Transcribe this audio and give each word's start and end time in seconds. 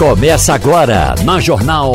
Começa 0.00 0.54
agora 0.54 1.14
na 1.26 1.38
Jornal. 1.40 1.92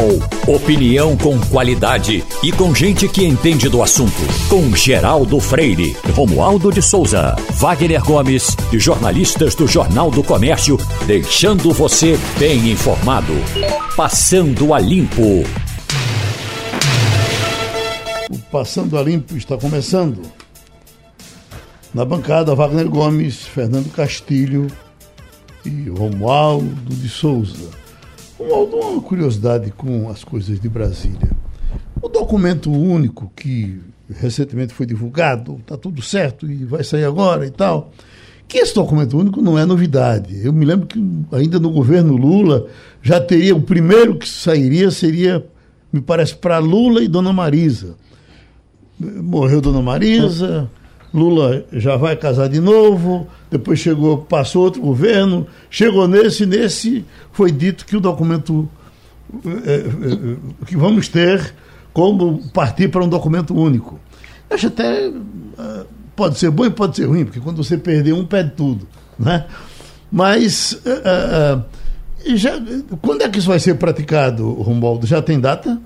Opinião 0.47 1.17
com 1.17 1.39
qualidade 1.47 2.23
e 2.43 2.51
com 2.51 2.71
gente 2.71 3.09
que 3.09 3.25
entende 3.25 3.67
do 3.67 3.81
assunto. 3.81 4.21
Com 4.47 4.75
Geraldo 4.75 5.39
Freire, 5.39 5.97
Romualdo 6.13 6.71
de 6.71 6.83
Souza, 6.83 7.35
Wagner 7.53 8.03
Gomes 8.03 8.55
e 8.71 8.77
jornalistas 8.77 9.55
do 9.55 9.67
Jornal 9.67 10.11
do 10.11 10.21
Comércio, 10.23 10.77
deixando 11.07 11.73
você 11.73 12.15
bem 12.37 12.69
informado. 12.69 13.33
Passando 13.95 14.71
a 14.71 14.79
Limpo. 14.79 15.43
O 18.29 18.37
Passando 18.51 18.99
a 18.99 19.01
Limpo 19.01 19.35
está 19.35 19.57
começando. 19.57 20.21
Na 21.91 22.05
bancada, 22.05 22.53
Wagner 22.53 22.87
Gomes, 22.87 23.41
Fernando 23.41 23.91
Castilho 23.91 24.67
e 25.65 25.89
Romualdo 25.89 26.93
de 26.93 27.09
Souza. 27.09 27.84
Romualdo, 28.37 28.75
uma 28.77 29.01
curiosidade 29.01 29.71
com 29.71 30.09
as 30.09 30.23
coisas 30.23 30.59
de 30.59 30.67
Brasília. 30.67 31.31
O 32.01 32.09
documento 32.09 32.71
único 32.71 33.31
que 33.35 33.79
recentemente 34.09 34.73
foi 34.73 34.85
divulgado, 34.85 35.57
está 35.61 35.77
tudo 35.77 36.01
certo 36.01 36.49
e 36.49 36.65
vai 36.65 36.83
sair 36.83 37.05
agora 37.05 37.45
e 37.45 37.51
tal. 37.51 37.91
Que 38.47 38.59
esse 38.59 38.75
documento 38.75 39.17
único 39.17 39.41
não 39.41 39.57
é 39.57 39.65
novidade. 39.65 40.45
Eu 40.45 40.53
me 40.53 40.65
lembro 40.65 40.85
que 40.85 41.03
ainda 41.31 41.59
no 41.59 41.71
governo 41.71 42.15
Lula 42.15 42.67
já 43.01 43.19
teria, 43.19 43.55
o 43.55 43.61
primeiro 43.61 44.17
que 44.17 44.27
sairia 44.27 44.91
seria, 44.91 45.45
me 45.91 46.01
parece, 46.01 46.35
para 46.35 46.59
Lula 46.59 47.01
e 47.01 47.07
Dona 47.07 47.33
Marisa. 47.33 47.95
Morreu 48.99 49.61
Dona 49.61 49.81
Marisa, 49.81 50.69
Lula 51.15 51.65
já 51.71 51.95
vai 51.95 52.15
casar 52.15 52.49
de 52.49 52.59
novo, 52.59 53.27
depois 53.49 53.79
chegou, 53.79 54.17
passou 54.17 54.63
outro 54.63 54.81
governo, 54.81 55.47
chegou 55.69 56.07
nesse, 56.07 56.45
nesse 56.45 57.05
foi 57.31 57.51
dito 57.51 57.85
que 57.85 57.95
o 57.95 58.01
documento 58.01 58.69
é, 59.45 59.71
é, 59.71 59.75
é, 59.75 60.65
que 60.65 60.75
vamos 60.75 61.07
ter 61.07 61.53
como 61.93 62.45
partir 62.49 62.89
para 62.89 63.03
um 63.03 63.07
documento 63.07 63.55
único. 63.55 63.99
Acho 64.49 64.67
até 64.67 65.11
pode 66.15 66.37
ser 66.37 66.49
bom 66.49 66.65
e 66.65 66.69
pode 66.69 66.95
ser 66.95 67.05
ruim, 67.05 67.25
porque 67.25 67.39
quando 67.39 67.63
você 67.63 67.77
perder 67.77 68.13
um, 68.13 68.25
perde 68.25 68.51
tudo. 68.51 68.87
Né? 69.17 69.45
Mas 70.11 70.73
uh, 70.73 71.63
já, 72.35 72.53
quando 73.01 73.21
é 73.21 73.29
que 73.29 73.39
isso 73.39 73.47
vai 73.47 73.59
ser 73.59 73.75
praticado, 73.75 74.49
Romualdo? 74.53 75.05
Já 75.05 75.21
tem 75.21 75.39
data? 75.39 75.79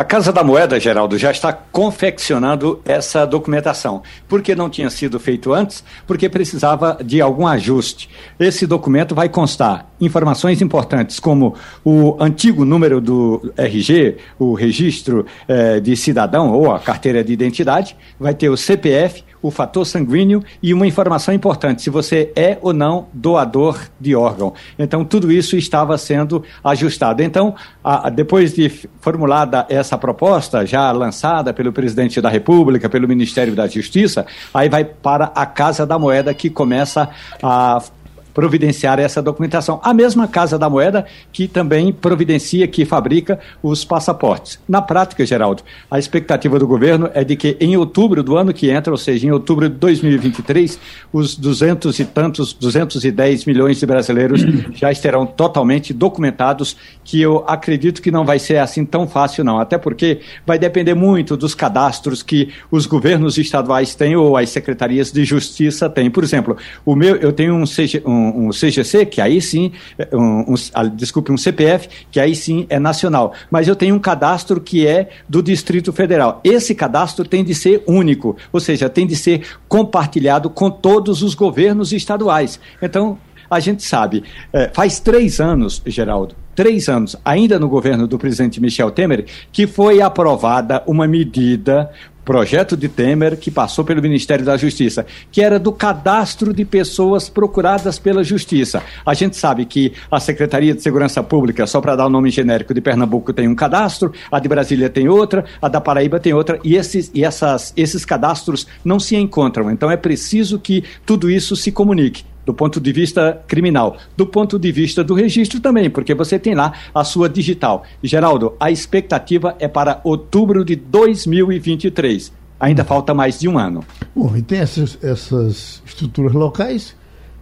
A 0.00 0.04
Casa 0.04 0.32
da 0.32 0.42
Moeda, 0.42 0.80
Geraldo, 0.80 1.18
já 1.18 1.30
está 1.30 1.52
confeccionando 1.52 2.80
essa 2.86 3.26
documentação. 3.26 4.02
Por 4.26 4.40
que 4.40 4.54
não 4.54 4.70
tinha 4.70 4.88
sido 4.88 5.20
feito 5.20 5.52
antes? 5.52 5.84
Porque 6.06 6.26
precisava 6.26 6.96
de 7.04 7.20
algum 7.20 7.46
ajuste. 7.46 8.08
Esse 8.38 8.66
documento 8.66 9.14
vai 9.14 9.28
constar 9.28 9.90
informações 10.00 10.62
importantes 10.62 11.20
como 11.20 11.54
o 11.84 12.16
antigo 12.18 12.64
número 12.64 12.98
do 12.98 13.52
RG, 13.58 14.16
o 14.38 14.54
registro 14.54 15.26
eh, 15.46 15.80
de 15.80 15.94
cidadão 15.94 16.50
ou 16.50 16.72
a 16.72 16.78
carteira 16.78 17.22
de 17.22 17.34
identidade, 17.34 17.94
vai 18.18 18.32
ter 18.32 18.48
o 18.48 18.56
CPF, 18.56 19.22
o 19.42 19.50
fator 19.50 19.86
sanguíneo 19.86 20.42
e 20.62 20.74
uma 20.74 20.86
informação 20.86 21.32
importante, 21.32 21.82
se 21.82 21.90
você 21.90 22.32
é 22.36 22.58
ou 22.60 22.72
não 22.72 23.08
doador 23.12 23.78
de 23.98 24.14
órgão. 24.14 24.52
Então, 24.78 25.04
tudo 25.04 25.30
isso 25.30 25.56
estava 25.56 25.96
sendo 25.96 26.42
ajustado. 26.62 27.22
Então, 27.22 27.54
a, 27.82 28.06
a, 28.06 28.10
depois 28.10 28.54
de 28.54 28.70
formulada 29.00 29.66
essa 29.68 29.96
proposta, 29.96 30.66
já 30.66 30.90
lançada 30.92 31.52
pelo 31.52 31.72
presidente 31.72 32.20
da 32.20 32.28
República, 32.28 32.88
pelo 32.88 33.08
Ministério 33.08 33.54
da 33.54 33.66
Justiça, 33.66 34.26
aí 34.52 34.68
vai 34.68 34.84
para 34.84 35.32
a 35.34 35.46
Casa 35.46 35.86
da 35.86 35.98
Moeda, 35.98 36.34
que 36.34 36.50
começa 36.50 37.08
a 37.42 37.82
providenciar 38.32 38.98
essa 38.98 39.22
documentação. 39.22 39.80
A 39.82 39.92
mesma 39.92 40.28
Casa 40.28 40.58
da 40.58 40.68
Moeda 40.68 41.06
que 41.32 41.46
também 41.48 41.92
providencia, 41.92 42.66
que 42.66 42.84
fabrica 42.84 43.38
os 43.62 43.84
passaportes. 43.84 44.58
Na 44.68 44.82
prática, 44.82 45.24
Geraldo, 45.24 45.62
a 45.90 45.98
expectativa 45.98 46.58
do 46.58 46.66
governo 46.66 47.10
é 47.14 47.24
de 47.24 47.36
que 47.36 47.56
em 47.60 47.76
outubro 47.76 48.22
do 48.22 48.36
ano 48.36 48.52
que 48.52 48.70
entra, 48.70 48.92
ou 48.92 48.96
seja, 48.96 49.26
em 49.26 49.30
outubro 49.30 49.68
de 49.68 49.76
2023, 49.76 50.78
os 51.12 51.36
duzentos 51.36 51.98
e 51.98 52.04
tantos, 52.04 52.52
210 52.52 53.44
milhões 53.44 53.78
de 53.78 53.86
brasileiros 53.86 54.42
já 54.74 54.90
estarão 54.90 55.26
totalmente 55.26 55.92
documentados, 55.92 56.76
que 57.04 57.20
eu 57.20 57.44
acredito 57.46 58.02
que 58.02 58.10
não 58.10 58.24
vai 58.24 58.38
ser 58.38 58.58
assim 58.58 58.84
tão 58.84 59.06
fácil 59.06 59.44
não, 59.44 59.58
até 59.58 59.78
porque 59.78 60.20
vai 60.46 60.58
depender 60.58 60.94
muito 60.94 61.36
dos 61.36 61.54
cadastros 61.54 62.22
que 62.22 62.50
os 62.70 62.86
governos 62.86 63.38
estaduais 63.38 63.94
têm 63.94 64.16
ou 64.16 64.36
as 64.36 64.50
secretarias 64.50 65.10
de 65.10 65.24
justiça 65.24 65.88
têm. 65.88 66.10
Por 66.10 66.24
exemplo, 66.24 66.56
o 66.84 66.94
meu, 66.94 67.16
eu 67.16 67.32
tenho 67.32 67.54
um, 67.54 67.64
um 68.06 68.19
um, 68.28 68.50
CGC, 68.50 69.06
que 69.06 69.20
aí 69.20 69.40
sim, 69.40 69.72
um, 70.12 70.52
um, 70.52 70.54
ah, 70.74 70.84
desculpe, 70.84 71.32
um 71.32 71.36
CPF, 71.36 71.88
que 72.10 72.20
aí 72.20 72.34
sim 72.34 72.66
é 72.68 72.78
nacional. 72.78 73.32
Mas 73.50 73.68
eu 73.68 73.76
tenho 73.76 73.94
um 73.94 73.98
cadastro 73.98 74.60
que 74.60 74.86
é 74.86 75.08
do 75.28 75.42
Distrito 75.42 75.92
Federal. 75.92 76.40
Esse 76.44 76.74
cadastro 76.74 77.24
tem 77.24 77.44
de 77.44 77.54
ser 77.54 77.82
único, 77.86 78.36
ou 78.52 78.60
seja, 78.60 78.88
tem 78.88 79.06
de 79.06 79.16
ser 79.16 79.42
compartilhado 79.68 80.50
com 80.50 80.70
todos 80.70 81.22
os 81.22 81.34
governos 81.34 81.92
estaduais. 81.92 82.60
Então, 82.82 83.18
a 83.50 83.58
gente 83.58 83.82
sabe, 83.82 84.22
é, 84.52 84.70
faz 84.72 85.00
três 85.00 85.40
anos, 85.40 85.82
Geraldo, 85.84 86.36
três 86.54 86.88
anos, 86.88 87.16
ainda 87.24 87.58
no 87.58 87.68
governo 87.68 88.06
do 88.06 88.16
presidente 88.16 88.60
Michel 88.60 88.92
Temer, 88.92 89.24
que 89.50 89.66
foi 89.66 90.00
aprovada 90.00 90.82
uma 90.86 91.08
medida 91.08 91.90
projeto 92.24 92.76
de 92.76 92.88
Temer 92.88 93.36
que 93.36 93.50
passou 93.50 93.84
pelo 93.84 94.02
Ministério 94.02 94.44
da 94.44 94.56
Justiça, 94.56 95.06
que 95.30 95.42
era 95.42 95.58
do 95.58 95.72
cadastro 95.72 96.52
de 96.52 96.64
pessoas 96.64 97.28
procuradas 97.28 97.98
pela 97.98 98.22
Justiça. 98.22 98.82
A 99.04 99.14
gente 99.14 99.36
sabe 99.36 99.64
que 99.64 99.92
a 100.10 100.20
Secretaria 100.20 100.74
de 100.74 100.82
Segurança 100.82 101.22
Pública, 101.22 101.66
só 101.66 101.80
para 101.80 101.96
dar 101.96 102.06
o 102.06 102.10
nome 102.10 102.30
genérico 102.30 102.74
de 102.74 102.80
Pernambuco, 102.80 103.32
tem 103.32 103.48
um 103.48 103.54
cadastro, 103.54 104.12
a 104.30 104.38
de 104.38 104.48
Brasília 104.48 104.88
tem 104.88 105.08
outra, 105.08 105.44
a 105.60 105.68
da 105.68 105.80
Paraíba 105.80 106.20
tem 106.20 106.32
outra, 106.32 106.58
e 106.62 106.76
esses, 106.76 107.10
e 107.14 107.24
essas, 107.24 107.72
esses 107.76 108.04
cadastros 108.04 108.66
não 108.84 109.00
se 109.00 109.16
encontram. 109.16 109.70
Então 109.70 109.90
é 109.90 109.96
preciso 109.96 110.58
que 110.58 110.84
tudo 111.04 111.30
isso 111.30 111.56
se 111.56 111.72
comunique 111.72 112.29
do 112.44 112.54
ponto 112.54 112.80
de 112.80 112.92
vista 112.92 113.42
criminal, 113.46 113.96
do 114.16 114.26
ponto 114.26 114.58
de 114.58 114.72
vista 114.72 115.04
do 115.04 115.14
registro 115.14 115.60
também, 115.60 115.90
porque 115.90 116.14
você 116.14 116.38
tem 116.38 116.54
lá 116.54 116.72
a 116.94 117.04
sua 117.04 117.28
digital. 117.28 117.84
Geraldo, 118.02 118.54
a 118.58 118.70
expectativa 118.70 119.56
é 119.58 119.68
para 119.68 120.00
outubro 120.04 120.64
de 120.64 120.76
2023. 120.76 122.32
Ainda 122.58 122.84
falta 122.84 123.14
mais 123.14 123.38
de 123.40 123.48
um 123.48 123.58
ano. 123.58 123.84
Bom, 124.14 124.36
e 124.36 124.42
tem 124.42 124.58
essas, 124.58 124.98
essas 125.02 125.82
estruturas 125.86 126.32
locais 126.32 126.94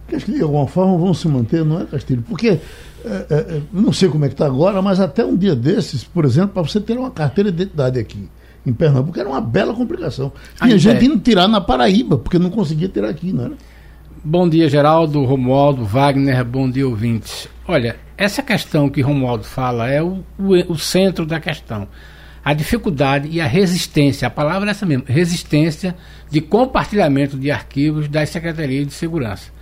que 0.09 0.15
acho 0.15 0.25
que 0.25 0.33
de 0.33 0.41
alguma 0.41 0.67
forma 0.67 0.97
vão 0.97 1.13
se 1.13 1.27
manter, 1.27 1.63
não 1.63 1.79
é, 1.79 1.85
Castilho? 1.85 2.23
Porque, 2.27 2.47
é, 2.49 2.59
é, 3.05 3.25
é 3.29 3.61
não 3.71 3.93
sei 3.93 4.09
como 4.09 4.25
é 4.25 4.27
que 4.27 4.33
está 4.33 4.45
agora, 4.45 4.81
mas 4.81 4.99
até 4.99 5.23
um 5.23 5.37
dia 5.37 5.55
desses, 5.55 6.03
por 6.03 6.25
exemplo, 6.25 6.49
para 6.49 6.63
você 6.63 6.81
ter 6.81 6.97
uma 6.97 7.11
carteira 7.11 7.51
de 7.51 7.61
identidade 7.61 7.99
aqui 7.99 8.27
em 8.65 8.73
Pernambuco, 8.73 9.17
era 9.17 9.29
uma 9.29 9.39
bela 9.39 9.73
complicação. 9.73 10.33
Tinha 10.61 10.77
gente 10.77 11.03
é. 11.03 11.05
indo 11.05 11.17
tirar 11.19 11.47
na 11.47 11.61
Paraíba, 11.61 12.17
porque 12.17 12.37
não 12.37 12.49
conseguia 12.49 12.89
tirar 12.89 13.09
aqui, 13.09 13.31
não 13.31 13.45
era? 13.45 13.53
Bom 14.21 14.49
dia, 14.49 14.67
Geraldo, 14.67 15.23
Romualdo, 15.23 15.85
Wagner, 15.85 16.43
bom 16.43 16.69
dia, 16.69 16.85
ouvintes. 16.85 17.47
Olha, 17.65 17.95
essa 18.17 18.43
questão 18.43 18.89
que 18.89 18.99
Romualdo 18.99 19.45
fala 19.45 19.89
é 19.89 20.03
o, 20.03 20.25
o, 20.37 20.73
o, 20.73 20.77
centro 20.77 21.25
da 21.25 21.39
questão. 21.39 21.87
A 22.43 22.53
dificuldade 22.53 23.29
e 23.31 23.39
a 23.39 23.47
resistência, 23.47 24.27
a 24.27 24.31
palavra 24.31 24.67
é 24.67 24.71
essa 24.71 24.85
mesmo, 24.85 25.05
resistência 25.07 25.95
de 26.29 26.41
compartilhamento 26.41 27.37
de 27.37 27.49
arquivos 27.49 28.09
das 28.09 28.27
secretarias 28.27 28.87
de 28.87 28.93
segurança. 28.93 29.53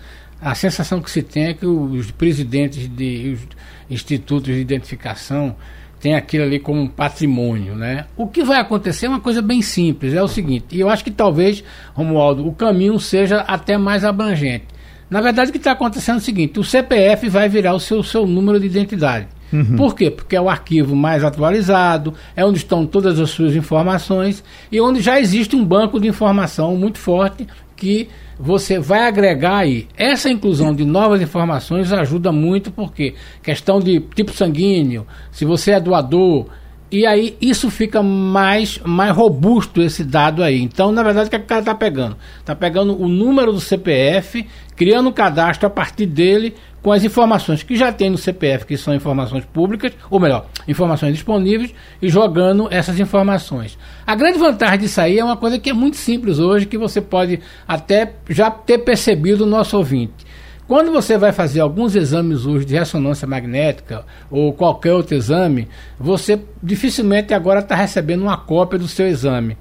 A 0.41 0.56
sensação 0.56 1.01
que 1.01 1.12
se 1.12 1.22
tem 1.22 1.46
é 1.46 1.53
que 1.53 1.66
os 1.67 2.09
presidentes 2.09 2.90
de 2.90 3.38
os 3.38 3.47
institutos 3.91 4.56
de 4.56 4.59
identificação 4.59 5.56
tem 6.00 6.16
aquilo 6.16 6.44
ali 6.44 6.59
como 6.59 6.81
um 6.81 6.88
patrimônio, 6.88 7.75
né? 7.75 8.06
O 8.16 8.28
que 8.28 8.44
vai 8.44 8.59
acontecer 8.59 9.08
é 9.08 9.09
uma 9.09 9.19
coisa 9.19 9.41
bem 9.41 9.62
simples, 9.62 10.13
é 10.13 10.22
o 10.22 10.28
seguinte, 10.28 10.75
e 10.75 10.80
eu 10.80 10.90
acho 10.90 11.03
que 11.03 11.12
talvez, 11.12 11.63
Romualdo, 11.94 12.47
o 12.47 12.53
caminho 12.53 13.00
seja 13.00 13.41
até 13.41 13.78
mais 13.78 14.03
abrangente. 14.03 14.66
Na 15.09 15.22
verdade, 15.22 15.50
o 15.50 15.52
que 15.53 15.58
está 15.58 15.72
acontecendo 15.72 16.16
é 16.16 16.19
o 16.19 16.24
seguinte, 16.24 16.59
o 16.59 16.63
CPF 16.63 17.30
vai 17.30 17.47
virar 17.47 17.74
o 17.74 17.80
seu, 17.80 18.03
seu 18.03 18.28
número 18.28 18.59
de 18.59 18.66
identidade. 18.66 19.28
Uhum. 19.52 19.78
Por 19.78 19.96
quê? 19.96 20.11
Porque 20.11 20.35
é 20.35 20.41
o 20.41 20.49
arquivo 20.49 20.96
mais 20.96 21.23
atualizado, 21.23 22.14
é 22.35 22.46
onde 22.46 22.58
estão 22.58 22.85
todas 22.85 23.20
as 23.20 23.29
suas 23.29 23.55
informações 23.55 24.44
e 24.72 24.79
onde 24.82 24.99
já 25.02 25.20
existe 25.20 25.55
um 25.55 25.64
banco 25.64 25.99
de 25.99 26.08
informação 26.08 26.76
muito 26.76 26.97
forte 26.97 27.47
que 27.78 28.09
você 28.38 28.79
vai 28.79 29.08
agregar 29.08 29.59
aí. 29.59 29.88
Essa 29.96 30.29
inclusão 30.29 30.76
de 30.76 30.84
novas 30.84 31.22
informações 31.22 31.94
ajuda 31.94 32.32
muito, 32.32 32.72
porque 32.72 33.14
questão 33.41 33.79
de 33.79 34.00
tipo 34.00 34.34
sanguíneo, 34.34 35.08
se 35.32 35.46
você 35.46 35.72
é 35.72 35.79
doador, 35.79 36.47
e 36.91 37.05
aí 37.05 37.35
isso 37.41 37.69
fica 37.69 38.01
mais, 38.01 38.79
mais 38.85 39.16
robusto 39.16 39.81
esse 39.81 40.03
dado 40.03 40.41
aí. 40.41 40.61
Então, 40.61 40.91
na 40.91 41.03
verdade, 41.03 41.28
o 41.28 41.29
que, 41.29 41.35
é 41.35 41.39
que 41.39 41.45
o 41.45 41.47
cara 41.47 41.61
está 41.61 41.75
pegando? 41.75 42.16
Está 42.39 42.55
pegando 42.55 42.99
o 42.99 43.07
número 43.07 43.51
do 43.51 43.59
CPF, 43.59 44.45
criando 44.75 45.09
um 45.09 45.11
cadastro 45.11 45.67
a 45.67 45.69
partir 45.69 46.05
dele 46.05 46.55
com 46.81 46.91
as 46.93 47.03
informações 47.03 47.63
que 47.63 47.75
já 47.75 47.91
tem 47.91 48.09
no 48.09 48.17
CPF, 48.17 48.66
que 48.66 48.78
são 48.78 48.95
informações 48.95 49.43
públicas, 49.43 49.91
ou 50.09 50.19
melhor, 50.19 50.45
informações 50.67 51.13
disponíveis, 51.13 51.73
e 52.01 52.07
jogando 52.07 52.69
essas 52.72 52.97
informações. 52.99 53.78
A 54.05 54.16
grande 54.16 54.37
vantagem 54.37 54.79
disso 54.79 55.01
aí 55.01 55.19
é 55.19 55.23
uma 55.23 55.35
coisa 55.35 55.59
que 55.59 55.69
é 55.69 55.73
muito 55.73 55.97
simples 55.97 56.39
hoje, 56.39 56.66
que 56.66 56.78
você 56.78 57.01
pode 57.01 57.41
até 57.67 58.13
já 58.29 58.49
ter 58.49 58.78
percebido 58.78 59.43
o 59.43 59.47
nosso 59.47 59.75
ouvinte. 59.75 60.27
Quando 60.67 60.91
você 60.91 61.17
vai 61.17 61.31
fazer 61.31 61.61
alguns 61.61 61.96
exames 61.96 62.46
hoje 62.46 62.66
de 62.66 62.75
ressonância 62.75 63.25
magnética 63.25 64.03
ou 64.29 64.52
qualquer 64.52 64.91
outro 64.91 65.16
exame, 65.16 65.69
você 65.97 66.41
dificilmente 66.61 67.34
agora 67.34 67.61
está 67.61 67.73
recebendo 67.73 68.23
uma 68.23 68.35
cópia 68.35 68.78
do 68.78 68.87
seu 68.87 69.08
exame. 69.08 69.58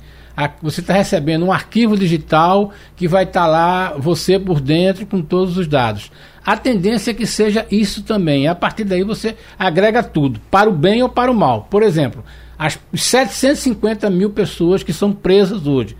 Você 0.61 0.81
está 0.81 0.95
recebendo 0.95 1.47
um 1.47 1.53
arquivo 1.53 1.97
digital 1.97 2.73
que 2.97 3.07
vai 3.07 3.23
estar 3.23 3.43
tá 3.43 3.47
lá, 3.47 3.95
você 3.97 4.37
por 4.37 4.61
dentro, 4.61 5.07
com 5.07 5.23
todos 5.23 5.57
os 5.57 5.69
dados. 5.69 6.11
A 6.45 6.57
tendência 6.57 7.13
é 7.13 7.15
que 7.15 7.25
seja 7.25 7.65
isso 7.71 8.03
também. 8.03 8.49
A 8.49 8.55
partir 8.55 8.83
daí 8.83 9.05
você 9.05 9.37
agrega 9.57 10.03
tudo, 10.03 10.41
para 10.51 10.69
o 10.69 10.73
bem 10.73 11.05
ou 11.05 11.09
para 11.09 11.31
o 11.31 11.35
mal. 11.35 11.69
Por 11.71 11.85
exemplo, 11.85 12.25
as 12.59 12.81
750 12.93 14.11
mil 14.11 14.31
pessoas 14.31 14.83
que 14.83 14.93
são 14.93 15.13
presas 15.13 15.69
hoje 15.69 15.97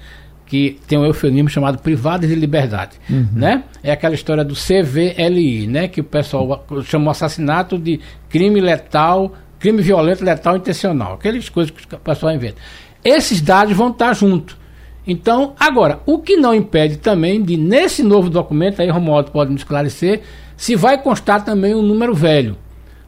que 0.47 0.79
tem 0.87 0.97
um 0.97 1.05
eufemismo 1.05 1.49
chamado 1.49 1.79
privadas 1.79 2.31
de 2.31 2.37
liberdade, 2.37 2.97
uhum. 3.11 3.29
né? 3.35 3.65
É 3.83 3.91
aquela 3.91 4.15
história 4.15 4.45
do 4.45 4.55
CVLI, 4.55 5.67
né? 5.67 5.89
Que 5.89 6.01
o 6.01 6.05
pessoal 6.05 6.65
chamou 6.85 7.11
assassinato 7.11 7.77
de 7.77 8.01
crime 8.29 8.61
letal, 8.61 9.35
crime 9.59 9.83
violento, 9.83 10.25
letal, 10.25 10.57
intencional, 10.57 11.15
aquelas 11.15 11.49
coisas 11.49 11.73
que 11.73 11.95
o 11.95 11.99
pessoal 11.99 12.33
inventa. 12.33 12.57
Esses 13.05 13.41
dados 13.41 13.77
vão 13.77 13.91
estar 13.91 14.15
junto. 14.15 14.57
Então, 15.05 15.55
agora, 15.59 16.01
o 16.07 16.19
que 16.19 16.37
não 16.37 16.55
impede 16.55 16.97
também 16.97 17.43
de, 17.43 17.57
nesse 17.57 18.03
novo 18.03 18.31
documento, 18.31 18.81
aí 18.81 18.89
Romualdo 18.89 19.31
pode 19.31 19.51
me 19.51 19.57
esclarecer, 19.57 20.23
se 20.57 20.75
vai 20.75 21.01
constar 21.01 21.45
também 21.45 21.75
um 21.75 21.83
número 21.83 22.15
velho. 22.15 22.57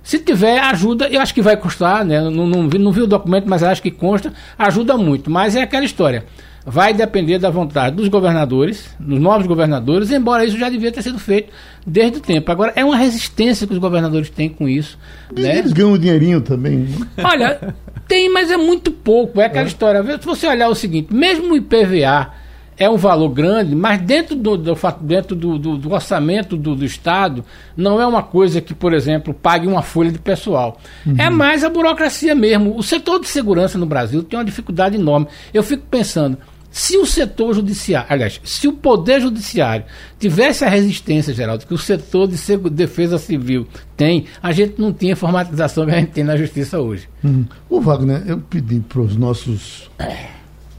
Se 0.02 0.18
tiver, 0.18 0.58
ajuda, 0.58 1.08
eu 1.08 1.20
acho 1.20 1.34
que 1.34 1.42
vai 1.42 1.56
constar, 1.56 2.04
né? 2.04 2.20
Não, 2.22 2.46
não, 2.46 2.68
vi, 2.68 2.78
não 2.78 2.92
vi 2.92 3.02
o 3.02 3.06
documento, 3.06 3.48
mas 3.48 3.62
acho 3.62 3.82
que 3.82 3.90
consta, 3.90 4.32
ajuda 4.56 4.96
muito. 4.96 5.30
Mas 5.30 5.54
é 5.54 5.62
aquela 5.62 5.84
história 5.84 6.24
vai 6.64 6.92
depender 6.92 7.38
da 7.38 7.50
vontade 7.50 7.96
dos 7.96 8.08
governadores, 8.08 8.94
dos 8.98 9.20
novos 9.20 9.46
governadores, 9.46 10.10
embora 10.10 10.44
isso 10.44 10.58
já 10.58 10.68
devia 10.68 10.92
ter 10.92 11.02
sido 11.02 11.18
feito 11.18 11.52
desde 11.86 12.18
o 12.18 12.20
tempo. 12.20 12.50
Agora, 12.50 12.72
é 12.76 12.84
uma 12.84 12.96
resistência 12.96 13.66
que 13.66 13.72
os 13.72 13.78
governadores 13.78 14.28
têm 14.30 14.48
com 14.48 14.68
isso. 14.68 14.98
E 15.34 15.40
né? 15.40 15.58
eles 15.58 15.72
ganham 15.72 15.96
dinheirinho 15.96 16.40
também. 16.40 16.78
Né? 16.78 17.06
Olha, 17.24 17.74
tem, 18.06 18.30
mas 18.32 18.50
é 18.50 18.56
muito 18.56 18.90
pouco. 18.90 19.40
É 19.40 19.46
aquela 19.46 19.64
é. 19.64 19.68
história. 19.68 20.02
Se 20.18 20.26
você 20.26 20.46
olhar 20.46 20.68
o 20.68 20.74
seguinte, 20.74 21.12
mesmo 21.12 21.52
o 21.52 21.56
IPVA 21.56 22.32
é 22.78 22.88
um 22.88 22.96
valor 22.96 23.28
grande, 23.30 23.74
mas 23.74 24.00
dentro 24.00 24.36
do, 24.36 24.56
do 24.56 24.76
dentro 25.00 25.34
do, 25.34 25.58
do, 25.58 25.76
do 25.76 25.92
orçamento 25.92 26.56
do, 26.56 26.76
do, 26.76 26.84
Estado, 26.84 27.44
não 27.76 28.00
é 28.00 28.06
uma 28.06 28.22
coisa 28.22 28.60
que, 28.60 28.72
por 28.72 28.94
exemplo, 28.94 29.34
pague 29.34 29.66
uma 29.66 29.82
folha 29.82 30.12
de 30.12 30.18
pessoal. 30.18 30.78
Uhum. 31.04 31.16
É 31.18 31.28
mais 31.28 31.64
a 31.64 31.68
burocracia 31.68 32.34
mesmo. 32.34 32.76
O 32.76 32.82
setor 32.82 33.20
de 33.20 33.28
segurança 33.28 33.76
no 33.76 33.86
Brasil 33.86 34.22
tem 34.22 34.38
uma 34.38 34.44
dificuldade 34.44 34.96
enorme. 34.96 35.26
Eu 35.52 35.62
fico 35.62 35.84
pensando, 35.90 36.38
se 36.70 36.96
o 36.96 37.06
setor 37.06 37.54
judiciário, 37.54 38.06
aliás, 38.10 38.40
se 38.44 38.68
o 38.68 38.72
Poder 38.72 39.20
Judiciário 39.20 39.84
tivesse 40.18 40.64
a 40.64 40.68
resistência, 40.68 41.34
Geraldo, 41.34 41.66
que 41.66 41.74
o 41.74 41.78
setor 41.78 42.28
de 42.28 42.70
defesa 42.70 43.18
civil 43.18 43.66
tem, 43.96 44.26
a 44.42 44.52
gente 44.52 44.80
não 44.80 44.92
tinha 44.92 45.14
a 45.14 45.16
formatização 45.16 45.86
que 45.86 45.92
a 45.92 45.98
gente 45.98 46.12
tem 46.12 46.22
na 46.22 46.36
justiça 46.36 46.78
hoje. 46.78 47.08
Uhum. 47.24 47.44
O 47.68 47.80
Wagner, 47.80 48.22
eu 48.26 48.38
pedi 48.38 48.80
para 48.80 49.00
os 49.00 49.16
nossos. 49.16 49.90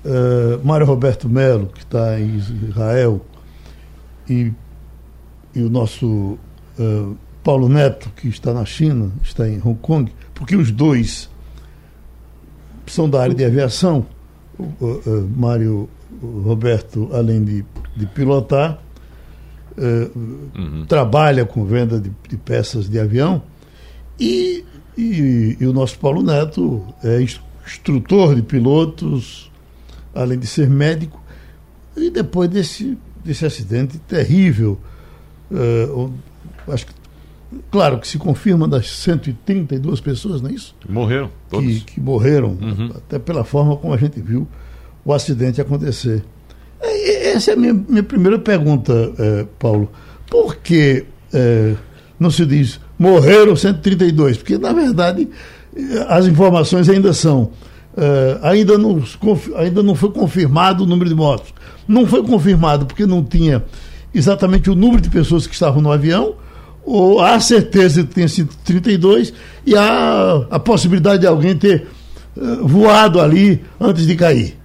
Uh, 0.06 0.66
Mário 0.66 0.86
Roberto 0.86 1.28
Melo, 1.28 1.68
que 1.68 1.80
está 1.80 2.20
em 2.20 2.38
Israel, 2.38 3.22
e, 4.30 4.54
e 5.54 5.62
o 5.62 5.70
nosso 5.70 6.38
uh, 6.80 7.18
Paulo 7.44 7.68
Neto, 7.68 8.10
que 8.16 8.28
está 8.28 8.54
na 8.54 8.66
China, 8.66 9.12
está 9.24 9.48
em 9.48 9.58
Hong 9.58 9.78
Kong, 9.82 10.12
porque 10.34 10.56
os 10.56 10.72
dois 10.72 11.30
são 12.88 13.10
da 13.10 13.22
área 13.22 13.36
de 13.36 13.44
aviação 13.44 14.06
o, 14.60 15.30
Mário 15.36 15.90
Roberto, 16.22 17.10
além 17.14 17.44
de, 17.44 17.66
de 17.96 18.06
pilotar, 18.08 18.80
uh, 19.78 20.20
uhum. 20.58 20.86
trabalha 20.86 21.46
com 21.46 21.66
venda 21.66 22.00
de, 22.00 22.12
de, 22.28 22.38
peças 22.38 22.90
de 22.90 23.00
avião 23.00 23.42
e, 24.20 24.66
e, 24.98 25.58
e, 25.60 25.66
o 25.66 25.72
nosso 25.72 25.98
Paulo 25.98 26.22
Neto 26.22 26.86
é 27.04 27.22
instrutor 27.22 28.36
de 28.36 28.42
pilotos, 28.42 29.50
além 30.14 30.38
de 30.40 30.48
ser 30.48 30.70
médico. 30.70 31.22
E 31.96 32.10
depois 32.10 32.50
desse, 32.50 32.98
desse 33.24 33.46
acidente 33.46 33.98
terrível, 34.00 34.80
uh, 35.52 36.12
acho 36.68 36.86
que 36.86 36.94
Claro 37.72 38.00
que 38.00 38.08
se 38.08 38.18
confirma 38.18 38.68
das 38.68 38.90
132 38.92 40.00
pessoas, 40.02 40.42
não 40.42 40.50
é 40.50 40.54
isso? 40.54 40.76
Morreram, 40.88 41.32
todos. 41.50 41.80
Que, 41.80 41.94
que 41.94 42.02
morreram, 42.02 42.58
uhum. 42.62 42.92
até 42.96 43.18
pela 43.18 43.44
forma 43.44 43.76
como 43.76 43.94
a 43.94 43.98
gente 43.98 44.22
viu 44.22 44.48
o 45.04 45.12
acidente 45.14 45.60
acontecer. 45.60 46.24
Essa 46.80 47.52
é 47.52 47.54
a 47.56 47.58
minha, 47.58 47.74
minha 47.74 48.04
primeira 48.04 48.38
pergunta, 48.38 48.94
eh, 49.18 49.46
Paulo. 49.58 49.90
Por 50.30 50.58
que 50.58 51.06
eh, 51.34 51.74
não 52.20 52.30
se 52.30 52.46
diz 52.46 52.80
morreram 52.98 53.56
132? 53.56 54.38
Porque, 54.38 54.58
na 54.58 54.72
verdade, 54.72 55.28
as 56.08 56.28
informações 56.28 56.88
ainda 56.88 57.14
são. 57.14 57.52
Ainda, 58.42 58.78
não, 58.78 59.02
ainda 59.56 59.84
não 59.84 59.96
foi 59.96 60.12
confirmado 60.12 60.84
o 60.84 60.88
número 60.88 61.10
de 61.10 61.16
mortos. 61.16 61.54
Não 61.88 62.06
foi 62.06 62.24
confirmado 62.24 62.86
porque 62.86 63.06
não 63.06 63.24
tinha 63.24 63.64
exatamente 64.14 64.70
o 64.70 64.76
número 64.76 65.02
de 65.02 65.10
pessoas 65.10 65.46
que 65.46 65.54
estavam 65.54 65.82
no 65.82 65.92
avião 65.92 66.36
ou 66.84 67.22
há 67.22 67.40
certeza 67.40 68.04
que 68.04 68.16
tenha 68.16 68.28
sido 68.28 68.50
32 68.64 69.34
e 69.66 69.76
há 69.76 70.48
a 70.50 70.60
possibilidade 70.60 71.22
de 71.22 71.28
alguém 71.28 71.56
ter 71.56 71.88
uh, 72.36 72.68
voado 72.68 73.22
ali 73.22 73.64
antes 73.80 74.08
de 74.08 74.16
cair. 74.16 74.58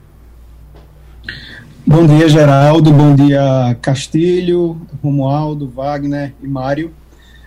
Bom 1.86 2.06
dia, 2.06 2.26
Geraldo. 2.28 2.90
Bom 2.90 3.14
dia, 3.14 3.76
Castilho, 3.82 4.80
Romualdo, 5.02 5.68
Wagner 5.68 6.32
e 6.42 6.48
Mário. 6.48 6.90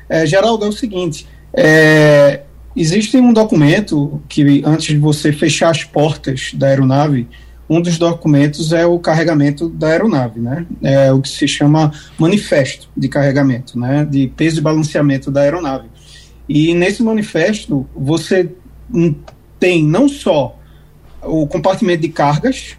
É, 0.07 0.27
Geraldo, 0.27 0.63
é 0.63 0.67
o 0.67 0.71
seguinte: 0.71 1.27
é, 1.51 2.43
existe 2.77 3.17
um 3.17 3.33
documento 3.33 4.21
que, 4.29 4.61
antes 4.65 4.87
de 4.87 4.97
você 4.97 5.31
fechar 5.31 5.71
as 5.71 5.83
portas 5.83 6.51
da 6.53 6.67
aeronave, 6.67 7.27
um 7.69 7.81
dos 7.81 7.97
documentos 7.97 8.71
é 8.71 8.85
o 8.85 8.97
carregamento 8.99 9.67
da 9.67 9.87
aeronave, 9.87 10.39
né? 10.39 10.65
É 10.81 11.11
o 11.11 11.21
que 11.21 11.27
se 11.27 11.47
chama 11.47 11.91
manifesto 12.17 12.87
de 12.95 13.09
carregamento, 13.09 13.77
né? 13.77 14.05
De 14.05 14.27
peso 14.27 14.59
e 14.59 14.61
balanceamento 14.61 15.29
da 15.29 15.41
aeronave. 15.41 15.87
E 16.47 16.73
nesse 16.73 17.03
manifesto 17.03 17.85
você 17.93 18.49
tem 19.59 19.83
não 19.83 20.07
só 20.07 20.57
o 21.21 21.45
compartimento 21.45 22.01
de 22.01 22.09
cargas, 22.09 22.77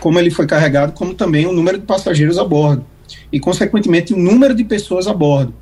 como 0.00 0.18
ele 0.18 0.30
foi 0.30 0.46
carregado, 0.46 0.92
como 0.92 1.12
também 1.12 1.46
o 1.46 1.52
número 1.52 1.78
de 1.78 1.84
passageiros 1.84 2.38
a 2.38 2.44
bordo 2.44 2.86
e, 3.32 3.38
consequentemente, 3.38 4.14
o 4.14 4.16
número 4.16 4.54
de 4.54 4.64
pessoas 4.64 5.06
a 5.06 5.12
bordo. 5.12 5.54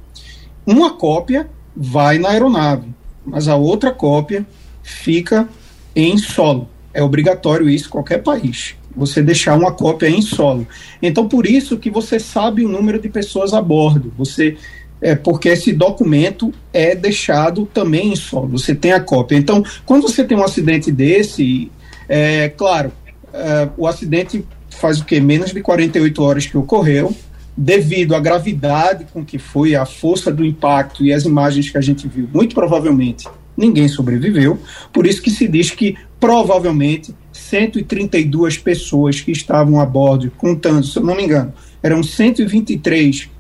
Uma 0.64 0.90
cópia 0.94 1.48
vai 1.74 2.18
na 2.18 2.30
aeronave, 2.30 2.94
mas 3.26 3.48
a 3.48 3.56
outra 3.56 3.90
cópia 3.90 4.46
fica 4.82 5.48
em 5.94 6.16
solo. 6.16 6.68
É 6.94 7.02
obrigatório 7.02 7.68
isso 7.68 7.88
em 7.88 7.90
qualquer 7.90 8.22
país. 8.22 8.74
Você 8.96 9.22
deixar 9.22 9.58
uma 9.58 9.72
cópia 9.72 10.08
em 10.08 10.22
solo. 10.22 10.66
Então, 11.02 11.28
por 11.28 11.46
isso 11.46 11.76
que 11.76 11.90
você 11.90 12.18
sabe 12.18 12.64
o 12.64 12.68
número 12.68 12.98
de 12.98 13.08
pessoas 13.08 13.52
a 13.52 13.60
bordo. 13.60 14.12
Você 14.16 14.56
é 15.00 15.14
porque 15.14 15.50
esse 15.50 15.72
documento 15.72 16.52
é 16.72 16.94
deixado 16.94 17.66
também 17.66 18.12
em 18.12 18.16
solo. 18.16 18.48
Você 18.58 18.74
tem 18.74 18.92
a 18.92 19.00
cópia. 19.00 19.36
Então, 19.36 19.62
quando 19.84 20.02
você 20.02 20.24
tem 20.24 20.38
um 20.38 20.42
acidente 20.44 20.90
desse, 20.90 21.70
é 22.08 22.48
claro, 22.48 22.90
é, 23.32 23.68
o 23.76 23.86
acidente 23.86 24.44
faz 24.70 25.00
o 25.00 25.04
que 25.04 25.20
menos 25.20 25.52
de 25.52 25.60
48 25.60 26.22
horas 26.22 26.46
que 26.46 26.56
ocorreu, 26.56 27.14
devido 27.56 28.14
à 28.14 28.20
gravidade 28.20 29.06
com 29.12 29.24
que 29.24 29.38
foi 29.38 29.74
a 29.74 29.86
força 29.86 30.30
do 30.30 30.44
impacto 30.44 31.04
e 31.04 31.12
as 31.12 31.24
imagens 31.24 31.70
que 31.70 31.78
a 31.78 31.80
gente 31.80 32.06
viu, 32.06 32.28
muito 32.32 32.54
provavelmente 32.54 33.26
ninguém 33.56 33.88
sobreviveu. 33.88 34.58
Por 34.92 35.06
isso 35.06 35.22
que 35.22 35.30
se 35.30 35.48
diz 35.48 35.70
que 35.70 35.96
provavelmente 36.20 37.14
132 37.32 38.58
pessoas 38.58 39.20
que 39.20 39.32
estavam 39.32 39.80
a 39.80 39.86
bordo, 39.86 40.30
contando, 40.36 40.86
se 40.86 40.98
eu 40.98 41.02
não 41.02 41.16
me 41.16 41.24
engano, 41.24 41.52
eram 41.82 42.02
123 42.02 43.30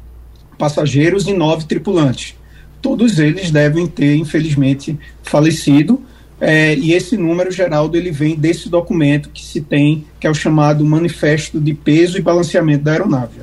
passageiros 0.58 1.26
e 1.26 1.34
nove 1.34 1.66
tripulantes. 1.66 2.34
Todos 2.80 3.18
eles 3.18 3.50
devem 3.50 3.86
ter, 3.86 4.16
infelizmente, 4.16 4.98
falecido. 5.22 6.02
É, 6.40 6.74
e 6.74 6.92
esse 6.92 7.16
número, 7.16 7.50
Geraldo, 7.50 7.96
ele 7.96 8.10
vem 8.10 8.36
desse 8.36 8.68
documento 8.68 9.30
que 9.30 9.44
se 9.44 9.60
tem, 9.60 10.04
que 10.20 10.26
é 10.26 10.30
o 10.30 10.34
chamado 10.34 10.84
Manifesto 10.84 11.58
de 11.58 11.74
Peso 11.74 12.18
e 12.18 12.22
Balanceamento 12.22 12.84
da 12.84 12.92
Aeronave. 12.92 13.40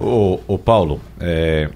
Ô, 0.00 0.40
ô 0.46 0.58
Paulo, 0.58 1.00
é, 1.20 1.70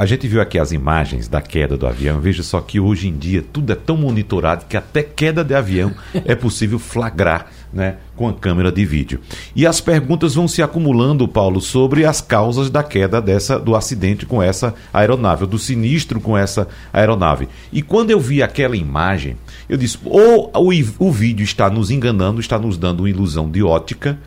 a 0.00 0.06
gente 0.06 0.26
viu 0.26 0.40
aqui 0.40 0.58
as 0.58 0.72
imagens 0.72 1.28
da 1.28 1.42
queda 1.42 1.76
do 1.76 1.86
avião. 1.86 2.20
Veja 2.22 2.42
só 2.42 2.58
que 2.62 2.80
hoje 2.80 3.06
em 3.06 3.18
dia 3.18 3.44
tudo 3.52 3.70
é 3.70 3.76
tão 3.76 3.98
monitorado 3.98 4.64
que 4.66 4.74
até 4.74 5.02
queda 5.02 5.44
de 5.44 5.54
avião 5.54 5.92
é 6.24 6.34
possível 6.34 6.78
flagrar 6.78 7.48
né, 7.70 7.96
com 8.16 8.26
a 8.26 8.32
câmera 8.32 8.72
de 8.72 8.82
vídeo. 8.86 9.20
E 9.54 9.66
as 9.66 9.78
perguntas 9.78 10.34
vão 10.34 10.48
se 10.48 10.62
acumulando, 10.62 11.28
Paulo, 11.28 11.60
sobre 11.60 12.06
as 12.06 12.22
causas 12.22 12.70
da 12.70 12.82
queda 12.82 13.20
dessa 13.20 13.58
do 13.58 13.76
acidente 13.76 14.24
com 14.24 14.42
essa 14.42 14.74
aeronave, 14.90 15.44
do 15.44 15.58
sinistro 15.58 16.18
com 16.18 16.34
essa 16.34 16.66
aeronave. 16.92 17.46
E 17.70 17.82
quando 17.82 18.10
eu 18.10 18.18
vi 18.18 18.42
aquela 18.42 18.76
imagem, 18.76 19.36
eu 19.68 19.76
disse: 19.76 19.98
ou 20.04 20.50
o, 20.54 20.70
o 20.98 21.12
vídeo 21.12 21.44
está 21.44 21.68
nos 21.68 21.90
enganando, 21.90 22.40
está 22.40 22.58
nos 22.58 22.78
dando 22.78 23.00
uma 23.00 23.10
ilusão 23.10 23.50
de 23.50 23.62
ótica 23.62 24.18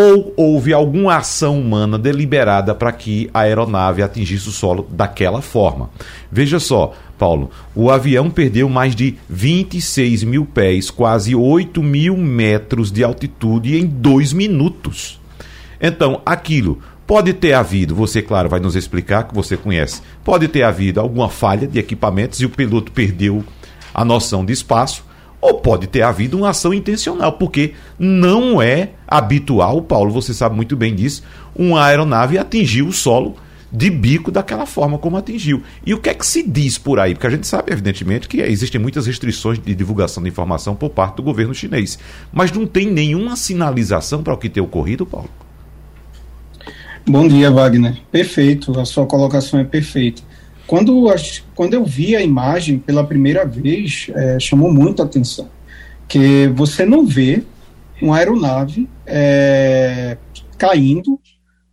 ou 0.00 0.32
houve 0.36 0.72
alguma 0.72 1.16
ação 1.16 1.58
humana 1.58 1.98
deliberada 1.98 2.72
para 2.72 2.92
que 2.92 3.28
a 3.34 3.40
aeronave 3.40 4.00
atingisse 4.00 4.48
o 4.48 4.52
solo 4.52 4.86
daquela 4.92 5.42
forma. 5.42 5.90
Veja 6.30 6.60
só, 6.60 6.94
Paulo, 7.18 7.50
o 7.74 7.90
avião 7.90 8.30
perdeu 8.30 8.68
mais 8.68 8.94
de 8.94 9.16
26 9.28 10.22
mil 10.22 10.46
pés, 10.46 10.88
quase 10.88 11.34
8 11.34 11.82
mil 11.82 12.16
metros 12.16 12.92
de 12.92 13.02
altitude 13.02 13.76
em 13.76 13.86
dois 13.86 14.32
minutos. 14.32 15.20
Então, 15.80 16.22
aquilo 16.24 16.78
pode 17.04 17.32
ter 17.32 17.54
havido, 17.54 17.92
você, 17.92 18.22
claro, 18.22 18.48
vai 18.48 18.60
nos 18.60 18.76
explicar 18.76 19.24
que 19.24 19.34
você 19.34 19.56
conhece, 19.56 20.00
pode 20.22 20.46
ter 20.46 20.62
havido 20.62 21.00
alguma 21.00 21.28
falha 21.28 21.66
de 21.66 21.76
equipamentos 21.76 22.40
e 22.40 22.46
o 22.46 22.50
piloto 22.50 22.92
perdeu 22.92 23.44
a 23.92 24.04
noção 24.04 24.44
de 24.44 24.52
espaço 24.52 25.07
ou 25.40 25.54
pode 25.54 25.86
ter 25.86 26.02
havido 26.02 26.36
uma 26.36 26.50
ação 26.50 26.74
intencional, 26.74 27.32
porque 27.32 27.74
não 27.98 28.60
é 28.60 28.90
habitual, 29.06 29.82
Paulo, 29.82 30.10
você 30.10 30.34
sabe 30.34 30.56
muito 30.56 30.76
bem 30.76 30.94
disso, 30.94 31.22
uma 31.54 31.84
aeronave 31.84 32.38
atingir 32.38 32.82
o 32.82 32.92
solo 32.92 33.36
de 33.70 33.90
bico 33.90 34.30
daquela 34.30 34.66
forma 34.66 34.98
como 34.98 35.16
atingiu. 35.16 35.62
E 35.84 35.92
o 35.92 35.98
que 35.98 36.08
é 36.08 36.14
que 36.14 36.26
se 36.26 36.42
diz 36.42 36.78
por 36.78 36.98
aí? 36.98 37.14
Porque 37.14 37.26
a 37.26 37.30
gente 37.30 37.46
sabe, 37.46 37.72
evidentemente, 37.72 38.26
que 38.26 38.40
existem 38.40 38.80
muitas 38.80 39.06
restrições 39.06 39.58
de 39.58 39.74
divulgação 39.74 40.22
de 40.22 40.28
informação 40.28 40.74
por 40.74 40.90
parte 40.90 41.16
do 41.16 41.22
governo 41.22 41.54
chinês. 41.54 41.98
Mas 42.32 42.50
não 42.50 42.66
tem 42.66 42.90
nenhuma 42.90 43.36
sinalização 43.36 44.22
para 44.22 44.32
o 44.34 44.38
que 44.38 44.48
ter 44.48 44.60
ocorrido, 44.60 45.04
Paulo? 45.04 45.30
Bom 47.06 47.26
dia, 47.26 47.50
Wagner. 47.50 47.96
Perfeito, 48.10 48.78
a 48.78 48.84
sua 48.84 49.06
colocação 49.06 49.60
é 49.60 49.64
perfeita. 49.64 50.22
Quando, 50.68 51.06
quando 51.54 51.72
eu 51.72 51.82
vi 51.82 52.14
a 52.14 52.20
imagem 52.20 52.78
pela 52.78 53.02
primeira 53.02 53.46
vez, 53.46 54.08
é, 54.14 54.38
chamou 54.38 54.70
muito 54.70 55.00
a 55.00 55.06
atenção. 55.06 55.48
Que 56.06 56.46
você 56.48 56.84
não 56.84 57.06
vê 57.06 57.42
uma 58.02 58.18
aeronave 58.18 58.86
é, 59.06 60.18
caindo 60.58 61.18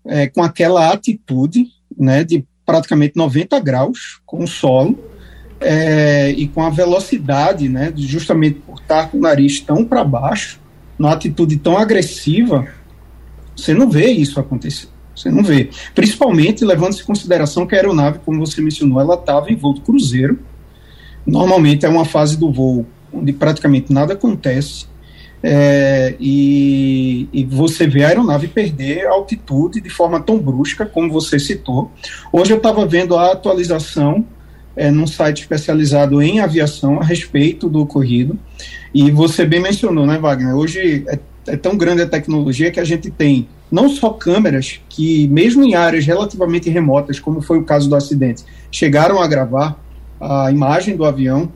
é, 0.06 0.28
com 0.28 0.42
aquela 0.42 0.94
atitude 0.94 1.68
né, 1.98 2.24
de 2.24 2.46
praticamente 2.66 3.18
90 3.18 3.60
graus 3.60 4.22
com 4.26 4.46
o 4.46 4.48
solo 4.48 4.98
é, 5.60 6.32
e 6.32 6.48
com 6.48 6.64
a 6.64 6.70
velocidade, 6.70 7.68
né, 7.68 7.92
justamente 7.98 8.62
por 8.62 8.80
estar 8.80 9.10
com 9.12 9.18
o 9.18 9.22
nariz 9.22 9.60
tão 9.60 9.84
para 9.84 10.06
baixo, 10.06 10.58
numa 10.98 11.12
atitude 11.12 11.58
tão 11.58 11.78
agressiva, 11.78 12.66
você 13.54 13.74
não 13.74 13.90
vê 13.90 14.10
isso 14.10 14.40
acontecer. 14.40 14.88
Você 15.16 15.30
não 15.30 15.44
vê. 15.44 15.70
Principalmente 15.94 16.66
levando-se 16.66 17.02
em 17.02 17.06
consideração 17.06 17.66
que 17.66 17.76
a 17.76 17.78
aeronave, 17.78 18.20
como 18.26 18.46
você 18.46 18.62
mencionou, 18.62 19.00
ela 19.00 19.16
estava 19.16 19.52
em 19.52 19.56
voo 19.56 19.74
de 19.74 19.82
cruzeiro. 19.82 20.40
Normalmente 21.26 21.86
é 21.86 21.90
uma 21.90 22.06
fase 22.06 22.38
do 22.38 22.52
voo 22.52 22.86
onde 23.12 23.32
praticamente 23.32 23.94
nada 23.94 24.14
acontece. 24.14 24.88
É, 25.42 26.16
e, 26.20 27.30
e, 27.32 27.46
você 27.46 27.86
vê 27.86 28.04
a 28.04 28.08
aeronave 28.08 28.48
perder 28.48 29.06
altitude 29.06 29.80
de 29.80 29.90
forma 29.90 30.20
tão 30.20 30.40
brusca, 30.40 30.86
como 30.86 31.12
você 31.12 31.38
citou. 31.38 31.92
Hoje 32.34 32.52
eu 32.52 32.58
estava 32.58 32.86
vendo 32.86 33.16
a 33.16 33.32
atualização 33.32 34.26
é, 34.76 34.90
num 34.90 35.06
site 35.06 35.42
especializado 35.42 36.22
em 36.22 36.40
aviação 36.40 37.00
a 37.00 37.04
respeito 37.04 37.70
do 37.70 37.80
ocorrido. 37.82 38.38
E 38.94 39.12
você 39.12 39.46
bem 39.46 39.60
mencionou, 39.60 40.06
né, 40.06 40.18
Wagner? 40.18 40.56
Hoje 40.56 41.06
é, 41.08 41.20
é 41.48 41.56
tão 41.56 41.78
grande 41.78 42.02
a 42.02 42.08
tecnologia 42.08 42.72
que 42.72 42.80
a 42.80 42.84
gente 42.84 43.12
tem 43.12 43.48
não 43.72 43.90
só 43.90 44.10
câmeras 44.12 44.80
que, 44.90 45.28
mesmo 45.28 45.64
em 45.64 45.76
áreas 45.76 46.06
relativamente 46.06 46.70
remotas, 46.70 47.20
como 47.20 47.42
foi 47.42 47.58
o 47.58 47.64
caso 47.64 47.90
do 47.90 47.96
acidente, 47.96 48.44
chegaram 48.72 49.22
a 49.22 49.28
gravar 49.28 49.80
a 50.20 50.52
imagem 50.52 50.96
do 50.96 51.06
avião, 51.06 51.52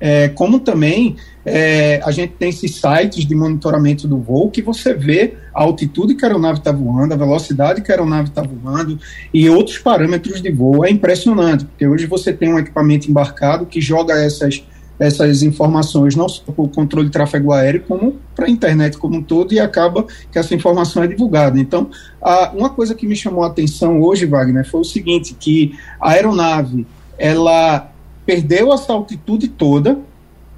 é, 0.00 0.28
como 0.28 0.58
também 0.58 1.16
é, 1.44 2.00
a 2.02 2.10
gente 2.10 2.32
tem 2.38 2.48
esses 2.48 2.76
sites 2.76 3.26
de 3.26 3.34
monitoramento 3.34 4.08
do 4.08 4.18
voo 4.18 4.50
que 4.50 4.62
você 4.62 4.94
vê 4.94 5.34
a 5.54 5.62
altitude 5.62 6.14
que 6.14 6.24
a 6.24 6.28
aeronave 6.28 6.58
está 6.58 6.72
voando, 6.72 7.12
a 7.12 7.16
velocidade 7.16 7.82
que 7.82 7.92
a 7.92 7.94
aeronave 7.94 8.30
está 8.30 8.42
voando 8.42 8.98
e 9.32 9.48
outros 9.50 9.78
parâmetros 9.78 10.40
de 10.40 10.50
voo. 10.50 10.84
É 10.86 10.90
impressionante, 10.90 11.66
porque 11.66 11.86
hoje 11.86 12.06
você 12.06 12.32
tem 12.32 12.52
um 12.52 12.58
equipamento 12.58 13.10
embarcado 13.10 13.66
que 13.66 13.80
joga 13.80 14.14
essas 14.14 14.64
essas 15.00 15.42
informações, 15.42 16.14
não 16.14 16.28
só 16.28 16.42
para 16.42 16.62
o 16.62 16.68
controle 16.68 17.06
de 17.06 17.12
tráfego 17.12 17.54
aéreo, 17.54 17.82
como 17.88 18.18
para 18.36 18.44
a 18.44 18.50
internet 18.50 18.98
como 18.98 19.16
um 19.16 19.22
todo, 19.22 19.54
e 19.54 19.58
acaba 19.58 20.04
que 20.30 20.38
essa 20.38 20.54
informação 20.54 21.02
é 21.02 21.06
divulgada. 21.06 21.58
Então, 21.58 21.88
a, 22.20 22.52
uma 22.54 22.68
coisa 22.68 22.94
que 22.94 23.06
me 23.06 23.16
chamou 23.16 23.42
a 23.42 23.46
atenção 23.46 24.02
hoje, 24.02 24.26
Wagner, 24.26 24.68
foi 24.68 24.82
o 24.82 24.84
seguinte, 24.84 25.34
que 25.34 25.72
a 25.98 26.10
aeronave, 26.10 26.86
ela 27.18 27.90
perdeu 28.26 28.74
essa 28.74 28.92
altitude 28.92 29.48
toda, 29.48 29.98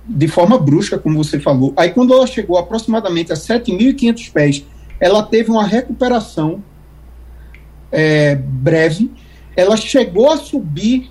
de 0.05 0.27
forma 0.27 0.59
brusca, 0.59 0.99
como 0.99 1.23
você 1.23 1.39
falou. 1.39 1.73
Aí, 1.77 1.91
quando 1.91 2.13
ela 2.13 2.27
chegou 2.27 2.59
aproximadamente 2.59 3.33
a 3.33 3.37
7.500 3.37 4.33
pés, 4.33 4.65
ela 4.99 5.23
teve 5.23 5.53
uma 5.53 5.65
recuperação 5.65 6.61
é, 7.93 8.35
breve, 8.35 9.09
ela 9.55 9.77
chegou 9.77 10.33
a 10.33 10.37
subir 10.37 11.09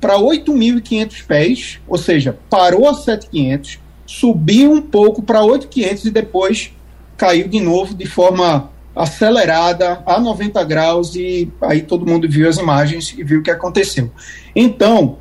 para 0.00 0.16
8.500 0.18 1.26
pés, 1.26 1.80
ou 1.86 1.98
seja, 1.98 2.36
parou 2.48 2.88
a 2.88 2.94
7.500, 2.94 3.78
subiu 4.06 4.72
um 4.72 4.80
pouco 4.80 5.22
para 5.22 5.40
8.500 5.40 6.04
e 6.06 6.10
depois 6.10 6.72
caiu 7.16 7.46
de 7.48 7.60
novo 7.60 7.94
de 7.94 8.06
forma 8.06 8.70
acelerada 8.96 10.02
a 10.04 10.18
90 10.18 10.64
graus 10.64 11.14
e 11.14 11.50
aí 11.60 11.82
todo 11.82 12.06
mundo 12.06 12.28
viu 12.28 12.48
as 12.48 12.56
imagens 12.56 13.14
e 13.16 13.22
viu 13.22 13.40
o 13.40 13.42
que 13.42 13.50
aconteceu. 13.50 14.10
Então, 14.56 15.18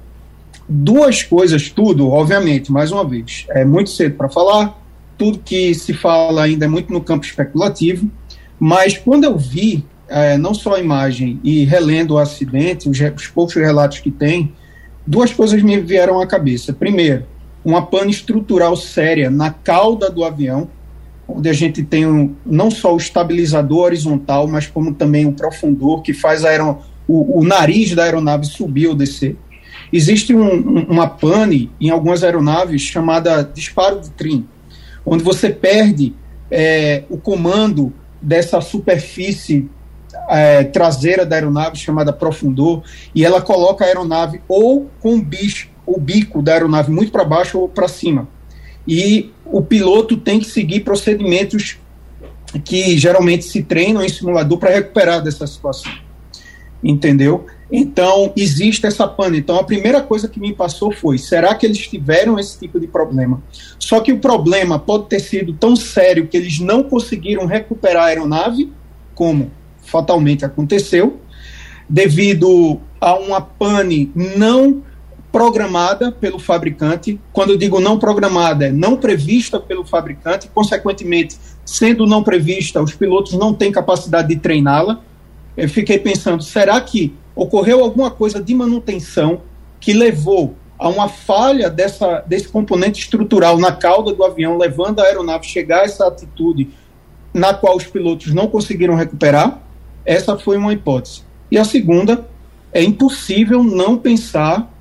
duas 0.67 1.23
coisas, 1.23 1.69
tudo, 1.69 2.09
obviamente, 2.09 2.71
mais 2.71 2.91
uma 2.91 3.03
vez, 3.03 3.45
é 3.49 3.65
muito 3.65 3.89
cedo 3.89 4.15
para 4.15 4.29
falar, 4.29 4.79
tudo 5.17 5.39
que 5.39 5.73
se 5.75 5.93
fala 5.93 6.43
ainda 6.43 6.65
é 6.65 6.67
muito 6.67 6.91
no 6.91 7.01
campo 7.01 7.25
especulativo, 7.25 8.09
mas 8.59 8.97
quando 8.97 9.25
eu 9.25 9.37
vi 9.37 9.85
é, 10.07 10.37
não 10.37 10.53
só 10.53 10.75
a 10.75 10.79
imagem 10.79 11.39
e 11.43 11.63
relendo 11.65 12.11
o 12.11 12.17
acidente, 12.17 12.89
os, 12.89 12.99
os 12.99 13.27
poucos 13.27 13.55
relatos 13.55 13.99
que 13.99 14.09
tem, 14.09 14.53
duas 15.09 15.33
coisas 15.33 15.63
me 15.63 15.79
vieram 15.81 16.21
à 16.21 16.27
cabeça. 16.27 16.71
Primeiro, 16.71 17.25
uma 17.65 17.81
pane 17.81 18.11
estrutural 18.11 18.77
séria 18.77 19.31
na 19.31 19.49
cauda 19.49 20.07
do 20.07 20.23
avião, 20.23 20.69
onde 21.27 21.49
a 21.49 21.53
gente 21.53 21.81
tem 21.81 22.05
um, 22.05 22.35
não 22.45 22.69
só 22.69 22.93
o 22.93 22.97
estabilizador 22.97 23.85
horizontal, 23.85 24.47
mas 24.47 24.67
como 24.67 24.93
também 24.93 25.25
o 25.25 25.33
profundor 25.33 26.03
que 26.03 26.13
faz 26.13 26.45
aeron, 26.45 26.83
o, 27.07 27.39
o 27.39 27.43
nariz 27.43 27.95
da 27.95 28.03
aeronave 28.03 28.45
subir 28.45 28.85
ou 28.87 28.93
descer. 28.93 29.35
Existe 29.91 30.35
um, 30.35 30.43
um, 30.43 30.85
uma 30.87 31.07
pane 31.07 31.71
em 31.81 31.89
algumas 31.89 32.23
aeronaves 32.23 32.83
chamada 32.83 33.41
disparo 33.41 33.99
de 34.01 34.11
trim, 34.11 34.45
onde 35.03 35.23
você 35.23 35.49
perde 35.49 36.13
é, 36.51 37.03
o 37.09 37.17
comando 37.17 37.91
dessa 38.21 38.61
superfície 38.61 39.67
é, 40.29 40.63
traseira 40.63 41.25
da 41.25 41.35
aeronave 41.35 41.77
chamada 41.77 42.13
profundor 42.13 42.83
e 43.13 43.25
ela 43.25 43.41
coloca 43.41 43.83
a 43.83 43.87
aeronave 43.87 44.41
ou 44.47 44.89
com 44.99 45.15
o 45.15 45.21
bicho, 45.21 45.69
o 45.85 45.99
bico 45.99 46.41
da 46.41 46.53
aeronave 46.53 46.91
muito 46.91 47.11
para 47.11 47.23
baixo 47.23 47.59
ou 47.59 47.67
para 47.67 47.87
cima. 47.87 48.27
E 48.87 49.31
o 49.45 49.61
piloto 49.61 50.17
tem 50.17 50.39
que 50.39 50.45
seguir 50.45 50.81
procedimentos 50.81 51.77
que 52.63 52.97
geralmente 52.97 53.45
se 53.45 53.63
treinam 53.63 54.03
em 54.03 54.09
simulador 54.09 54.57
para 54.57 54.71
recuperar 54.71 55.21
dessa 55.21 55.45
situação. 55.45 55.91
Entendeu? 56.83 57.45
Então, 57.71 58.33
existe 58.35 58.87
essa 58.87 59.07
pane. 59.07 59.39
Então, 59.39 59.59
a 59.59 59.63
primeira 59.63 60.01
coisa 60.01 60.27
que 60.27 60.39
me 60.39 60.53
passou 60.53 60.91
foi: 60.91 61.17
será 61.17 61.53
que 61.53 61.65
eles 61.65 61.87
tiveram 61.87 62.39
esse 62.39 62.57
tipo 62.57 62.79
de 62.79 62.87
problema? 62.87 63.43
Só 63.77 63.99
que 63.99 64.11
o 64.11 64.19
problema 64.19 64.79
pode 64.79 65.07
ter 65.07 65.19
sido 65.19 65.53
tão 65.53 65.75
sério 65.75 66.27
que 66.27 66.37
eles 66.37 66.59
não 66.59 66.81
conseguiram 66.81 67.45
recuperar 67.45 68.03
a 68.03 68.07
aeronave, 68.07 68.71
como 69.13 69.51
fatalmente 69.89 70.45
aconteceu, 70.45 71.19
devido 71.87 72.79
a 73.01 73.15
uma 73.15 73.41
pane 73.41 74.11
não 74.15 74.83
programada 75.31 76.11
pelo 76.11 76.39
fabricante. 76.39 77.19
Quando 77.31 77.51
eu 77.51 77.57
digo 77.57 77.79
não 77.79 77.99
programada, 77.99 78.67
é 78.67 78.71
não 78.71 78.97
prevista 78.97 79.59
pelo 79.59 79.85
fabricante, 79.85 80.49
consequentemente, 80.53 81.37
sendo 81.65 82.05
não 82.05 82.23
prevista, 82.23 82.81
os 82.81 82.95
pilotos 82.95 83.33
não 83.33 83.53
têm 83.53 83.71
capacidade 83.71 84.29
de 84.29 84.37
treiná-la. 84.37 85.01
Eu 85.55 85.69
fiquei 85.69 85.99
pensando, 85.99 86.41
será 86.43 86.79
que 86.81 87.13
ocorreu 87.35 87.83
alguma 87.83 88.09
coisa 88.11 88.41
de 88.41 88.53
manutenção 88.53 89.41
que 89.79 89.93
levou 89.93 90.55
a 90.77 90.87
uma 90.87 91.09
falha 91.09 91.69
dessa, 91.69 92.23
desse 92.25 92.47
componente 92.47 93.01
estrutural 93.01 93.57
na 93.57 93.71
cauda 93.71 94.13
do 94.13 94.23
avião, 94.23 94.57
levando 94.57 94.99
a 94.99 95.03
aeronave 95.03 95.45
a 95.45 95.49
chegar 95.49 95.81
a 95.81 95.83
essa 95.83 96.07
atitude 96.07 96.69
na 97.33 97.53
qual 97.53 97.75
os 97.75 97.85
pilotos 97.85 98.33
não 98.33 98.47
conseguiram 98.47 98.95
recuperar? 98.95 99.61
Essa 100.05 100.37
foi 100.37 100.57
uma 100.57 100.73
hipótese. 100.73 101.21
E 101.51 101.57
a 101.57 101.63
segunda, 101.63 102.25
é 102.71 102.83
impossível 102.83 103.63
não 103.63 103.97
pensar 103.97 104.71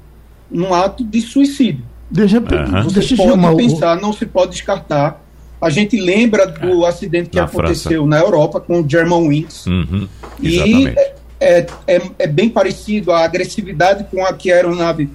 num 0.51 0.75
ato 0.75 1.05
de 1.05 1.21
suicídio. 1.21 1.85
Deixa, 2.11 2.39
uhum. 2.39 2.83
Você 2.85 3.01
Deixa 3.01 3.17
pode 3.17 3.57
pensar, 3.57 3.99
o... 3.99 4.01
não 4.01 4.13
se 4.13 4.25
pode 4.27 4.53
descartar. 4.53 5.25
A 5.61 5.71
gente 5.71 6.01
lembra 6.01 6.47
do 6.47 6.85
ah, 6.85 6.89
acidente 6.89 7.31
que 7.31 7.37
na 7.37 7.45
aconteceu 7.45 8.03
França. 8.03 8.07
na 8.07 8.21
Europa 8.21 8.61
com 8.61 8.81
o 8.81 8.89
Germanwings. 8.89 9.67
Uhum, 9.67 10.09
e 10.41 10.87
é, 10.87 11.15
é, 11.41 11.67
é, 11.87 12.03
é, 12.19 12.27
bem 12.27 12.49
parecido 12.49 13.11
a 13.11 13.25
agressividade 13.25 14.05
com 14.05 14.25
a 14.25 14.33
que 14.33 14.53
a 14.53 14.55
aeronave 14.55 15.11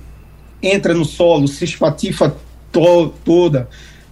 entra 0.62 0.94
no 0.94 1.06
solo, 1.06 1.48
se 1.48 1.64
espatifa 1.64 2.36
to, 2.72 3.14
toda. 3.24 3.70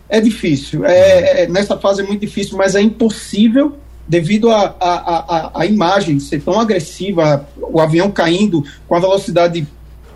É 0.08 0.20
difícil. 0.22 0.86
É, 0.86 1.44
é, 1.44 1.48
nessa 1.48 1.78
fase 1.78 2.02
é 2.02 2.06
muito 2.06 2.22
difícil, 2.22 2.58
mas 2.58 2.76
é 2.76 2.82
impossível 2.82 3.78
devido 4.08 4.50
à 4.50 4.76
a, 4.80 4.90
a, 4.90 5.38
a, 5.38 5.62
a, 5.62 5.66
imagem 5.66 6.20
ser 6.20 6.42
tão 6.42 6.60
agressiva, 6.60 7.48
o 7.58 7.80
avião 7.80 8.12
caindo 8.12 8.64
com 8.88 8.96
a 8.96 9.00
velocidade 9.00 9.68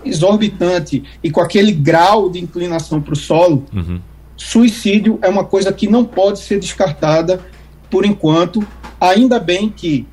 exorbitante 0.03 1.03
e 1.23 1.31
com 1.31 1.41
aquele 1.41 1.71
grau 1.71 2.29
de 2.29 2.39
inclinação 2.39 3.01
para 3.01 3.13
o 3.13 3.17
solo, 3.17 3.65
uhum. 3.73 3.99
suicídio 4.37 5.17
é 5.21 5.29
uma 5.29 5.43
coisa 5.43 5.73
que 5.73 5.87
não 5.87 6.05
pode 6.05 6.39
ser 6.39 6.59
descartada 6.59 7.39
por 7.89 8.05
enquanto. 8.05 8.65
Ainda 8.99 9.39
bem 9.39 9.69
que 9.69 10.07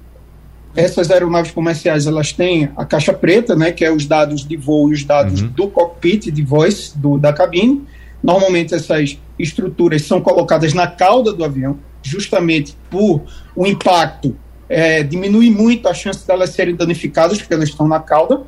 essas 0.74 1.10
aeronaves 1.10 1.50
comerciais 1.50 2.06
elas 2.06 2.32
têm 2.32 2.70
a 2.76 2.84
caixa 2.84 3.12
preta, 3.12 3.54
né, 3.54 3.72
que 3.72 3.84
é 3.84 3.92
os 3.92 4.06
dados 4.06 4.46
de 4.46 4.56
voo 4.56 4.90
e 4.90 4.94
os 4.94 5.04
dados 5.04 5.42
uhum. 5.42 5.48
do 5.48 5.68
cockpit 5.68 6.30
de 6.30 6.42
voz 6.42 6.92
do, 6.96 7.18
da 7.18 7.32
cabine. 7.32 7.82
Normalmente 8.22 8.74
essas 8.74 9.18
estruturas 9.38 10.02
são 10.02 10.20
colocadas 10.20 10.72
na 10.72 10.86
cauda 10.86 11.32
do 11.32 11.44
avião, 11.44 11.78
justamente 12.02 12.76
por 12.90 13.22
o 13.54 13.66
impacto 13.66 14.36
é, 14.68 15.02
diminui 15.02 15.50
muito 15.50 15.88
a 15.88 15.94
chance 15.94 16.26
delas 16.26 16.50
serem 16.50 16.74
danificadas, 16.74 17.38
porque 17.38 17.52
elas 17.52 17.68
estão 17.68 17.86
na 17.86 18.00
cauda. 18.00 18.42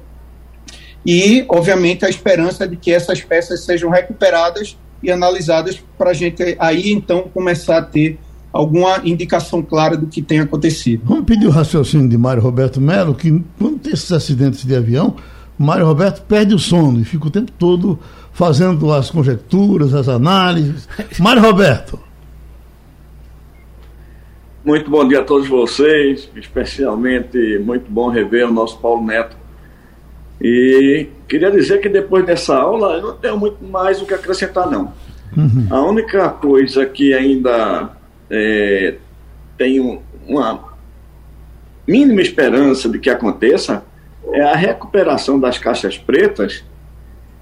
E, 1.05 1.45
obviamente, 1.49 2.05
a 2.05 2.09
esperança 2.09 2.67
de 2.67 2.77
que 2.77 2.91
essas 2.91 3.21
peças 3.21 3.65
sejam 3.65 3.91
recuperadas 3.91 4.77
e 5.03 5.11
analisadas 5.11 5.83
para 5.99 6.11
a 6.11 6.15
gente 6.15 6.57
aí 6.59 6.91
então 6.91 7.29
começar 7.33 7.77
a 7.77 7.83
ter 7.83 8.19
alguma 8.51 9.03
indicação 9.05 9.63
clara 9.63 9.97
do 9.97 10.07
que 10.07 10.23
tem 10.23 10.41
acontecido. 10.41 11.03
Vamos 11.05 11.25
pedir 11.25 11.47
o 11.47 11.51
raciocínio 11.51 12.09
de 12.09 12.17
Mário 12.17 12.43
Roberto 12.43 12.81
Melo, 12.81 13.15
que 13.15 13.43
quando 13.59 13.81
tem 13.81 13.93
esses 13.93 14.11
acidentes 14.13 14.65
de 14.65 14.75
avião, 14.75 15.17
Mário 15.59 15.85
Roberto 15.85 16.23
perde 16.23 16.55
o 16.55 16.59
sono 16.59 17.01
e 17.01 17.05
fica 17.05 17.27
o 17.27 17.31
tempo 17.31 17.53
todo 17.59 17.99
fazendo 18.33 18.93
as 18.93 19.11
conjecturas, 19.11 19.93
as 19.93 20.09
análises. 20.09 20.89
Mário 21.19 21.43
Roberto. 21.43 21.99
Muito 24.65 24.91
bom 24.91 25.07
dia 25.07 25.21
a 25.21 25.23
todos 25.25 25.47
vocês, 25.47 26.31
especialmente 26.35 27.59
muito 27.59 27.85
bom 27.91 28.09
rever 28.09 28.49
o 28.49 28.51
nosso 28.51 28.79
Paulo 28.79 29.05
Neto. 29.05 29.37
E 30.41 31.07
queria 31.29 31.51
dizer 31.51 31.83
que 31.83 31.89
depois 31.89 32.25
dessa 32.25 32.57
aula 32.57 32.95
eu 32.95 33.03
não 33.03 33.15
tenho 33.15 33.37
muito 33.37 33.63
mais 33.63 34.01
o 34.01 34.07
que 34.07 34.15
acrescentar, 34.15 34.71
não. 34.71 34.91
Uhum. 35.37 35.67
A 35.69 35.83
única 35.83 36.31
coisa 36.31 36.87
que 36.87 37.13
ainda 37.13 37.91
é, 38.31 38.95
tem 39.59 40.03
uma 40.27 40.65
mínima 41.87 42.23
esperança 42.23 42.89
de 42.89 42.99
que 42.99 43.11
aconteça 43.11 43.85
é 44.33 44.41
a 44.41 44.57
recuperação 44.57 45.39
das 45.39 45.59
caixas 45.59 45.99
pretas, 45.99 46.65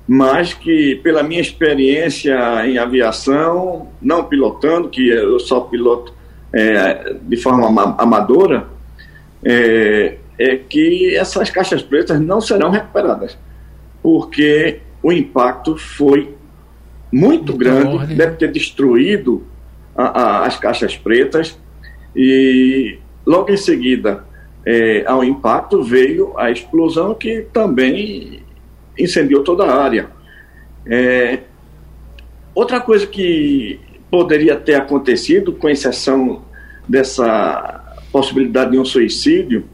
mas 0.08 0.54
que, 0.54 0.96
pela 1.04 1.22
minha 1.22 1.40
experiência 1.40 2.66
em 2.66 2.78
aviação, 2.78 3.90
não 4.02 4.24
pilotando, 4.24 4.88
que 4.88 5.08
eu 5.08 5.38
só 5.38 5.60
piloto 5.60 6.20
é, 6.54 7.14
de 7.22 7.36
forma 7.36 7.96
amadora, 7.98 8.66
é, 9.44 10.16
é 10.38 10.56
que 10.56 11.14
essas 11.16 11.50
caixas 11.50 11.82
pretas 11.82 12.20
não 12.20 12.40
serão 12.40 12.70
recuperadas, 12.70 13.36
porque 14.02 14.80
o 15.02 15.12
impacto 15.12 15.76
foi 15.76 16.34
muito 17.12 17.56
grande, 17.56 18.14
deve 18.14 18.36
ter 18.36 18.50
destruído 18.50 19.44
a, 19.94 20.04
a, 20.04 20.46
as 20.46 20.58
caixas 20.58 20.96
pretas 20.96 21.58
e 22.16 22.98
logo 23.26 23.50
em 23.50 23.56
seguida 23.56 24.24
é, 24.64 25.04
ao 25.06 25.24
impacto 25.24 25.82
veio 25.82 26.38
a 26.38 26.50
explosão 26.50 27.14
que 27.14 27.46
também 27.52 28.42
incendiou 28.98 29.42
toda 29.42 29.64
a 29.64 29.82
área. 29.82 30.08
É, 30.86 31.40
outra 32.54 32.80
coisa 32.80 33.06
que 33.06 33.80
poderia 34.12 34.56
ter 34.56 34.74
acontecido, 34.74 35.54
com 35.54 35.70
exceção 35.70 36.42
dessa 36.86 37.96
possibilidade 38.12 38.72
de 38.72 38.78
um 38.78 38.84
suicídio, 38.84 39.64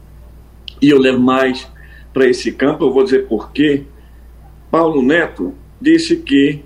e 0.81 0.91
eu 0.91 0.97
levo 0.97 1.19
mais 1.19 1.67
para 2.13 2.25
esse 2.25 2.53
campo, 2.53 2.85
eu 2.85 2.93
vou 2.93 3.03
dizer 3.03 3.27
por 3.27 3.51
quê. 3.51 3.83
Paulo 4.71 5.01
Neto 5.01 5.53
disse 5.81 6.15
que 6.15 6.61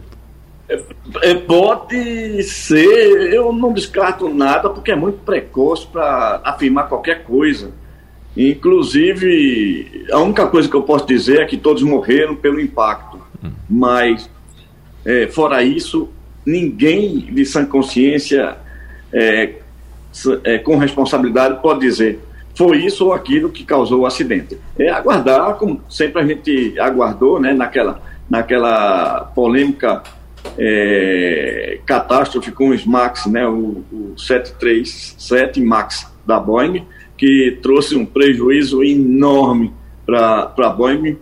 É, 0.73 1.31
é, 1.31 1.36
pode 1.36 2.43
ser, 2.43 3.33
eu 3.33 3.53
não 3.53 3.71
descarto 3.73 4.33
nada, 4.33 4.69
porque 4.69 4.91
é 4.91 4.95
muito 4.95 5.19
precoce 5.19 5.86
para 5.88 6.41
afirmar 6.43 6.89
qualquer 6.89 7.23
coisa. 7.23 7.71
Inclusive, 8.36 10.05
a 10.12 10.19
única 10.19 10.47
coisa 10.47 10.67
que 10.67 10.75
eu 10.75 10.81
posso 10.81 11.05
dizer 11.05 11.41
é 11.41 11.45
que 11.45 11.57
todos 11.57 11.83
morreram 11.83 12.36
pelo 12.36 12.59
impacto. 12.59 13.19
Hum. 13.43 13.51
Mas, 13.69 14.29
é, 15.05 15.27
fora 15.27 15.63
isso, 15.63 16.09
ninguém 16.45 17.19
de 17.19 17.45
sã 17.45 17.65
consciência 17.65 18.57
é, 19.12 19.53
é, 20.43 20.57
com 20.57 20.77
responsabilidade 20.77 21.62
pode 21.62 21.81
dizer 21.81 22.19
foi 22.55 22.86
isso 22.86 23.05
ou 23.05 23.13
aquilo 23.13 23.49
que 23.49 23.63
causou 23.63 24.01
o 24.01 24.05
acidente. 24.05 24.57
É 24.77 24.89
aguardar, 24.89 25.55
como 25.55 25.81
sempre 25.89 26.21
a 26.21 26.25
gente 26.25 26.79
aguardou, 26.79 27.39
né, 27.39 27.53
naquela, 27.53 28.01
naquela 28.29 29.31
polêmica 29.33 30.03
é, 30.58 31.79
catástrofe 31.86 32.51
com 32.51 32.69
os 32.69 32.86
MAX, 32.86 33.25
né, 33.25 33.47
o, 33.47 33.84
o 33.91 34.13
737 34.17 35.62
MAX 35.62 36.12
da 36.25 36.39
Boeing, 36.39 36.86
que 37.17 37.58
trouxe 37.62 37.95
um 37.95 38.06
prejuízo 38.06 38.84
enorme 38.84 39.73
para 40.06 40.53
a 40.58 40.69
Boeing 40.69 41.17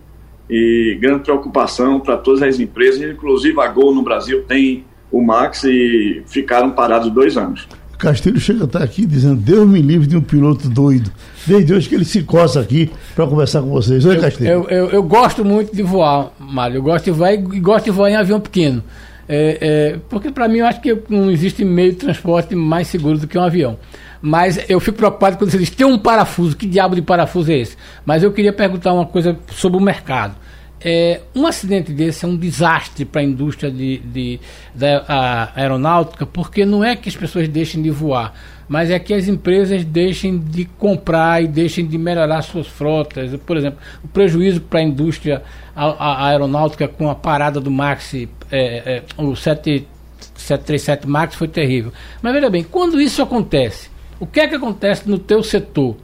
e 0.49 0.97
grande 0.99 1.23
preocupação 1.23 1.99
para 1.99 2.17
todas 2.17 2.41
as 2.41 2.59
empresas, 2.59 3.01
inclusive 3.01 3.59
a 3.59 3.67
Gol 3.67 3.93
no 3.93 4.03
Brasil 4.03 4.43
tem 4.43 4.85
o 5.11 5.21
MAX 5.21 5.63
e 5.63 6.23
ficaram 6.25 6.71
parados 6.71 7.09
dois 7.11 7.37
anos. 7.37 7.67
Castilho 8.01 8.39
chega 8.39 8.63
a 8.63 8.65
estar 8.65 8.81
aqui 8.81 9.05
dizendo: 9.05 9.35
Deus 9.35 9.69
me 9.69 9.79
livre 9.79 10.07
de 10.07 10.17
um 10.17 10.21
piloto 10.21 10.67
doido. 10.67 11.11
Desde 11.45 11.73
hoje 11.73 11.87
que 11.87 11.95
ele 11.95 12.05
se 12.05 12.23
coça 12.23 12.59
aqui 12.59 12.89
para 13.15 13.27
conversar 13.27 13.61
com 13.61 13.69
vocês. 13.69 14.03
Oi, 14.03 14.17
Castilho. 14.17 14.49
Eu, 14.49 14.69
eu, 14.69 14.89
eu, 14.89 15.03
gosto 15.03 15.45
muito 15.45 15.75
de 15.75 15.83
voar, 15.83 16.31
Mário. 16.39 16.77
Eu 16.77 16.83
gosto 16.83 17.05
de 17.05 17.11
voar 17.11 17.33
e 17.33 17.37
gosto 17.37 17.85
de 17.85 17.91
voar 17.91 18.09
em 18.09 18.15
avião 18.15 18.39
pequeno. 18.39 18.83
É, 19.27 19.57
é, 19.61 19.99
porque 20.09 20.31
para 20.31 20.47
mim 20.47 20.59
eu 20.59 20.65
acho 20.65 20.81
que 20.81 20.97
não 21.09 21.31
existe 21.31 21.63
meio 21.63 21.91
de 21.91 21.97
transporte 21.97 22.55
mais 22.55 22.87
seguro 22.87 23.17
do 23.17 23.27
que 23.27 23.37
um 23.37 23.43
avião. 23.43 23.77
Mas 24.21 24.69
eu 24.69 24.79
fico 24.79 24.97
preocupado 24.97 25.37
quando 25.37 25.49
você 25.49 25.57
diz: 25.57 25.69
tem 25.69 25.85
um 25.85 25.97
parafuso. 25.97 26.55
Que 26.55 26.67
diabo 26.67 26.95
de 26.95 27.01
parafuso 27.01 27.51
é 27.51 27.57
esse? 27.57 27.75
Mas 28.05 28.23
eu 28.23 28.31
queria 28.31 28.53
perguntar 28.53 28.93
uma 28.93 29.05
coisa 29.05 29.37
sobre 29.51 29.77
o 29.77 29.81
mercado. 29.81 30.35
é, 30.83 31.21
um 31.35 31.45
acidente 31.45 31.91
desse 31.93 32.25
é 32.25 32.27
um 32.27 32.35
desastre 32.35 33.05
para 33.05 33.21
a 33.21 33.23
indústria 33.23 33.71
de, 33.71 33.99
de, 33.99 34.39
da 34.73 35.51
aeronáutica, 35.55 36.25
porque 36.25 36.65
não 36.65 36.83
é 36.83 36.95
que 36.95 37.07
as 37.07 37.15
pessoas 37.15 37.47
deixem 37.47 37.81
de 37.81 37.91
voar, 37.91 38.33
mas 38.67 38.89
é 38.89 38.97
que 38.97 39.13
as 39.13 39.27
empresas 39.27 39.85
deixem 39.85 40.39
de 40.39 40.65
comprar 40.65 41.43
e 41.43 41.47
deixem 41.47 41.85
de 41.85 41.97
melhorar 41.97 42.41
suas 42.41 42.67
frotas. 42.67 43.35
Por 43.45 43.57
exemplo, 43.57 43.79
o 44.03 44.07
prejuízo 44.07 44.61
para 44.61 44.79
a 44.79 44.83
indústria 44.83 45.43
a, 45.75 45.85
a 45.85 46.27
aeronáutica 46.27 46.87
com 46.87 47.09
a 47.09 47.15
parada 47.15 47.59
do 47.59 47.71
Max, 47.71 48.13
é, 48.13 48.27
é, 48.51 49.03
o 49.17 49.35
7, 49.35 49.87
737 50.35 51.07
Max 51.07 51.35
foi 51.35 51.47
terrível. 51.47 51.91
Mas 52.21 52.33
veja 52.33 52.49
bem, 52.49 52.63
quando 52.63 52.99
isso 52.99 53.21
acontece, 53.21 53.89
o 54.19 54.25
que 54.25 54.39
é 54.39 54.47
que 54.47 54.55
acontece 54.55 55.09
no 55.09 55.17
teu 55.17 55.41
setor? 55.43 55.95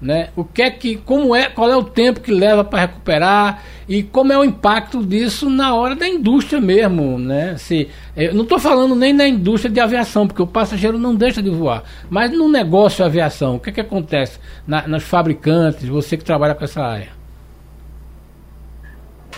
né? 0.00 0.28
O 0.36 0.44
que 0.44 0.62
é 0.62 0.70
que, 0.70 0.96
como 0.96 1.34
é, 1.34 1.48
qual 1.48 1.70
é 1.70 1.76
o 1.76 1.82
tempo 1.82 2.20
que 2.20 2.30
leva 2.30 2.62
para 2.62 2.80
recuperar 2.80 3.62
e 3.88 4.02
como 4.02 4.32
é 4.32 4.38
o 4.38 4.44
impacto 4.44 5.04
disso 5.04 5.48
na 5.48 5.74
hora 5.74 5.94
da 5.94 6.06
indústria 6.06 6.60
mesmo, 6.60 7.18
né? 7.18 7.56
Se, 7.56 7.88
eu 8.16 8.34
não 8.34 8.42
estou 8.42 8.58
falando 8.58 8.94
nem 8.94 9.12
na 9.12 9.26
indústria 9.26 9.72
de 9.72 9.80
aviação, 9.80 10.26
porque 10.26 10.42
o 10.42 10.46
passageiro 10.46 10.98
não 10.98 11.14
deixa 11.14 11.42
de 11.42 11.50
voar, 11.50 11.82
mas 12.10 12.30
no 12.30 12.48
negócio 12.48 12.98
de 12.98 13.02
aviação, 13.04 13.56
o 13.56 13.60
que 13.60 13.70
é 13.70 13.72
que 13.72 13.80
acontece 13.80 14.38
na, 14.66 14.86
nos 14.86 15.04
fabricantes, 15.04 15.88
você 15.88 16.16
que 16.16 16.24
trabalha 16.24 16.54
com 16.54 16.64
essa 16.64 16.82
área? 16.82 17.15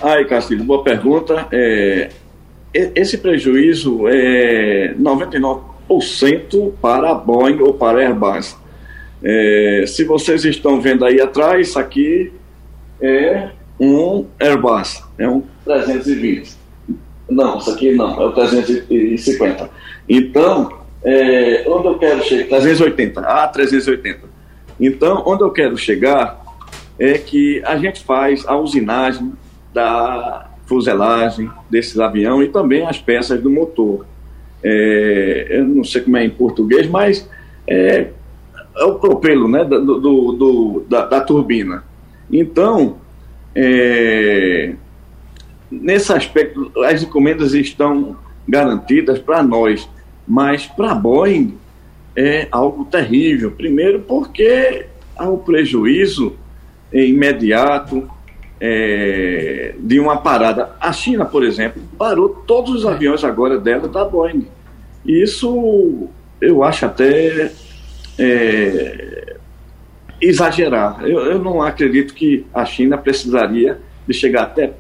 Ai, 0.03 0.25
Castilho, 0.25 0.65
boa 0.65 0.83
pergunta. 0.83 1.47
É, 1.51 2.11
esse 2.73 3.19
prejuízo 3.19 4.07
é 4.09 4.95
99% 4.95 6.73
para 6.81 7.11
a 7.11 7.15
Boeing 7.15 7.61
ou 7.61 7.75
para 7.75 7.99
a 7.99 8.03
Airbus 8.03 8.57
é, 9.23 9.85
se 9.87 10.05
vocês 10.05 10.45
estão 10.45 10.81
vendo 10.81 11.05
aí 11.05 11.21
atrás, 11.21 11.77
aqui 11.77 12.33
é 13.01 13.51
um 13.79 14.27
Airbus, 14.39 15.03
é 15.19 15.29
um 15.29 15.43
320. 15.65 16.57
Não, 17.29 17.59
isso 17.59 17.71
aqui 17.71 17.93
não, 17.93 18.21
é 18.21 18.27
o 18.27 18.33
350. 18.33 19.71
Então, 20.09 20.79
é, 21.05 21.65
onde 21.67 21.89
eu 21.89 21.99
quero 21.99 22.23
chegar? 22.23 22.49
380, 22.49 23.21
a 23.21 23.49
380. 23.49 24.21
Então, 24.81 25.23
onde 25.27 25.43
eu 25.43 25.51
quero 25.51 25.77
chegar 25.77 26.41
é 26.99 27.19
que 27.19 27.63
a 27.65 27.77
gente 27.77 28.03
faz 28.05 28.47
a 28.47 28.57
usinagem 28.57 29.33
da 29.73 30.51
fuselagem 30.67 31.51
desses 31.71 31.99
aviões 31.99 32.49
e 32.49 32.53
também 32.53 32.87
as 32.87 33.01
peças 33.01 33.41
do 33.41 33.51
motor. 33.51 34.07
É, 34.63 35.47
eu 35.51 35.65
não 35.65 35.83
sei 35.83 36.03
como 36.03 36.17
é 36.17 36.25
em 36.25 36.31
português, 36.31 36.89
mas 36.89 37.29
é, 37.67 38.09
é 38.77 38.85
o 38.85 38.97
propelo 38.97 39.49
né, 39.49 39.65
do, 39.65 40.01
do, 40.01 40.33
do 40.33 40.85
da, 40.89 41.07
da, 41.07 41.21
turbina. 41.21 41.85
Então, 42.31 42.99
é, 43.55 44.75
nesse 45.71 46.13
aspecto, 46.13 46.71
as 46.85 47.03
encomendas 47.03 47.55
estão 47.55 48.17
garantidas 48.47 49.19
para 49.19 49.43
nós, 49.43 49.89
mas 50.27 50.67
para 50.67 50.93
a 50.93 50.95
Boeing 50.95 51.57
é 52.15 52.49
algo 52.51 52.85
terrível. 52.85 53.51
Primeiro, 53.53 54.01
porque 54.01 54.87
há 55.17 55.29
o 55.29 55.39
prejuízo 55.39 56.35
imediato 56.93 58.09
é, 58.61 59.75
de 59.79 60.01
uma 60.01 60.19
parada. 60.19 60.71
A 60.81 60.93
China, 60.93 61.25
por 61.25 61.45
exemplo, 61.45 61.83
parou 61.97 62.29
todos 62.29 62.75
os 62.75 62.87
aviões 62.87 63.25
agora 63.25 63.59
dela 63.59 63.89
da 63.89 64.05
Boeing. 64.05 64.47
Isso 65.05 66.09
eu 66.41 66.63
acho 66.63 66.87
até 66.87 67.53
é, 68.19 69.37
exagerar. 70.21 71.03
Eu, 71.03 71.21
eu, 71.21 71.39
não 71.39 71.63
acredito 71.63 72.15
que 72.15 72.47
a 72.53 72.65
China 72.65 72.99
precisaria 72.99 73.79
de 74.07 74.15
chegar 74.15 74.43
até 74.45 74.73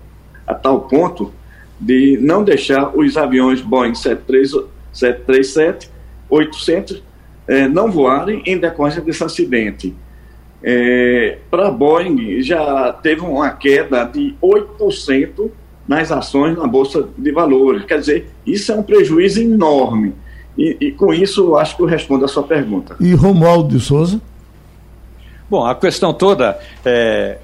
a 0.46 0.54
tal 0.54 0.82
ponto 0.82 1.32
de 1.80 2.18
não 2.20 2.42
deixar 2.42 2.96
os 2.96 3.16
aviões 3.16 3.60
Boeing 3.60 3.94
737, 3.94 5.90
800 6.28 7.02
é, 7.46 7.68
não 7.68 7.90
voarem 7.90 8.42
em 8.44 8.58
decorrência 8.58 9.00
desse 9.00 9.22
acidente. 9.24 9.94
É, 10.62 11.38
Para 11.50 11.68
a 11.68 11.70
Boeing 11.70 12.42
já 12.42 12.92
teve 12.92 13.20
uma 13.20 13.50
queda 13.50 14.04
de 14.04 14.34
8% 14.42 15.50
nas 15.86 16.12
ações 16.12 16.56
na 16.56 16.66
Bolsa 16.66 17.08
de 17.16 17.32
Valores. 17.32 17.84
Quer 17.84 18.00
dizer, 18.00 18.30
isso 18.44 18.72
é 18.72 18.74
um 18.74 18.82
prejuízo 18.82 19.40
enorme. 19.40 20.14
E, 20.56 20.76
e, 20.80 20.92
com 20.92 21.14
isso, 21.14 21.42
eu 21.42 21.56
acho 21.56 21.76
que 21.76 21.82
eu 21.82 21.86
respondo 21.86 22.24
a 22.24 22.28
sua 22.28 22.42
pergunta. 22.42 22.96
E 23.00 23.14
Romualdo 23.14 23.76
de 23.76 23.80
Souza? 23.80 24.20
Bom, 25.48 25.64
a 25.64 25.74
questão 25.74 26.12
toda, 26.12 26.58
é, 26.84 27.38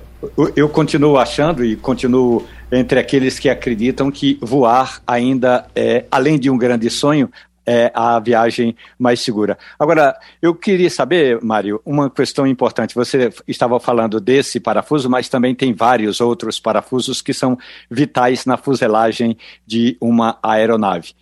eu 0.57 0.69
continuo 0.69 1.17
achando 1.17 1.65
e 1.65 1.77
continuo 1.77 2.45
entre 2.71 2.99
aqueles 2.99 3.39
que 3.39 3.49
acreditam 3.49 4.11
que 4.11 4.37
voar 4.43 5.01
ainda 5.07 5.67
é, 5.75 6.05
além 6.11 6.39
de 6.39 6.51
um 6.51 6.59
grande 6.59 6.91
sonho, 6.91 7.31
é 7.67 7.91
a 7.95 8.19
viagem 8.19 8.77
mais 8.99 9.21
segura. 9.21 9.59
Agora, 9.79 10.17
eu 10.41 10.55
queria 10.55 10.91
saber, 10.91 11.43
Mário, 11.43 11.81
uma 11.85 12.11
questão 12.11 12.47
importante. 12.47 12.95
Você 12.95 13.33
estava 13.49 13.81
falando 13.81 14.21
desse 14.21 14.61
parafuso, 14.61 15.09
mas 15.09 15.29
também 15.29 15.55
tem 15.55 15.73
vários 15.73 16.21
outros 16.21 16.61
parafusos 16.61 17.23
que 17.23 17.33
são 17.33 17.59
vitais 17.91 18.45
na 18.45 18.57
fuselagem 18.57 19.37
de 19.67 19.97
uma 20.01 20.39
aeronave 20.43 21.15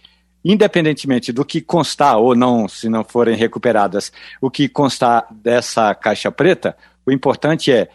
independentemente 0.44 1.33
do 1.33 1.44
que 1.44 1.61
constar 1.61 2.18
ou 2.18 2.35
não, 2.35 2.66
se 2.66 2.88
não 2.88 3.05
forem 3.05 3.37
recuperadas, 3.37 4.12
o 4.40 4.50
que 4.50 4.68
constar 4.68 5.24
dessa 5.31 5.94
caixa 5.94 6.33
preta, 6.33 6.76
o 7.07 7.12
importante 7.12 7.70
é 7.70 7.88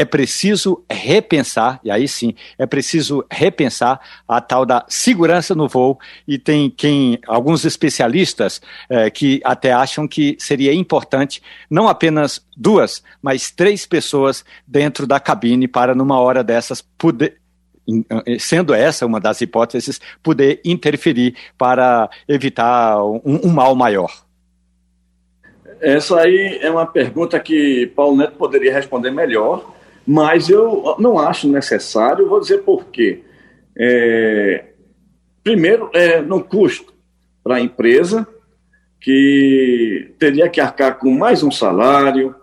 é 0.00 0.04
preciso 0.06 0.82
repensar, 0.90 1.78
e 1.84 1.90
aí 1.90 2.08
sim, 2.08 2.34
é 2.58 2.64
preciso 2.64 3.22
repensar 3.30 4.00
a 4.26 4.40
tal 4.40 4.64
da 4.64 4.82
segurança 4.88 5.54
no 5.54 5.68
voo, 5.68 5.98
e 6.26 6.38
tem 6.38 6.70
quem, 6.70 7.18
alguns 7.26 7.66
especialistas 7.66 8.62
é, 8.88 9.10
que 9.10 9.42
até 9.44 9.72
acham 9.72 10.08
que 10.08 10.36
seria 10.38 10.72
importante 10.72 11.42
não 11.70 11.86
apenas 11.86 12.42
duas, 12.56 13.02
mas 13.20 13.50
três 13.50 13.84
pessoas 13.84 14.42
dentro 14.66 15.06
da 15.06 15.20
cabine 15.20 15.68
para 15.68 15.94
numa 15.94 16.18
hora 16.18 16.42
dessas 16.42 16.80
poder, 16.80 17.36
eh, 18.26 18.38
sendo 18.38 18.72
essa 18.72 19.04
uma 19.04 19.20
das 19.20 19.42
hipóteses, 19.42 20.00
poder 20.22 20.62
interferir 20.64 21.34
para 21.58 22.08
evitar 22.26 23.04
um, 23.04 23.40
um, 23.44 23.50
mal 23.50 23.76
maior? 23.76 24.10
Essa 25.78 26.20
aí 26.20 26.58
é 26.62 26.70
uma 26.70 26.86
pergunta 26.86 27.38
que 27.38 27.92
Paulo 27.94 28.16
Neto 28.16 28.36
poderia 28.36 28.72
responder 28.72 29.10
melhor, 29.10 29.78
mas 30.06 30.48
eu 30.48 30.96
não 30.98 31.18
acho 31.18 31.48
necessário, 31.48 32.28
vou 32.28 32.40
dizer 32.40 32.58
por 32.58 32.86
quê. 32.86 33.22
É, 33.76 34.64
primeiro, 35.42 35.90
é 35.92 36.20
no 36.20 36.42
custo 36.42 36.92
para 37.42 37.56
a 37.56 37.60
empresa, 37.60 38.26
que 39.00 40.12
teria 40.18 40.48
que 40.48 40.60
arcar 40.60 40.98
com 40.98 41.10
mais 41.10 41.42
um 41.42 41.50
salário 41.50 42.34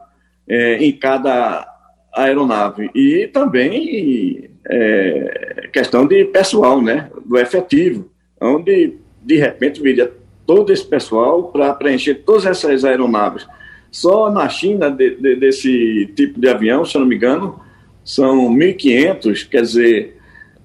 é, 0.48 0.78
em 0.78 0.92
cada 0.92 1.68
aeronave. 2.14 2.90
E 2.96 3.28
também 3.28 4.50
é, 4.68 5.70
questão 5.72 6.08
de 6.08 6.26
pessoal, 6.26 6.82
né, 6.82 7.10
do 7.26 7.38
efetivo, 7.38 8.10
onde 8.42 8.98
de 9.22 9.36
repente 9.36 9.82
viria 9.82 10.12
todo 10.46 10.72
esse 10.72 10.86
pessoal 10.86 11.52
para 11.52 11.74
preencher 11.74 12.16
todas 12.16 12.46
essas 12.46 12.84
aeronaves. 12.84 13.46
Só 13.92 14.30
na 14.30 14.48
China, 14.50 14.90
de, 14.90 15.16
de, 15.16 15.36
desse 15.36 16.12
tipo 16.16 16.40
de 16.40 16.48
avião, 16.48 16.86
se 16.86 16.96
eu 16.96 17.02
não 17.02 17.08
me 17.08 17.16
engano, 17.16 17.60
são 18.04 18.50
1.500, 18.56 19.48
quer 19.50 19.62
dizer, 19.62 20.18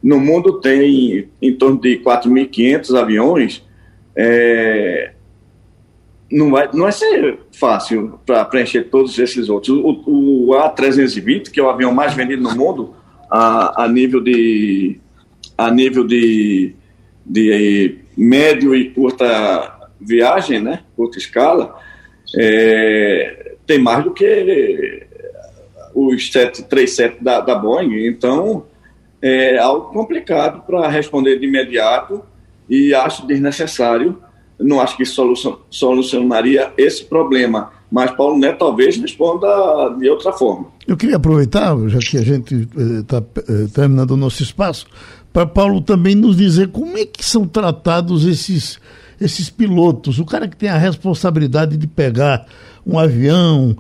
no 0.03 0.19
mundo 0.19 0.61
tem 0.61 1.29
em 1.41 1.55
torno 1.55 1.81
de 1.81 1.99
4.500 1.99 2.99
aviões. 2.99 3.65
É, 4.15 5.13
não 6.31 6.51
vai, 6.51 6.69
não 6.73 6.83
vai 6.83 6.93
ser 6.93 7.39
fácil 7.53 8.19
para 8.25 8.45
preencher 8.45 8.85
todos 8.85 9.19
esses 9.19 9.49
outros. 9.49 9.77
O, 9.77 10.03
o 10.07 10.51
A320, 10.53 11.51
que 11.51 11.61
é 11.61 11.63
o 11.63 11.69
avião 11.69 11.93
mais 11.93 12.15
vendido 12.15 12.43
no 12.43 12.55
mundo, 12.55 12.95
a, 13.31 13.85
a 13.85 13.89
nível 13.89 14.21
de 14.21 14.99
a 15.57 15.71
nível 15.71 16.05
de, 16.05 16.75
de 17.25 17.99
médio 18.17 18.75
e 18.75 18.91
curta 18.91 19.89
viagem, 20.01 20.61
né, 20.61 20.81
curta 20.97 21.19
escala, 21.19 21.79
é, 22.37 23.55
tem 23.67 23.79
mais 23.79 24.05
do 24.05 24.13
que 24.13 25.07
os 25.95 26.33
737 26.33 27.23
da, 27.23 27.41
da 27.41 27.55
Boeing. 27.55 28.07
Então, 28.07 28.67
é 29.21 29.59
algo 29.59 29.93
complicado 29.93 30.63
para 30.67 30.89
responder 30.89 31.39
de 31.39 31.47
imediato 31.47 32.23
e 32.69 32.95
acho 32.95 33.27
desnecessário. 33.27 34.19
Não 34.59 34.81
acho 34.81 34.97
que 34.97 35.05
solucionaria 35.71 36.73
esse 36.77 37.05
problema 37.05 37.73
mas 37.93 38.11
Paulo 38.13 38.39
Neto 38.39 38.59
talvez 38.59 38.97
responda 38.97 39.47
de 39.99 40.09
outra 40.09 40.33
forma. 40.33 40.69
Eu 40.87 40.97
queria 40.97 41.17
aproveitar, 41.17 41.77
já 41.89 41.99
que 41.99 42.17
a 42.17 42.23
gente 42.23 42.67
está 43.01 43.19
eh, 43.19 43.45
eh, 43.49 43.67
terminando 43.75 44.13
o 44.13 44.17
nosso 44.17 44.43
espaço, 44.43 44.87
para 45.31 45.45
Paulo 45.45 45.83
também 45.83 46.15
nos 46.15 46.39
dizer 46.39 46.69
como 46.69 46.97
é 46.97 47.05
que 47.05 47.23
são 47.23 47.47
tratados 47.47 48.25
esses, 48.25 48.81
esses 49.21 49.51
pilotos, 49.51 50.19
o 50.19 50.25
cara 50.25 50.49
que 50.49 50.57
tem 50.57 50.69
a 50.69 50.79
responsabilidade 50.79 51.77
de 51.77 51.87
pegar 51.87 52.47
um 52.87 52.99
avião, 52.99 53.77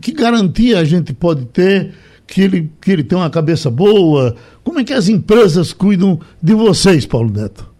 que 0.00 0.12
garantia 0.12 0.78
a 0.78 0.84
gente 0.84 1.12
pode 1.12 1.44
ter 1.46 1.94
que 2.26 2.40
ele, 2.40 2.70
que 2.80 2.90
ele 2.90 3.04
tem 3.04 3.16
uma 3.16 3.30
cabeça 3.30 3.70
boa? 3.70 4.36
Como 4.62 4.80
é 4.80 4.84
que 4.84 4.92
as 4.92 5.08
empresas 5.08 5.72
cuidam 5.72 6.18
de 6.42 6.54
vocês, 6.54 7.06
Paulo 7.06 7.30
Neto? 7.30 7.72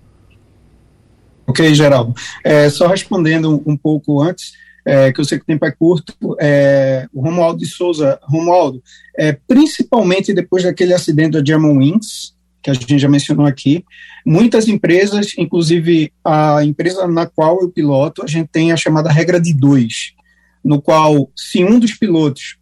Ok, 1.46 1.74
Geraldo. 1.74 2.14
É, 2.42 2.68
só 2.70 2.86
respondendo 2.86 3.62
um 3.66 3.76
pouco 3.76 4.22
antes, 4.22 4.52
é, 4.84 5.12
que 5.12 5.20
eu 5.20 5.24
sei 5.24 5.38
que 5.38 5.44
o 5.44 5.46
tempo 5.46 5.64
é 5.64 5.70
curto, 5.70 6.14
é, 6.40 7.06
o 7.12 7.20
Romualdo 7.22 7.58
de 7.58 7.66
Souza, 7.66 8.18
Romualdo, 8.22 8.82
é, 9.16 9.32
principalmente 9.32 10.32
depois 10.32 10.62
daquele 10.62 10.92
acidente 10.92 11.32
da 11.32 11.44
German 11.44 11.78
Wings, 11.78 12.34
que 12.64 12.70
a 12.70 12.74
gente 12.74 12.98
já 12.98 13.08
mencionou 13.08 13.44
aqui, 13.44 13.84
muitas 14.24 14.66
empresas, 14.68 15.34
inclusive 15.36 16.10
a 16.24 16.64
empresa 16.64 17.06
na 17.06 17.26
qual 17.26 17.60
eu 17.60 17.68
piloto, 17.68 18.24
a 18.24 18.26
gente 18.26 18.48
tem 18.48 18.72
a 18.72 18.76
chamada 18.76 19.12
regra 19.12 19.38
de 19.38 19.52
dois, 19.52 20.14
no 20.64 20.80
qual, 20.80 21.30
se 21.36 21.62
um 21.62 21.78
dos 21.78 21.92
pilotos 21.92 22.56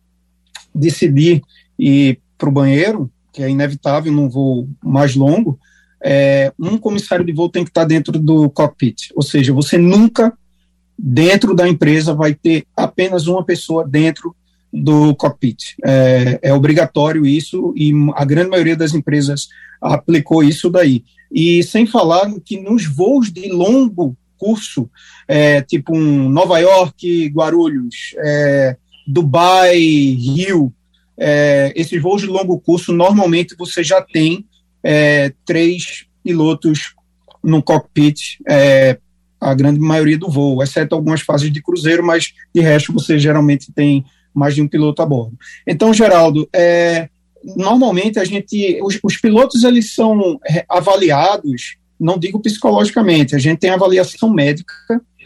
decidir 0.75 1.41
ir 1.79 2.19
para 2.37 2.49
o 2.49 2.53
banheiro, 2.53 3.09
que 3.33 3.45
é 3.45 3.49
inevitável 3.49 4.13
num 4.13 4.29
voo 4.29 4.69
mais 4.83 5.15
longo, 5.15 5.57
é, 6.05 6.53
um 6.59 6.77
comissário 6.77 7.25
de 7.25 7.33
voo 7.33 7.49
tem 7.49 7.63
que 7.63 7.71
estar 7.71 7.85
dentro 7.85 8.19
do 8.19 8.51
cockpit. 8.51 9.13
Ou 9.15 9.23
seja, 9.23 9.53
você 9.53 9.79
nunca, 9.79 10.37
dentro 10.99 11.55
da 11.55 11.69
empresa, 11.69 12.13
vai 12.13 12.35
ter 12.35 12.67
apenas 12.77 13.29
uma 13.29 13.45
pessoa 13.45 13.87
dentro 13.87 14.35
do 14.73 15.15
cockpit. 15.15 15.75
É, 15.85 16.39
é 16.43 16.55
obrigatório 16.55 17.27
isso 17.27 17.75
e 17.77 17.93
a 18.15 18.25
grande 18.25 18.51
maioria 18.51 18.77
das 18.77 18.95
empresas 18.95 19.49
aplicou 19.81 20.43
isso 20.43 20.71
daí. 20.71 21.05
E 21.31 21.63
sem 21.63 21.87
falar 21.87 22.33
que 22.45 22.61
nos 22.61 22.87
voos 22.87 23.31
de 23.31 23.51
longo 23.51 24.17
curso, 24.39 24.89
é, 25.29 25.61
tipo 25.63 25.97
um 25.97 26.29
Nova 26.29 26.59
York, 26.59 27.29
Guarulhos, 27.29 28.15
é, 28.19 28.77
Dubai, 29.07 29.79
Rio, 29.79 30.73
é, 31.19 31.73
esses 31.77 32.01
voos 32.01 32.23
de 32.23 32.27
longo 32.27 32.59
curso, 32.59 32.93
normalmente 32.93 33.55
você 33.57 33.85
já 33.85 34.01
tem 34.01 34.47
é, 34.83 35.33
três 35.45 36.07
pilotos 36.25 36.95
no 37.43 37.63
cockpit, 37.63 38.39
é, 38.49 38.99
a 39.41 39.55
grande 39.55 39.81
maioria 39.81 40.19
do 40.19 40.31
voo, 40.31 40.63
exceto 40.63 40.95
algumas 40.95 41.21
fases 41.21 41.53
de 41.53 41.63
cruzeiro, 41.63 42.05
mas 42.05 42.33
de 42.55 42.61
resto 42.61 42.93
você 42.93 43.19
geralmente 43.19 43.73
tem 43.73 44.05
mais 44.35 44.55
de 44.55 44.63
um 44.63 44.69
piloto 44.69 45.03
a 45.03 45.07
bordo. 45.07 45.37
Então, 45.67 45.93
Geraldo, 45.93 46.49
é, 46.55 47.09
normalmente 47.57 48.19
a 48.19 48.25
gente, 48.25 48.81
os, 48.83 48.99
os, 49.03 49.17
pilotos 49.17 49.65
eles 49.65 49.95
são 49.95 50.39
é, 50.49 50.65
avaliados, 50.69 51.77
não 51.99 52.19
digo 52.19 52.41
psicologicamente, 52.41 53.35
a 53.35 53.39
gente 53.39 53.59
tem 53.59 53.71
avaliação 53.71 54.31
médica 54.33 54.75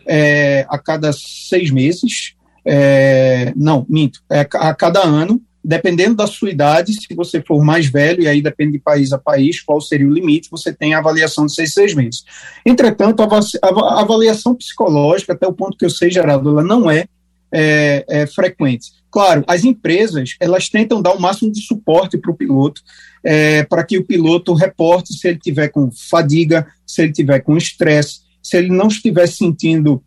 é, 0.06 0.66
a 0.68 0.78
cada 0.78 1.12
seis 1.12 1.70
meses, 1.70 2.34
é, 2.64 3.52
não, 3.56 3.86
minto, 3.88 4.20
é 4.30 4.40
a 4.40 4.74
cada 4.74 5.02
ano, 5.02 5.40
dependendo 5.66 6.14
da 6.14 6.28
sua 6.28 6.50
idade, 6.50 6.92
se 6.92 7.12
você 7.12 7.42
for 7.42 7.64
mais 7.64 7.86
velho, 7.86 8.22
e 8.22 8.28
aí 8.28 8.40
depende 8.40 8.72
de 8.72 8.78
país 8.78 9.12
a 9.12 9.18
país, 9.18 9.60
qual 9.60 9.80
seria 9.80 10.06
o 10.06 10.12
limite, 10.12 10.48
você 10.48 10.72
tem 10.72 10.94
a 10.94 10.98
avaliação 10.98 11.44
de 11.44 11.54
seis, 11.54 11.72
seis 11.72 11.92
meses. 11.92 12.24
Entretanto, 12.64 13.20
a 13.20 14.00
avaliação 14.00 14.54
psicológica, 14.54 15.32
até 15.32 15.44
o 15.44 15.52
ponto 15.52 15.76
que 15.76 15.84
eu 15.84 15.90
sei, 15.90 16.08
Geraldo, 16.08 16.50
ela 16.50 16.62
não 16.62 16.88
é, 16.88 17.06
é, 17.58 18.04
é 18.06 18.26
frequente. 18.26 18.92
Claro, 19.10 19.42
as 19.46 19.64
empresas, 19.64 20.36
elas 20.38 20.68
tentam 20.68 21.00
dar 21.00 21.12
o 21.12 21.20
máximo 21.20 21.50
de 21.50 21.62
suporte 21.62 22.18
para 22.18 22.30
o 22.30 22.36
piloto, 22.36 22.82
é, 23.24 23.64
para 23.64 23.82
que 23.82 23.96
o 23.96 24.04
piloto 24.04 24.52
reporte 24.52 25.14
se 25.14 25.26
ele 25.26 25.38
tiver 25.38 25.68
com 25.68 25.90
fadiga, 25.90 26.66
se 26.86 27.02
ele 27.02 27.12
tiver 27.12 27.40
com 27.40 27.56
estresse, 27.56 28.20
se 28.42 28.58
ele 28.58 28.68
não 28.68 28.88
estiver 28.88 29.26
se 29.26 29.36
sentindo 29.36 30.02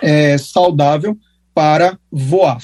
é, 0.00 0.38
saudável 0.38 1.18
para 1.54 1.98
voar, 2.10 2.62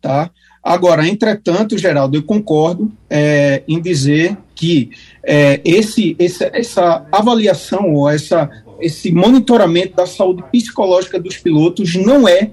tá? 0.00 0.30
Agora, 0.62 1.08
entretanto, 1.08 1.78
Geraldo, 1.78 2.16
eu 2.16 2.22
concordo 2.22 2.92
é, 3.10 3.62
em 3.66 3.80
dizer 3.80 4.36
que 4.54 4.90
é, 5.24 5.60
esse, 5.64 6.14
esse, 6.18 6.44
essa 6.52 7.06
avaliação 7.10 7.92
ou 7.94 8.08
essa, 8.08 8.48
esse 8.80 9.10
monitoramento 9.10 9.96
da 9.96 10.06
saúde 10.06 10.44
psicológica 10.52 11.18
dos 11.18 11.38
pilotos 11.38 11.94
não 11.96 12.28
é 12.28 12.52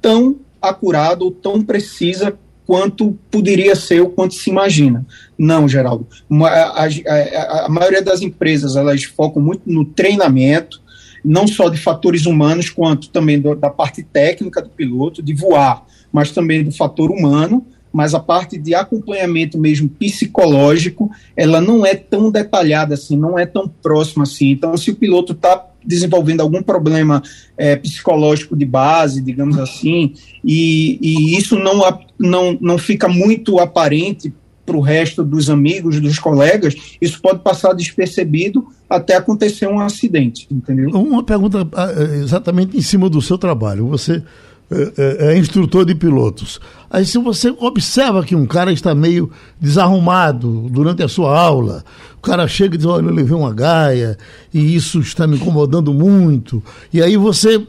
tão 0.00 0.36
acurado 0.60 1.24
ou 1.24 1.30
tão 1.30 1.62
precisa 1.62 2.36
quanto 2.66 3.18
poderia 3.30 3.74
ser 3.74 4.00
ou 4.00 4.10
quanto 4.10 4.34
se 4.34 4.50
imagina. 4.50 5.04
Não, 5.36 5.68
Geraldo. 5.68 6.06
A, 6.44 6.84
a, 6.84 7.66
a, 7.66 7.68
maioria 7.68 8.02
das 8.02 8.22
empresas 8.22 8.76
elas 8.76 9.02
focam 9.04 9.42
muito 9.42 9.62
no 9.66 9.84
treinamento, 9.84 10.80
não 11.24 11.46
só 11.46 11.68
de 11.68 11.78
fatores 11.78 12.26
humanos, 12.26 12.70
quanto 12.70 13.08
também 13.10 13.40
do, 13.40 13.54
da 13.54 13.70
parte 13.70 14.02
técnica 14.02 14.62
do 14.62 14.70
piloto, 14.70 15.22
de 15.22 15.34
voar 15.34 15.84
mas 16.12 16.30
também 16.32 16.62
do 16.62 16.72
fator 16.72 17.10
humano, 17.10 17.64
mas 17.92 18.14
a 18.14 18.20
parte 18.20 18.56
de 18.56 18.74
acompanhamento 18.74 19.58
mesmo 19.58 19.88
psicológico, 19.88 21.10
ela 21.36 21.60
não 21.60 21.84
é 21.84 21.94
tão 21.94 22.30
detalhada 22.30 22.94
assim, 22.94 23.16
não 23.16 23.38
é 23.38 23.46
tão 23.46 23.68
próxima 23.68 24.22
assim. 24.22 24.50
Então, 24.50 24.76
se 24.76 24.90
o 24.90 24.96
piloto 24.96 25.32
está 25.32 25.66
desenvolvendo 25.84 26.40
algum 26.40 26.62
problema 26.62 27.22
é, 27.56 27.76
psicológico 27.76 28.56
de 28.56 28.64
base, 28.64 29.20
digamos 29.20 29.58
assim, 29.58 30.14
e, 30.44 30.98
e 31.00 31.36
isso 31.36 31.58
não, 31.58 31.80
não, 32.18 32.58
não 32.60 32.78
fica 32.78 33.08
muito 33.08 33.58
aparente 33.58 34.32
para 34.64 34.76
o 34.76 34.80
resto 34.80 35.24
dos 35.24 35.50
amigos, 35.50 36.00
dos 36.00 36.18
colegas, 36.18 36.76
isso 37.00 37.20
pode 37.20 37.40
passar 37.40 37.72
despercebido 37.72 38.66
até 38.88 39.16
acontecer 39.16 39.66
um 39.66 39.80
acidente, 39.80 40.46
entendeu? 40.50 40.90
Uma 40.90 41.24
pergunta 41.24 41.66
ah, 41.72 41.92
exatamente 42.22 42.76
em 42.76 42.82
cima 42.82 43.08
do 43.08 43.20
seu 43.20 43.36
trabalho. 43.36 43.88
Você 43.88 44.22
é, 44.70 44.92
é, 44.96 45.32
é, 45.32 45.38
instrutor 45.38 45.84
de 45.84 45.96
pilotos. 45.96 46.60
Aí 46.90 47.06
se 47.06 47.18
você 47.18 47.54
observa 47.60 48.24
que 48.24 48.34
um 48.34 48.44
cara 48.44 48.72
está 48.72 48.94
meio 48.94 49.30
desarrumado 49.60 50.68
durante 50.68 51.04
a 51.04 51.08
sua 51.08 51.38
aula, 51.38 51.84
o 52.18 52.20
cara 52.20 52.48
chega 52.48 52.74
e 52.74 52.78
diz, 52.78 52.86
olha, 52.86 53.06
eu 53.06 53.14
levei 53.14 53.36
uma 53.36 53.54
gaia 53.54 54.18
e 54.52 54.74
isso 54.74 54.98
está 54.98 55.24
me 55.24 55.36
incomodando 55.36 55.94
muito. 55.94 56.60
E 56.92 57.00
aí 57.00 57.16
você 57.16 57.64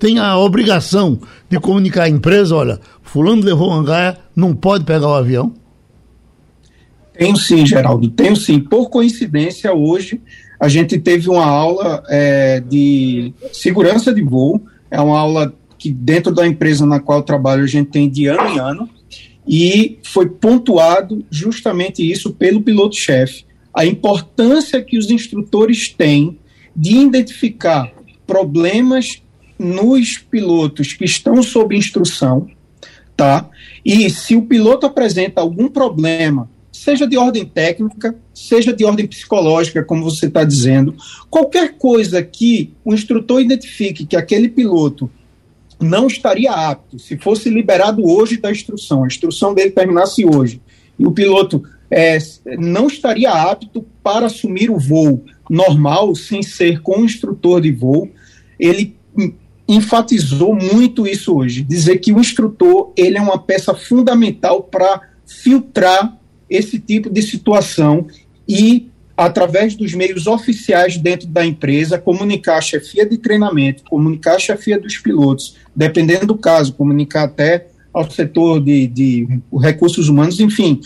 tem 0.00 0.18
a 0.18 0.36
obrigação 0.36 1.20
de 1.48 1.60
comunicar 1.60 2.04
à 2.04 2.08
empresa, 2.08 2.56
olha, 2.56 2.80
fulano 3.00 3.44
levou 3.44 3.70
uma 3.70 3.84
gaia, 3.84 4.18
não 4.34 4.52
pode 4.52 4.84
pegar 4.84 5.06
o 5.06 5.14
avião? 5.14 5.54
Tenho 7.16 7.36
sim, 7.36 7.64
Geraldo, 7.64 8.08
tenho 8.08 8.34
sim. 8.34 8.58
Por 8.58 8.90
coincidência, 8.90 9.72
hoje 9.72 10.20
a 10.58 10.68
gente 10.68 10.98
teve 10.98 11.30
uma 11.30 11.46
aula 11.46 12.02
é, 12.08 12.58
de 12.60 13.32
segurança 13.52 14.12
de 14.12 14.22
voo 14.22 14.60
é 14.90 15.00
uma 15.00 15.18
aula 15.18 15.54
que 15.80 15.90
dentro 15.90 16.32
da 16.32 16.46
empresa 16.46 16.84
na 16.84 17.00
qual 17.00 17.22
trabalho 17.22 17.64
a 17.64 17.66
gente 17.66 17.88
tem 17.90 18.08
de 18.08 18.26
ano 18.26 18.48
em 18.50 18.58
ano 18.60 18.90
e 19.48 19.98
foi 20.02 20.28
pontuado 20.28 21.24
justamente 21.30 22.08
isso 22.08 22.34
pelo 22.34 22.60
piloto-chefe, 22.60 23.46
a 23.72 23.86
importância 23.86 24.82
que 24.82 24.98
os 24.98 25.10
instrutores 25.10 25.88
têm 25.88 26.38
de 26.76 26.98
identificar 26.98 27.90
problemas 28.26 29.22
nos 29.58 30.18
pilotos 30.18 30.92
que 30.92 31.04
estão 31.04 31.42
sob 31.42 31.74
instrução, 31.74 32.46
tá? 33.16 33.48
E 33.82 34.10
se 34.10 34.36
o 34.36 34.42
piloto 34.42 34.84
apresenta 34.84 35.40
algum 35.40 35.68
problema 35.68 36.48
seja 36.70 37.06
de 37.06 37.16
ordem 37.18 37.44
técnica, 37.44 38.16
seja 38.32 38.72
de 38.72 38.84
ordem 38.84 39.06
psicológica, 39.06 39.84
como 39.84 40.02
você 40.02 40.26
está 40.26 40.44
dizendo, 40.44 40.94
qualquer 41.28 41.76
coisa 41.76 42.22
que 42.22 42.72
o 42.82 42.94
instrutor 42.94 43.42
identifique 43.42 44.06
que 44.06 44.16
aquele 44.16 44.48
piloto 44.48 45.10
não 45.80 46.06
estaria 46.06 46.52
apto, 46.52 46.98
se 46.98 47.16
fosse 47.16 47.48
liberado 47.48 48.04
hoje 48.06 48.36
da 48.36 48.50
instrução, 48.50 49.04
a 49.04 49.06
instrução 49.06 49.54
dele 49.54 49.70
terminasse 49.70 50.24
hoje, 50.24 50.60
e 50.98 51.06
o 51.06 51.12
piloto 51.12 51.62
é, 51.90 52.18
não 52.58 52.86
estaria 52.86 53.30
apto 53.30 53.84
para 54.02 54.26
assumir 54.26 54.70
o 54.70 54.78
voo 54.78 55.24
normal, 55.48 56.14
sem 56.14 56.42
ser 56.42 56.80
com 56.82 57.00
o 57.00 57.04
instrutor 57.04 57.60
de 57.60 57.72
voo, 57.72 58.08
ele 58.58 58.96
enfatizou 59.66 60.54
muito 60.54 61.06
isso 61.06 61.36
hoje, 61.36 61.62
dizer 61.62 61.98
que 61.98 62.12
o 62.12 62.20
instrutor 62.20 62.92
ele 62.96 63.16
é 63.16 63.20
uma 63.20 63.38
peça 63.38 63.74
fundamental 63.74 64.64
para 64.64 65.00
filtrar 65.24 66.18
esse 66.48 66.78
tipo 66.78 67.08
de 67.08 67.22
situação 67.22 68.06
e, 68.48 68.89
através 69.20 69.76
dos 69.76 69.92
meios 69.92 70.26
oficiais 70.26 70.96
dentro 70.96 71.28
da 71.28 71.44
empresa, 71.44 71.98
comunicar 71.98 72.56
a 72.56 72.60
chefia 72.62 73.04
de 73.04 73.18
treinamento, 73.18 73.82
comunicar 73.84 74.36
a 74.36 74.38
chefia 74.38 74.80
dos 74.80 74.96
pilotos, 74.96 75.56
dependendo 75.76 76.28
do 76.28 76.38
caso, 76.38 76.72
comunicar 76.72 77.24
até 77.24 77.66
ao 77.92 78.10
setor 78.10 78.62
de, 78.62 78.86
de 78.86 79.28
recursos 79.60 80.08
humanos, 80.08 80.40
enfim, 80.40 80.80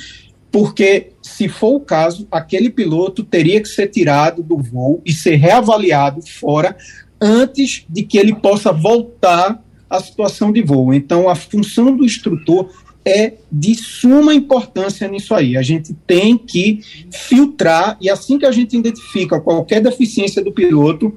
porque, 0.51 1.13
se 1.23 1.49
for 1.49 1.77
o 1.77 1.81
caso, 1.81 2.27
aquele 2.29 2.71
piloto 2.71 3.23
teria 3.23 3.61
que 3.61 3.69
ser 3.69 3.87
tirado 3.87 4.43
do 4.43 4.59
voo 4.59 5.01
e 5.05 5.13
ser 5.13 5.37
reavaliado 5.37 6.21
fora 6.23 6.77
antes 7.21 7.85
de 7.89 8.03
que 8.03 8.19
ele 8.19 8.35
possa 8.35 8.73
voltar 8.73 9.63
à 9.89 10.01
situação 10.01 10.51
de 10.51 10.61
voo. 10.61 10.93
Então, 10.93 11.29
a 11.29 11.37
função 11.37 11.97
do 11.97 12.05
instrutor 12.05 12.69
é 13.05 13.35
de 13.53 13.75
suma 13.75 14.35
importância 14.35 15.07
nisso 15.07 15.35
aí. 15.35 15.57
A 15.57 15.63
gente 15.63 15.95
tem 16.07 16.39
que 16.39 16.81
filtrar, 17.11 17.97
e 18.01 18.09
assim 18.09 18.39
que 18.39 18.47
a 18.47 18.53
gente 18.53 18.77
identifica 18.77 19.41
qualquer 19.41 19.81
deficiência 19.81 20.43
do 20.43 20.53
piloto, 20.53 21.13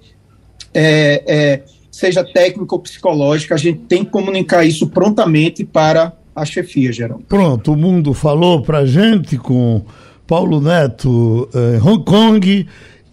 é, 0.73 1.23
é, 1.26 1.63
seja 1.89 2.23
técnica 2.23 2.76
ou 2.76 2.82
psicológica, 2.82 3.56
a 3.56 3.58
gente 3.58 3.80
tem 3.80 4.04
que 4.04 4.12
comunicar 4.12 4.65
isso 4.65 4.88
prontamente 4.88 5.63
para 5.63 6.13
a 6.36 6.45
chefia, 6.45 6.91
Geraldo. 6.91 7.23
Pronto, 7.28 7.71
o 7.71 7.78
mundo 7.78 8.13
falou 8.13 8.62
para 8.62 8.86
gente 8.86 9.38
com 9.38 9.84
Paulo 10.28 10.60
Neto 10.62 11.50
em 11.56 11.82
Hong 11.82 12.04
Kong 12.04 12.67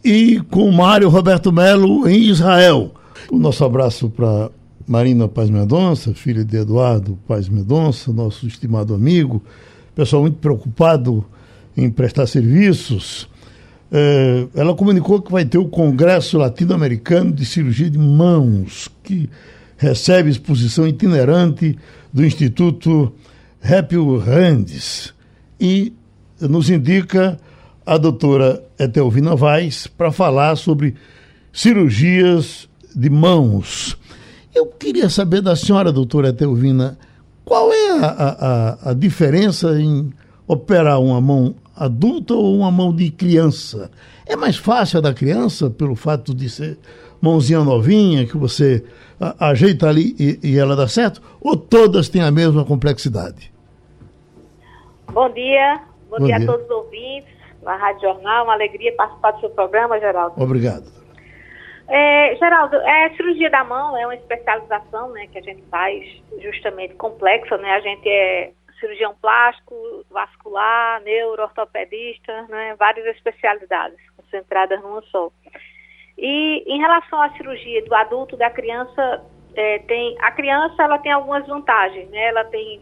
e 0.05 0.41
com 0.51 0.71
Mário 0.71 1.09
Roberto 1.09 1.51
Melo 1.51 2.07
em 2.09 2.25
Israel. 2.25 2.91
O 3.31 3.39
nosso 3.39 3.65
abraço 3.65 4.11
para 4.11 4.51
Marina 4.87 5.27
Paz 5.27 5.49
Mendonça, 5.49 6.12
filha 6.14 6.44
de 6.44 6.57
Eduardo 6.57 7.18
Paz 7.27 7.49
Mendonça, 7.49 8.12
nosso 8.12 8.47
estimado 8.47 8.94
amigo, 8.94 9.42
pessoal 9.94 10.23
muito 10.23 10.38
preocupado 10.38 11.25
em 11.77 11.90
prestar 11.90 12.27
serviços. 12.27 13.29
É, 13.90 14.47
ela 14.55 14.75
comunicou 14.75 15.23
que 15.23 15.33
vai 15.33 15.44
ter 15.44 15.59
o 15.59 15.68
Congresso 15.68 16.37
Latino-Americano 16.37 17.33
de 17.33 17.44
Cirurgia 17.44 17.88
de 17.88 17.99
Mãos, 17.99 18.88
que 19.03 19.31
recebe 19.77 20.31
exposição 20.31 20.87
itinerante 20.87 21.79
do 22.12 22.25
Instituto 22.25 23.12
Répio 23.61 24.18
Randes. 24.18 25.14
E 25.61 25.92
nos 26.40 26.68
indica 26.68 27.38
a 27.87 27.97
doutora 27.97 28.62
Etelvina 28.79 29.35
Vaz 29.37 29.87
para 29.87 30.11
falar 30.11 30.57
sobre 30.57 30.94
cirurgias 31.53 32.68
de 32.94 33.09
mãos. 33.09 33.97
Eu 34.55 34.67
queria 34.67 35.09
saber 35.09 35.40
da 35.40 35.57
senhora, 35.57 35.90
doutora 35.90 36.29
Etelvina, 36.29 36.97
qual 37.45 37.73
é 37.73 37.90
a, 38.01 38.07
a, 38.07 38.90
a 38.90 38.95
diferença 38.95 39.81
em 39.81 40.12
operar 40.47 41.01
uma 41.01 41.21
mão 41.21 41.55
adulta 41.77 42.35
ou 42.35 42.57
uma 42.57 42.71
mão 42.71 42.95
de 42.95 43.11
criança? 43.11 43.90
É 44.25 44.37
mais 44.37 44.57
fácil 44.57 44.99
a 44.99 45.03
da 45.03 45.12
criança, 45.12 45.69
pelo 45.69 45.97
fato 45.97 46.33
de 46.35 46.49
ser 46.49 46.79
mãozinha 47.21 47.64
novinha, 47.64 48.27
que 48.27 48.37
você 48.37 48.85
a, 49.21 49.49
ajeita 49.49 49.88
ali 49.88 50.14
e, 50.19 50.38
e, 50.43 50.59
ela 50.59 50.77
dá 50.77 50.87
certo? 50.87 51.21
Ou 51.40 51.57
todas 51.57 52.09
têm 52.09 52.23
a 52.23 52.31
mesma 52.31 52.64
complexidade? 52.64 53.53
Bom 55.12 55.31
dia, 55.33 55.81
bom, 56.09 56.19
bom 56.19 56.27
dia, 56.27 56.38
dia, 56.38 56.45
a 56.45 56.47
todos 56.47 56.64
os 56.64 56.71
ouvintes 56.71 57.35
da 57.62 57.77
Rádio 57.77 58.03
Jornal, 58.03 58.45
uma 58.45 58.53
alegria 58.53 58.95
participar 58.95 59.33
do 59.33 59.40
seu 59.40 59.51
programa, 59.51 59.99
Geraldo. 59.99 60.40
Obrigado. 60.40 61.04
É, 61.87 62.37
Geraldo, 62.37 62.77
é, 62.77 63.07
a 63.07 63.16
cirurgia 63.16 63.51
da 63.51 63.62
mão 63.62 63.97
é 63.97 64.07
uma 64.07 64.14
especialização 64.14 65.11
né, 65.11 65.27
que 65.27 65.38
a 65.38 65.42
gente 65.42 65.62
faz 65.70 66.23
justamente 66.40 66.94
complexa, 66.94 67.59
né? 67.59 67.73
A 67.73 67.81
gente 67.81 68.09
é 68.09 68.53
cirurgião 68.81 69.14
plástico, 69.20 69.75
vascular, 70.11 71.03
neuro, 71.03 71.42
ortopedista, 71.42 72.42
né? 72.49 72.75
Várias 72.79 73.07
especialidades 73.16 73.99
concentradas 74.16 74.81
numa 74.83 75.03
só. 75.03 75.31
E 76.16 76.64
em 76.66 76.79
relação 76.79 77.20
à 77.20 77.31
cirurgia 77.31 77.85
do 77.85 77.94
adulto, 77.94 78.37
da 78.37 78.51
criança, 78.51 79.23
é, 79.55 79.79
tem 79.81 80.16
a 80.20 80.31
criança 80.33 80.83
ela 80.83 80.99
tem 80.99 81.12
algumas 81.12 81.47
vantagens, 81.47 82.09
né? 82.11 82.29
Ela 82.29 82.44
tem 82.44 82.81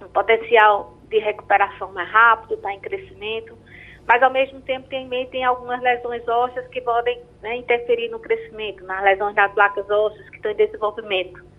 um 0.00 0.08
potencial 0.08 0.96
de 1.08 1.18
recuperação 1.18 1.92
mais 1.92 2.08
rápido, 2.08 2.54
está 2.54 2.72
em 2.72 2.80
crescimento 2.80 3.61
mas 4.06 4.22
ao 4.22 4.30
mesmo 4.30 4.60
tempo 4.62 4.88
também 4.88 5.26
tem 5.26 5.44
algumas 5.44 5.80
lesões 5.80 6.26
ósseas 6.26 6.66
que 6.68 6.80
podem 6.80 7.20
né, 7.40 7.56
interferir 7.56 8.08
no 8.08 8.18
crescimento, 8.18 8.84
nas 8.84 9.02
lesões 9.02 9.34
das 9.34 9.52
placas 9.52 9.88
ósseas 9.88 10.28
que 10.30 10.36
estão 10.36 10.50
em 10.50 10.56
desenvolvimento. 10.56 11.52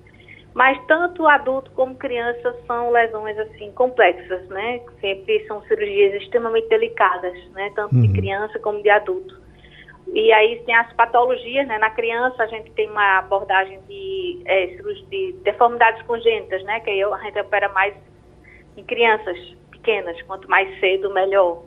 Mas 0.54 0.80
tanto 0.86 1.28
adulto 1.28 1.72
como 1.72 1.96
criança 1.96 2.56
são 2.68 2.92
lesões 2.92 3.38
assim 3.40 3.72
complexas, 3.72 4.48
né? 4.50 4.82
Sempre 5.02 5.44
são 5.48 5.64
cirurgias 5.64 6.22
extremamente 6.22 6.70
delicadas, 6.70 7.34
né? 7.52 7.72
Tanto 7.76 7.96
uhum. 7.96 8.02
de 8.02 8.14
criança 8.14 8.60
como 8.60 8.82
de 8.84 8.90
adulto. 8.90 9.42
E 10.14 10.32
aí 10.32 10.62
tem 10.64 10.76
as 10.76 10.94
patologias, 10.94 11.68
né? 11.68 11.80
Na 11.80 11.90
criança 11.90 12.44
a 12.44 12.48
gente 12.48 12.70
tem 12.72 12.88
uma 12.88 13.18
abordagem 13.18 13.80
de, 13.88 14.42
é, 14.46 14.68
de 15.10 15.34
deformidades 15.44 16.04
congênitas, 16.04 16.64
né? 16.66 16.82
Que 16.82 16.92
aí 16.92 17.04
a 17.04 17.18
gente 17.18 17.40
opera 17.40 17.70
mais 17.70 17.96
em 18.78 18.84
crianças 18.84 19.38
pequenas, 19.72 20.22
quanto 20.24 20.48
mais 20.48 20.80
cedo 20.80 21.12
melhor. 21.12 21.64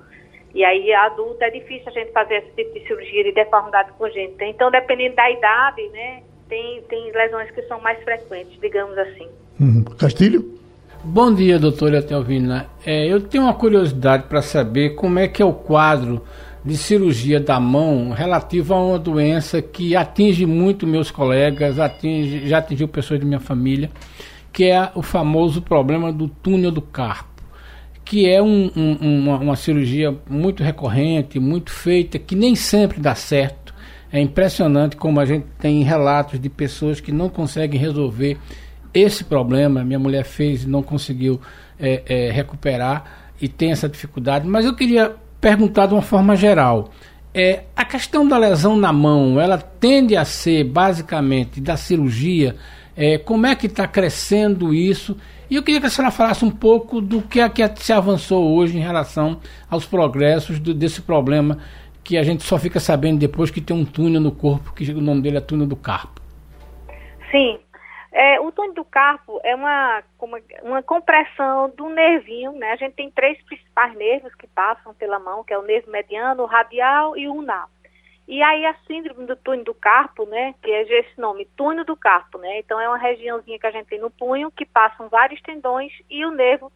E 0.57 0.65
aí, 0.65 0.91
adulta, 0.95 1.45
é 1.45 1.51
difícil 1.51 1.87
a 1.89 1.91
gente 1.91 2.13
fazer 2.13 2.37
esse 2.37 2.51
tipo 2.57 2.73
de 2.73 2.87
cirurgia 2.87 3.25
de 3.25 3.33
deformidade 3.33 3.93
congênita. 3.99 4.43
Então, 4.47 4.71
dependendo 4.71 5.15
da 5.15 5.31
idade, 5.31 5.87
né, 5.89 6.23
tem, 6.49 6.81
tem 6.89 7.13
lesões 7.13 7.51
que 7.51 7.61
são 7.65 7.79
mais 7.83 8.03
frequentes, 8.03 8.59
digamos 8.59 8.97
assim. 8.97 9.29
Uhum. 9.61 9.85
Castilho? 9.99 10.59
Bom 11.05 11.35
dia, 11.35 11.59
doutora 11.59 12.03
Telvina. 12.03 12.71
É, 12.87 13.07
eu 13.07 13.21
tenho 13.21 13.45
uma 13.45 13.53
curiosidade 13.53 14.23
para 14.31 14.41
saber 14.41 14.95
como 14.95 15.19
é 15.19 15.29
que 15.29 15.43
é 15.43 15.45
o 15.45 15.53
quadro 15.53 16.25
de 16.65 16.75
cirurgia 16.75 17.39
da 17.39 17.61
mão 17.61 18.13
relativo 18.13 18.73
a 18.73 18.83
uma 18.83 18.99
doença 18.99 19.61
que 19.61 19.95
atinge 19.95 20.47
muito 20.47 20.87
meus 20.87 21.11
colegas, 21.11 21.79
atinge, 21.79 22.49
já 22.49 22.59
atingiu 22.59 22.89
pessoas 22.89 23.21
de 23.21 23.27
minha 23.27 23.41
família, 23.41 23.91
que 24.51 24.65
é 24.65 24.91
o 24.95 25.03
famoso 25.03 25.61
problema 25.61 26.11
do 26.11 26.29
túnel 26.29 26.71
do 26.71 26.81
carpo 26.81 27.36
que 28.07 28.31
é 28.31 28.41
um, 28.41 28.71
um, 28.77 28.97
uma, 29.01 29.37
uma, 29.37 29.57
cirurgia 29.57 30.17
muito 30.31 30.63
recorrente, 30.63 31.41
muito 31.41 31.73
feita, 31.73 32.21
que 32.21 32.37
nem 32.37 32.55
sempre 32.55 33.01
dá 33.01 33.17
certo. 33.17 33.75
É 34.13 34.21
impressionante 34.21 34.97
como 34.97 35.19
a 35.19 35.25
gente 35.27 35.45
tem 35.59 35.83
relatos 35.83 36.39
de 36.39 36.49
pessoas 36.49 37.01
que 37.01 37.11
não 37.11 37.29
conseguem 37.29 37.79
resolver 37.81 38.39
esse 38.95 39.25
problema. 39.25 39.85
Minha 39.85 39.99
mulher 39.99 40.25
fez 40.25 40.63
e 40.63 40.69
não 40.69 40.85
conseguiu 40.85 41.41
é, 41.81 42.03
é, 42.07 42.31
recuperar 42.31 43.33
e 43.41 43.49
tem 43.49 43.73
essa 43.73 43.89
dificuldade. 43.89 44.47
Mas 44.47 44.65
eu 44.65 44.75
queria 44.77 45.17
perguntar 45.41 45.87
de 45.87 45.95
uma 45.95 46.03
forma 46.03 46.37
geral. 46.37 46.93
É, 47.35 47.65
a 47.75 47.85
questão 47.85 48.27
da 48.27 48.39
lesão 48.39 48.77
na 48.77 48.93
mão, 48.93 49.41
ela 49.41 49.59
tende 49.59 50.17
a 50.17 50.25
ser 50.25 50.63
basicamente 50.63 51.61
da 51.61 51.77
cirurgia. 51.77 52.55
É, 52.97 53.19
como 53.19 53.47
é 53.47 53.57
que 53.57 53.67
está 53.67 53.89
crescendo 53.89 54.73
isso? 54.73 55.17
E 55.49 55.57
eu 55.57 55.63
queria 55.63 55.81
que 55.81 55.87
a 55.87 55.91
senhora 55.91 56.13
falasse 56.13 56.45
um 56.45 56.51
pouco 56.51 57.01
do 57.01 57.23
que 57.23 57.41
é 57.41 57.49
que 57.49 57.63
se 57.77 57.93
avançou 57.93 58.57
hoje 58.57 58.77
em 58.77 58.81
relação 58.81 59.41
aos 59.71 59.87
progressos 59.87 60.59
do, 60.59 60.75
desse 60.75 61.01
problema 61.03 61.59
que 62.03 62.17
a 62.17 62.23
gente 62.23 62.43
só 62.43 62.59
fica 62.59 62.81
sabendo 62.81 63.19
depois 63.19 63.51
que 63.51 63.61
tem 63.61 63.77
um 63.77 63.85
túnel 63.85 64.21
no 64.21 64.33
corpo, 64.33 64.73
que 64.73 64.89
o 64.93 65.01
nome 65.01 65.23
dele 65.23 65.39
é 65.39 65.41
túnel 65.41 65.67
do 65.67 65.77
carpo. 65.77 66.21
Sim. 67.31 67.59
É, 68.13 68.41
o 68.41 68.51
túnel 68.51 68.75
do 68.75 68.85
carpo 68.85 69.41
é 69.45 69.55
uma, 69.55 70.03
uma, 70.21 70.39
uma, 70.63 70.83
compressão 70.83 71.71
do 71.77 71.89
nervinho, 71.91 72.53
né? 72.53 72.73
A 72.73 72.77
gente 72.77 72.95
tem 72.95 73.11
três 73.11 73.41
principais 73.45 73.95
nervos 73.95 74.35
que 74.35 74.47
passam 74.47 74.95
pela 74.95 75.19
mão, 75.19 75.45
que 75.45 75.53
é 75.53 75.59
o 75.59 75.63
nervo 75.63 75.91
mediano, 75.91 76.43
o 76.43 76.47
radial 76.47 77.17
e 77.17 77.29
o 77.29 77.35
ulnar. 77.35 77.69
E 78.29 78.43
aí 78.43 78.67
a 78.67 78.75
síndrome 78.87 79.25
do 79.25 79.37
túnel 79.37 79.65
do 79.65 79.75
carpo, 79.75 80.27
né, 80.27 80.55
que 80.61 80.71
é 80.71 80.83
esse 80.83 81.21
nome, 81.21 81.49
túnel 81.57 81.85
do 81.85 81.97
carpo, 81.97 82.39
né? 82.39 82.59
Então 82.59 82.81
é 82.81 82.89
uma 82.89 82.99
regiãozinha 82.99 83.59
que 83.59 83.67
a 83.67 83.71
gente 83.71 83.87
tem 83.87 84.01
no 84.01 84.11
punho 84.11 84.51
que 84.51 84.67
passam 84.67 85.09
vários 85.09 85.41
tendões 85.43 85.93
e 86.11 86.25
o 86.25 86.33
nervo 86.33 86.73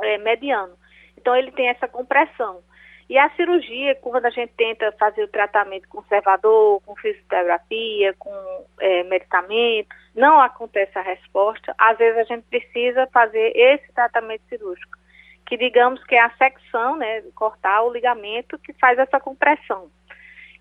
é, 0.00 0.18
mediano. 0.18 0.74
Então 1.18 1.34
ele 1.34 1.50
tem 1.50 1.68
essa 1.68 1.88
compressão. 1.88 2.62
E 3.08 3.18
a 3.18 3.28
cirurgia, 3.30 3.94
quando 3.96 4.26
a 4.26 4.30
gente 4.30 4.52
tenta 4.54 4.90
fazer 4.92 5.24
o 5.24 5.28
tratamento 5.28 5.88
conservador, 5.88 6.80
com 6.82 6.96
fisioterapia, 6.96 8.14
com 8.18 8.64
é, 8.80 9.02
medicamentos, 9.04 9.96
não 10.14 10.40
acontece 10.40 10.96
a 10.98 11.02
resposta. 11.02 11.74
Às 11.76 11.98
vezes 11.98 12.18
a 12.18 12.24
gente 12.24 12.44
precisa 12.44 13.06
fazer 13.12 13.52
esse 13.54 13.92
tratamento 13.92 14.42
cirúrgico, 14.48 14.96
que 15.46 15.56
digamos 15.56 16.02
que 16.04 16.14
é 16.14 16.22
a 16.22 16.30
secção, 16.36 16.96
né, 16.96 17.22
cortar 17.34 17.82
o 17.82 17.92
ligamento 17.92 18.58
que 18.58 18.72
faz 18.74 18.98
essa 18.98 19.20
compressão. 19.20 19.90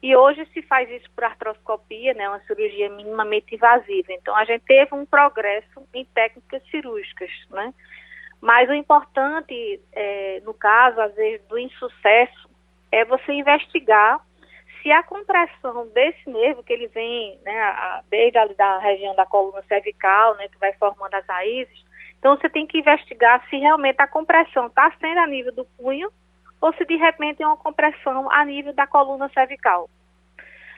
E 0.04 0.14
hoje 0.18 0.46
se 0.54 0.62
faz 0.64 0.90
isso 0.92 1.10
por 1.16 1.24
artroscopia, 1.24 2.14
né, 2.14 2.28
uma 2.28 2.42
cirurgia 2.42 2.90
minimamente 2.90 3.56
invasiva. 3.56 4.12
Então 4.12 4.36
a 4.36 4.44
gente 4.44 4.66
teve 4.66 4.94
um 4.94 5.06
progresso 5.06 5.88
em 5.94 6.04
técnicas 6.04 6.62
cirúrgicas, 6.70 7.32
né? 7.50 7.74
Mas 8.42 8.70
o 8.70 8.74
importante, 8.74 9.80
é, 9.94 10.42
no 10.44 10.54
caso, 10.54 11.00
às 11.00 11.16
vezes, 11.16 11.48
do 11.48 11.58
insucesso, 11.58 12.50
é 12.92 13.06
você 13.06 13.32
investigar 13.32 14.20
se 14.82 14.92
a 14.92 15.02
compressão 15.02 15.88
desse 15.94 16.30
nervo, 16.30 16.62
que 16.62 16.74
ele 16.74 16.88
vem 16.88 17.40
né, 17.46 17.58
a, 17.62 18.04
desde 18.10 18.54
da 18.56 18.80
região 18.80 19.16
da 19.16 19.26
coluna 19.26 19.64
cervical, 19.70 20.36
né, 20.36 20.50
que 20.50 20.60
vai 20.60 20.74
formando 20.74 21.14
as 21.14 21.26
raízes, 21.26 21.82
então 22.20 22.36
você 22.36 22.50
tem 22.50 22.68
que 22.68 22.80
investigar 22.80 23.42
se 23.50 23.56
realmente 23.56 24.02
a 24.02 24.08
compressão 24.08 24.68
está 24.68 24.92
sendo 25.00 25.20
a 25.20 25.28
nível 25.28 25.54
do 25.54 25.64
punho 25.78 26.12
ou 26.64 26.74
se 26.76 26.86
de 26.86 26.96
repente 26.96 27.44
é 27.44 27.46
uma 27.46 27.58
compressão 27.58 28.32
a 28.32 28.46
nível 28.46 28.74
da 28.74 28.88
coluna 28.88 29.30
cervical. 29.34 29.90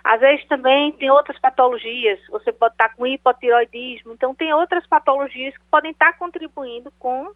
Às 0.03 0.19
vezes 0.19 0.43
também 0.47 0.91
tem 0.93 1.11
outras 1.11 1.37
patologias, 1.39 2.19
você 2.29 2.51
pode 2.51 2.73
estar 2.73 2.95
com 2.95 3.05
hipotiroidismo, 3.05 4.13
então 4.13 4.33
tem 4.33 4.51
outras 4.51 4.85
patologias 4.87 5.55
que 5.55 5.63
podem 5.69 5.91
estar 5.91 6.13
contribuindo 6.17 6.91
com 6.97 7.31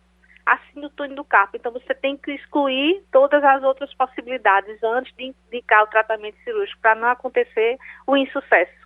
a 0.47 0.57
síndrome 0.73 1.15
do 1.15 1.23
carpo. 1.23 1.57
Então 1.57 1.71
você 1.71 1.93
tem 1.93 2.17
que 2.17 2.31
excluir 2.31 3.03
todas 3.11 3.43
as 3.43 3.61
outras 3.63 3.93
possibilidades 3.93 4.81
antes 4.83 5.15
de 5.15 5.31
indicar 5.51 5.83
o 5.83 5.87
tratamento 5.87 6.37
cirúrgico 6.43 6.81
para 6.81 6.95
não 6.95 7.07
acontecer 7.07 7.77
o 8.07 8.17
insucesso. 8.17 8.79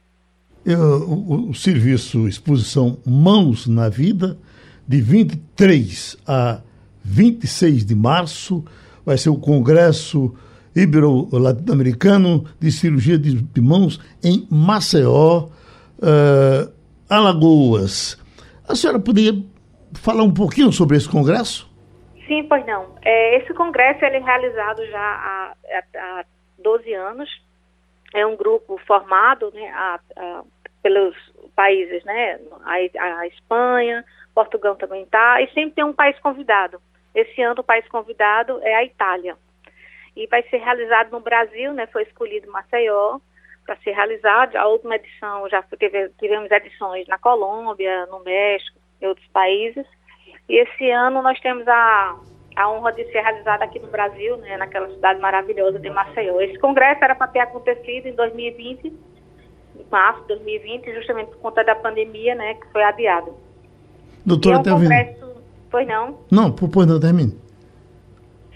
Eu, 0.66 0.80
o, 1.10 1.50
o, 1.52 1.54
serviço 1.54 2.28
Exposição 2.28 3.02
Mãos 3.06 3.66
na 3.68 3.88
Vida, 3.88 4.38
de 4.86 5.02
23 5.02 6.18
a 6.28 6.62
26 7.04 7.86
de 7.86 7.96
março, 7.96 8.64
vai 9.06 9.18
ser 9.18 9.30
o 9.30 9.40
Congresso 9.40 10.34
Ibero-Latino-Americano 10.76 12.46
de 12.60 12.72
Cirurgia 12.72 13.18
de 13.18 13.62
Mãos 13.62 14.00
em 14.24 14.48
Maceió, 14.50 15.50
uh, 16.00 16.74
Alagoas. 17.10 18.18
A 18.68 18.76
senhora 18.76 19.00
poderia 19.00 19.34
falar 19.94 20.24
um 20.24 20.34
pouquinho 20.34 20.72
sobre 20.72 20.98
esse 20.98 21.10
congresso? 21.10 21.72
Sim, 22.28 22.46
pois 22.48 22.66
não. 22.66 22.96
É, 23.04 23.38
esse 23.38 23.54
congresso 23.54 24.04
ele 24.06 24.18
é 24.18 24.20
realizado 24.20 24.86
já 24.88 25.00
há, 25.00 25.54
há 25.96 26.26
12 26.64 26.94
anos. 26.94 27.30
É 28.14 28.26
um 28.26 28.36
grupo 28.36 28.80
formado 28.88 29.52
né, 29.54 29.70
a, 29.70 30.00
a, 30.18 30.44
pelos 30.82 31.16
países, 31.56 32.04
né? 32.06 32.40
A, 32.64 33.20
a 33.20 33.28
Espanha, 33.28 34.04
Portugal 34.34 34.76
também 34.76 35.04
está, 35.04 35.42
e 35.42 35.48
sempre 35.48 35.76
tem 35.76 35.84
um 35.84 35.94
país 35.94 36.18
convidado. 36.20 36.80
Esse 37.14 37.42
ano 37.42 37.62
o 37.62 37.64
país 37.64 37.88
convidado 37.88 38.60
é 38.64 38.76
a 38.76 38.84
Itália. 38.84 39.36
E 40.16 40.28
vai 40.28 40.44
ser 40.44 40.58
realizado 40.58 41.12
no 41.12 41.20
Brasil, 41.20 41.74
né? 41.74 41.88
Foi 41.88 42.04
escolhido 42.04 42.52
Maceió 42.52 43.20
para 43.66 43.76
ser 43.78 43.92
realizado. 43.92 44.56
A 44.56 44.68
última 44.68 44.96
edição 44.96 45.48
já 45.50 45.62
teve, 45.64 46.10
tivemos 46.20 46.52
edições 46.52 47.08
na 47.08 47.18
Colômbia, 47.18 48.06
no 48.08 48.20
México, 48.24 48.78
em 49.02 49.08
outros 49.08 49.28
países. 49.28 49.86
E 50.48 50.58
esse 50.58 50.90
ano 50.90 51.22
nós 51.22 51.40
temos 51.40 51.68
a, 51.68 52.16
a 52.56 52.70
honra 52.70 52.92
de 52.92 53.06
ser 53.06 53.22
realizado 53.22 53.64
aqui 53.64 53.80
no 53.80 53.88
Brasil, 53.88 54.38
né, 54.38 54.58
naquela 54.58 54.90
cidade 54.90 55.20
maravilhosa 55.20 55.80
de 55.80 55.90
Maceió. 55.90 56.42
Esse 56.42 56.60
congresso 56.60 57.04
era 57.04 57.16
para 57.16 57.28
ter 57.28 57.40
acontecido 57.40 58.08
em 58.08 58.14
2020, 58.14 58.88
em 58.88 59.86
março 59.90 60.22
de 60.22 60.28
2020, 60.28 60.94
justamente 60.94 61.30
por 61.30 61.38
conta 61.38 61.64
da 61.64 61.76
pandemia, 61.76 62.36
né, 62.36 62.56
que 62.56 62.68
foi 62.72 62.84
adiado. 62.84 63.36
Doutora, 64.26 64.56
e 64.56 64.70
é 64.70 64.74
um 64.74 64.80
congresso... 64.80 65.33
Pois 65.74 65.88
não? 65.88 66.20
Não, 66.32 66.52
pois 66.52 66.86
não, 66.86 67.00
termine. 67.00 67.34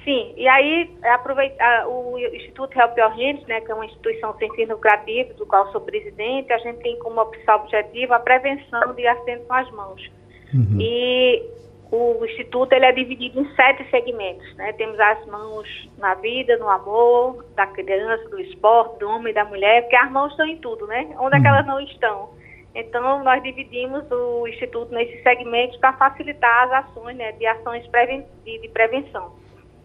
Sim, 0.03 0.34
e 0.38 0.47
aí 0.47 0.95
aproveita, 1.03 1.88
o 1.88 2.15
Instituto 2.15 2.80
Help 2.80 2.95
Your 2.95 3.09
Hands, 3.09 3.43
né, 3.47 3.59
que 3.59 3.72
é 3.72 3.74
uma 3.74 3.88
instituição 3.88 4.38
sem 4.38 4.53
fins 4.53 4.70
lucrativos, 4.70 5.36
do 5.36 5.47
qual 5.47 5.72
sou 5.72 5.82
presidente, 5.82 6.53
a 6.53 6.59
gente 6.59 6.78
tem 6.84 6.95
como 6.99 7.20
opção 7.20 7.55
objetiva 7.55 8.18
a 8.18 8.20
prevenção 8.20 8.93
de 8.93 9.07
acidentes 9.07 9.47
com 9.47 9.53
as 9.55 9.72
mãos. 9.72 10.11
Uhum. 10.53 10.78
E 10.80 11.43
o 11.91 12.24
Instituto 12.24 12.72
ele 12.74 12.86
é 12.86 12.91
dividido 12.91 13.41
em 13.41 13.55
sete 13.55 13.89
segmentos. 13.89 14.55
Né? 14.55 14.74
Temos 14.74 14.99
as 14.99 15.26
mãos 15.26 15.89
na 15.97 16.13
vida, 16.13 16.55
no 16.57 16.70
amor, 16.70 17.43
da 17.55 17.65
criança, 17.65 18.30
do 18.30 18.39
esporte, 18.39 18.99
do 18.99 19.09
homem 19.09 19.32
e 19.32 19.34
da 19.34 19.43
mulher, 19.43 19.82
porque 19.82 19.95
as 19.95 20.11
mãos 20.11 20.30
estão 20.34 20.45
em 20.45 20.57
tudo, 20.57 20.86
né? 20.86 21.15
Onde 21.20 21.36
é 21.36 21.41
que 21.41 21.47
uhum. 21.47 21.53
elas 21.53 21.65
não 21.65 21.80
estão? 21.82 22.36
Então, 22.80 23.23
nós 23.23 23.41
dividimos 23.41 24.03
o 24.11 24.47
Instituto 24.47 24.93
nesses 24.93 25.23
segmentos 25.23 25.75
para 25.78 25.93
facilitar 25.93 26.65
as 26.65 26.86
ações 26.86 27.17
né, 27.17 27.32
de 27.32 27.47
ações 27.47 27.88
preven 27.88 28.23
de, 28.45 28.69
prevenção. 28.69 29.32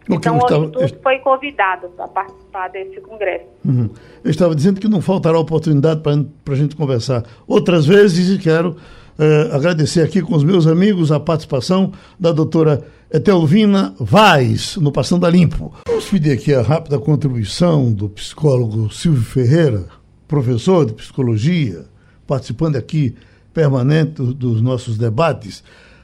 Okay, 0.07 0.15
então, 0.15 0.35
o 0.35 0.37
Instituto 0.37 0.99
foi 1.01 1.17
convidado 1.17 1.89
para 1.89 2.07
participar 2.07 2.67
desse 2.67 3.01
congresso. 3.01 3.45
Uhum. 3.65 3.89
Eu 4.23 4.29
estava 4.29 4.53
dizendo 4.53 4.79
que 4.79 4.87
não 4.87 5.01
faltará 5.01 5.39
oportunidade 5.39 6.01
para 6.01 6.53
a 6.53 6.55
gente 6.55 6.75
conversar 6.75 7.23
outras 7.47 7.87
vezes 7.87 8.37
e 8.37 8.39
quero 8.39 8.77
eh, 9.17 9.49
agradecer 9.51 10.01
aqui 10.01 10.21
com 10.21 10.35
os 10.35 10.43
meus 10.43 10.67
amigos 10.67 11.11
a 11.11 11.19
participação 11.19 11.93
da 12.19 12.31
doutora 12.31 12.85
Etelvina 13.11 13.95
Vaz, 13.99 14.75
no 14.77 14.91
Passando 14.91 15.25
a 15.25 15.31
Limpo. 15.31 15.73
Vamos 15.87 16.07
pedir 16.09 16.33
aqui 16.33 16.53
a 16.53 16.61
rápida 16.61 16.99
contribuição 16.99 17.91
do 17.91 18.07
psicólogo 18.09 18.93
Silvio 18.93 19.23
Ferreira, 19.23 19.85
professor 20.27 20.85
de 20.85 20.93
psicologia, 20.93 21.85
participando 22.27 22.75
aqui 22.75 23.15
permanente 23.53 24.21
dos 24.21 24.61
nossos 24.61 24.97
debates 24.97 25.63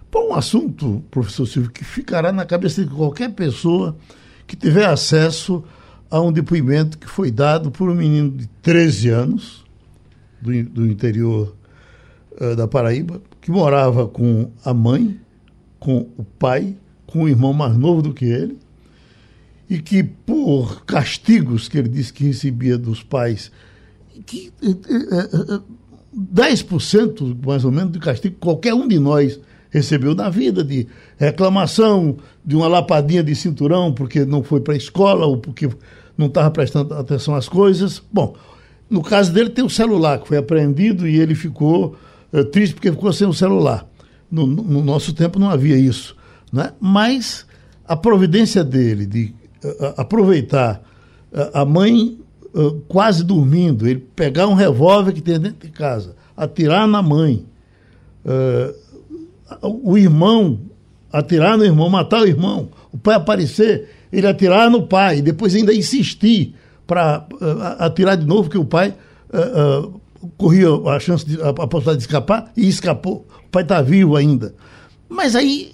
para 0.09 0.21
um 0.21 0.33
assunto, 0.33 1.03
professor 1.11 1.45
Silvio, 1.45 1.71
que 1.71 1.83
ficará 1.83 2.31
na 2.31 2.45
cabeça 2.45 2.83
de 2.83 2.89
qualquer 2.89 3.31
pessoa 3.31 3.95
que 4.47 4.55
tiver 4.55 4.85
acesso 4.85 5.63
a 6.09 6.19
um 6.19 6.31
depoimento 6.31 6.97
que 6.97 7.07
foi 7.07 7.29
dado 7.29 7.69
por 7.69 7.89
um 7.89 7.95
menino 7.95 8.31
de 8.31 8.47
13 8.63 9.09
anos, 9.09 9.65
do, 10.41 10.63
do 10.63 10.87
interior 10.87 11.55
uh, 12.41 12.55
da 12.55 12.67
Paraíba, 12.67 13.21
que 13.39 13.51
morava 13.51 14.07
com 14.07 14.51
a 14.65 14.73
mãe, 14.73 15.19
com 15.79 16.09
o 16.17 16.23
pai, 16.23 16.75
com 17.05 17.23
o 17.23 17.29
irmão 17.29 17.53
mais 17.53 17.77
novo 17.77 18.01
do 18.01 18.13
que 18.13 18.25
ele, 18.25 18.57
e 19.69 19.79
que 19.79 20.01
por 20.01 20.83
castigos 20.85 21.67
que 21.69 21.77
ele 21.77 21.89
disse 21.89 22.11
que 22.11 22.23
recebia 22.23 22.77
dos 22.77 23.03
pais, 23.03 23.51
que 24.25 24.51
uh, 24.63 25.55
uh, 25.55 25.63
10% 26.15 27.37
mais 27.45 27.63
ou 27.63 27.71
menos 27.71 27.91
de 27.91 27.99
castigo 27.99 28.35
qualquer 28.39 28.73
um 28.73 28.87
de 28.87 28.99
nós 28.99 29.39
recebeu 29.69 30.15
na 30.15 30.29
vida, 30.29 30.63
de 30.63 30.87
reclamação, 31.17 32.17
de 32.43 32.55
uma 32.55 32.67
lapadinha 32.67 33.23
de 33.23 33.35
cinturão 33.35 33.93
porque 33.93 34.25
não 34.25 34.43
foi 34.43 34.61
para 34.61 34.73
a 34.73 34.77
escola 34.77 35.25
ou 35.25 35.37
porque 35.37 35.69
não 36.17 36.27
estava 36.27 36.49
prestando 36.51 36.93
atenção 36.95 37.35
às 37.35 37.47
coisas. 37.47 38.01
Bom, 38.11 38.35
no 38.89 39.01
caso 39.01 39.31
dele 39.31 39.49
tem 39.49 39.63
o 39.63 39.69
celular 39.69 40.19
que 40.19 40.27
foi 40.27 40.37
apreendido 40.37 41.07
e 41.07 41.19
ele 41.19 41.35
ficou 41.35 41.95
uh, 42.33 42.43
triste 42.45 42.73
porque 42.73 42.91
ficou 42.91 43.13
sem 43.13 43.27
o 43.27 43.33
celular. 43.33 43.87
No, 44.29 44.45
no, 44.45 44.83
nosso 44.83 45.13
tempo 45.13 45.39
não 45.39 45.49
havia 45.49 45.77
isso. 45.77 46.15
Né? 46.51 46.71
Mas 46.79 47.45
a 47.87 47.95
providência 47.95 48.63
dele 48.63 49.05
de 49.05 49.33
uh, 49.63 49.93
aproveitar 49.97 50.81
uh, 51.31 51.51
a 51.53 51.65
mãe 51.65 52.19
quase 52.87 53.23
dormindo, 53.23 53.87
ele 53.87 54.05
pegar 54.15 54.47
um 54.47 54.53
revólver 54.53 55.13
que 55.13 55.21
tem 55.21 55.39
dentro 55.39 55.67
de 55.67 55.71
casa, 55.71 56.15
atirar 56.35 56.87
na 56.87 57.01
mãe, 57.01 57.45
o 59.61 59.97
irmão, 59.97 60.59
atirar 61.11 61.57
no 61.57 61.65
irmão, 61.65 61.89
matar 61.89 62.21
o 62.21 62.27
irmão, 62.27 62.69
o 62.91 62.97
pai 62.97 63.15
aparecer, 63.15 63.89
ele 64.11 64.27
atirar 64.27 64.69
no 64.69 64.87
pai, 64.87 65.21
depois 65.21 65.55
ainda 65.55 65.73
insistir 65.73 66.55
para 66.85 67.27
uh, 67.33 67.83
atirar 67.83 68.17
de 68.17 68.25
novo, 68.25 68.43
porque 68.43 68.57
o 68.57 68.65
pai 68.65 68.95
uh, 69.31 69.85
uh, 69.85 70.01
corria 70.37 70.69
a 70.89 70.99
chance 70.99 71.23
de 71.23 71.39
a, 71.39 71.49
a 71.49 71.67
possibilidade 71.67 71.97
de 71.97 72.03
escapar 72.03 72.51
e 72.57 72.67
escapou. 72.67 73.27
O 73.45 73.49
pai 73.51 73.61
está 73.61 73.79
vivo 73.79 74.15
ainda. 74.15 74.55
Mas 75.07 75.35
aí 75.35 75.71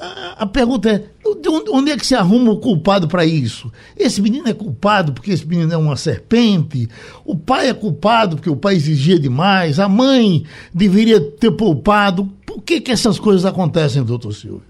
a, 0.00 0.46
pergunta 0.46 0.90
é: 0.90 0.98
de 0.98 1.48
onde, 1.48 1.70
onde, 1.70 1.90
é 1.90 1.96
que 1.96 2.06
se 2.06 2.14
arruma 2.14 2.52
o 2.52 2.60
culpado 2.60 3.08
para 3.08 3.24
isso? 3.24 3.70
Esse 3.96 4.22
menino 4.22 4.48
é 4.48 4.54
culpado 4.54 5.12
porque 5.12 5.32
esse 5.32 5.46
menino 5.46 5.72
é 5.72 5.76
uma 5.76 5.96
serpente? 5.96 6.88
O 7.24 7.36
pai 7.36 7.68
é 7.68 7.74
culpado 7.74 8.36
porque 8.36 8.50
o 8.50 8.56
pai 8.56 8.74
exigia 8.74 9.18
demais? 9.18 9.80
A 9.80 9.88
mãe 9.88 10.44
deveria 10.72 11.20
ter 11.20 11.50
poupado? 11.50 12.26
Por 12.46 12.62
que, 12.62 12.80
que 12.80 12.92
essas 12.92 13.18
coisas 13.18 13.44
acontecem, 13.44 14.04
doutor 14.04 14.32
Silvio? 14.32 14.62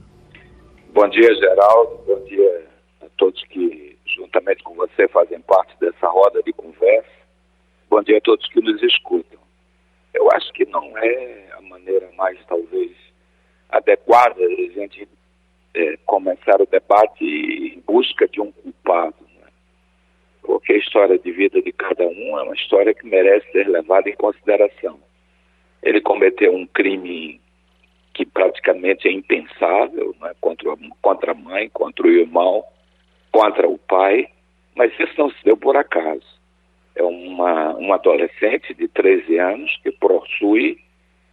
Bom 0.94 1.08
dia, 1.08 1.34
Geraldo. 1.34 2.00
Bom 2.06 2.24
dia 2.24 2.66
a 3.02 3.06
todos 3.16 3.42
que, 3.44 3.96
juntamente 4.16 4.62
com 4.62 4.74
você, 4.74 5.06
fazem 5.08 5.40
parte 5.42 5.74
dessa 5.80 6.08
roda 6.08 6.42
de 6.42 6.52
conversa. 6.52 7.08
Bom 7.90 8.02
dia 8.02 8.18
a 8.18 8.20
todos 8.20 8.48
que 8.48 8.60
nos 8.60 8.82
escutam. 8.82 9.38
Eu 10.14 10.30
acho 10.32 10.52
que 10.52 10.64
não 10.66 10.96
é 10.98 11.48
a 11.56 11.60
maneira 11.62 12.10
mais, 12.16 12.38
talvez, 12.46 12.90
adequada 13.68 14.34
de 14.34 14.70
a 14.70 14.80
gente 14.80 15.08
é, 15.74 15.96
começar 16.06 16.60
o 16.60 16.66
debate 16.66 17.24
em 17.24 17.80
busca 17.86 18.26
de 18.28 18.40
um 18.40 18.50
culpado. 18.52 19.16
Né? 19.40 19.48
Porque 20.42 20.72
a 20.72 20.78
história 20.78 21.18
de 21.18 21.30
vida 21.30 21.60
de 21.60 21.72
cada 21.72 22.06
um 22.06 22.38
é 22.38 22.42
uma 22.42 22.54
história 22.54 22.94
que 22.94 23.06
merece 23.06 23.50
ser 23.52 23.68
levada 23.68 24.08
em 24.08 24.16
consideração. 24.16 24.98
Ele 25.82 26.00
cometeu 26.00 26.54
um 26.54 26.66
crime 26.66 27.40
que 28.14 28.26
praticamente 28.26 29.06
é 29.06 29.12
impensável 29.12 30.14
né? 30.20 30.32
contra, 30.40 30.74
contra 31.00 31.32
a 31.32 31.34
mãe, 31.34 31.68
contra 31.68 32.06
o 32.06 32.10
irmão, 32.10 32.64
contra 33.30 33.68
o 33.68 33.78
pai, 33.78 34.28
mas 34.74 34.92
isso 34.98 35.14
não 35.16 35.30
se 35.30 35.44
deu 35.44 35.56
por 35.56 35.76
acaso. 35.76 36.26
É 36.96 37.02
uma, 37.02 37.74
uma 37.76 37.94
adolescente 37.94 38.74
de 38.74 38.88
13 38.88 39.38
anos 39.38 39.78
que 39.84 39.92
possui 39.92 40.78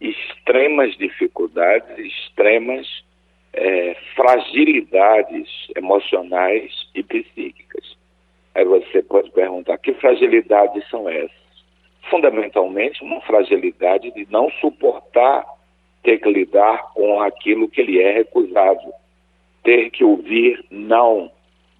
extremas 0.00 0.96
dificuldades, 0.96 1.98
extremas 1.98 2.86
é, 3.56 3.96
fragilidades 4.14 5.48
emocionais 5.74 6.70
e 6.94 7.02
psíquicas. 7.02 7.96
Aí 8.54 8.64
você 8.64 9.02
pode 9.02 9.30
perguntar: 9.30 9.78
que 9.78 9.94
fragilidades 9.94 10.88
são 10.90 11.08
essas? 11.08 11.46
Fundamentalmente, 12.10 13.02
uma 13.02 13.20
fragilidade 13.22 14.12
de 14.12 14.30
não 14.30 14.50
suportar 14.60 15.44
ter 16.02 16.18
que 16.18 16.30
lidar 16.30 16.92
com 16.94 17.20
aquilo 17.20 17.68
que 17.68 17.82
lhe 17.82 18.00
é 18.00 18.12
recusado, 18.12 18.92
ter 19.64 19.90
que 19.90 20.04
ouvir 20.04 20.64
não 20.70 21.32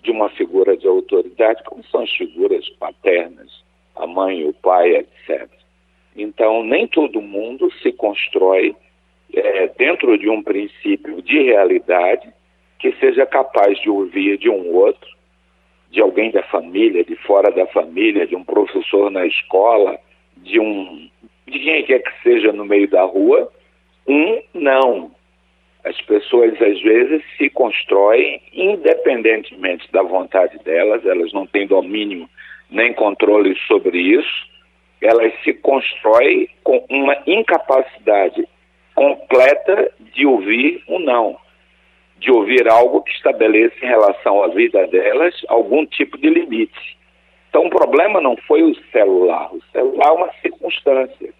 de 0.02 0.10
uma 0.10 0.28
figura 0.30 0.76
de 0.76 0.88
autoridade, 0.88 1.62
como 1.64 1.84
são 1.84 2.02
as 2.02 2.10
figuras 2.10 2.68
paternas, 2.70 3.64
a 3.94 4.06
mãe, 4.06 4.44
o 4.44 4.52
pai, 4.52 4.96
etc. 4.96 5.48
Então, 6.16 6.64
nem 6.64 6.88
todo 6.88 7.20
mundo 7.20 7.70
se 7.82 7.92
constrói 7.92 8.74
é, 9.34 9.68
dentro 9.78 10.16
de 10.18 10.28
um 10.28 10.42
princípio 10.42 11.20
de 11.22 11.42
realidade 11.42 12.28
que 12.78 12.92
seja 13.00 13.26
capaz 13.26 13.78
de 13.80 13.88
ouvir 13.88 14.38
de 14.38 14.48
um 14.48 14.74
outro, 14.74 15.08
de 15.90 16.00
alguém 16.00 16.30
da 16.30 16.42
família, 16.44 17.04
de 17.04 17.16
fora 17.16 17.50
da 17.50 17.66
família, 17.66 18.26
de 18.26 18.36
um 18.36 18.44
professor 18.44 19.10
na 19.10 19.26
escola, 19.26 19.98
de 20.36 20.60
um 20.60 21.08
de 21.46 21.60
quem 21.60 21.84
quer 21.84 22.00
que 22.00 22.22
seja 22.22 22.52
no 22.52 22.64
meio 22.64 22.88
da 22.88 23.02
rua, 23.02 23.50
um 24.06 24.42
não. 24.52 25.12
As 25.84 26.00
pessoas 26.02 26.60
às 26.60 26.82
vezes 26.82 27.22
se 27.38 27.48
constroem 27.50 28.42
independentemente 28.52 29.90
da 29.92 30.02
vontade 30.02 30.58
delas, 30.64 31.06
elas 31.06 31.32
não 31.32 31.46
têm 31.46 31.66
domínio 31.66 32.28
nem 32.68 32.92
controle 32.92 33.56
sobre 33.68 33.96
isso, 33.96 34.46
elas 35.00 35.32
se 35.44 35.52
constroem 35.54 36.48
com 36.64 36.84
uma 36.90 37.16
incapacidade 37.26 38.48
completa 38.96 39.92
de 40.14 40.26
ouvir 40.26 40.82
um 40.88 40.98
não, 40.98 41.36
de 42.18 42.32
ouvir 42.32 42.66
algo 42.66 43.02
que 43.02 43.12
estabeleça 43.12 43.76
em 43.82 43.88
relação 43.88 44.42
à 44.42 44.48
vida 44.48 44.86
delas 44.86 45.34
algum 45.48 45.84
tipo 45.84 46.16
de 46.16 46.30
limite. 46.30 46.96
Então 47.50 47.66
o 47.66 47.70
problema 47.70 48.20
não 48.20 48.36
foi 48.48 48.62
o 48.62 48.74
celular, 48.90 49.54
o 49.54 49.62
celular 49.70 50.08
é 50.08 50.12
uma 50.12 50.32
circunstância. 50.40 51.32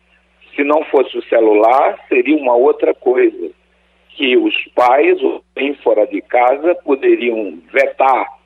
Se 0.55 0.63
não 0.63 0.85
fosse 0.85 1.17
o 1.17 1.25
celular, 1.25 1.99
seria 2.09 2.37
uma 2.37 2.55
outra 2.55 2.95
coisa, 2.95 3.51
que 4.11 4.37
os 4.37 4.55
pais, 4.75 5.19
em 5.57 5.75
fora 5.77 6.07
de 6.07 6.21
casa, 6.23 6.75
poderiam 6.77 7.59
vetar 7.73 8.37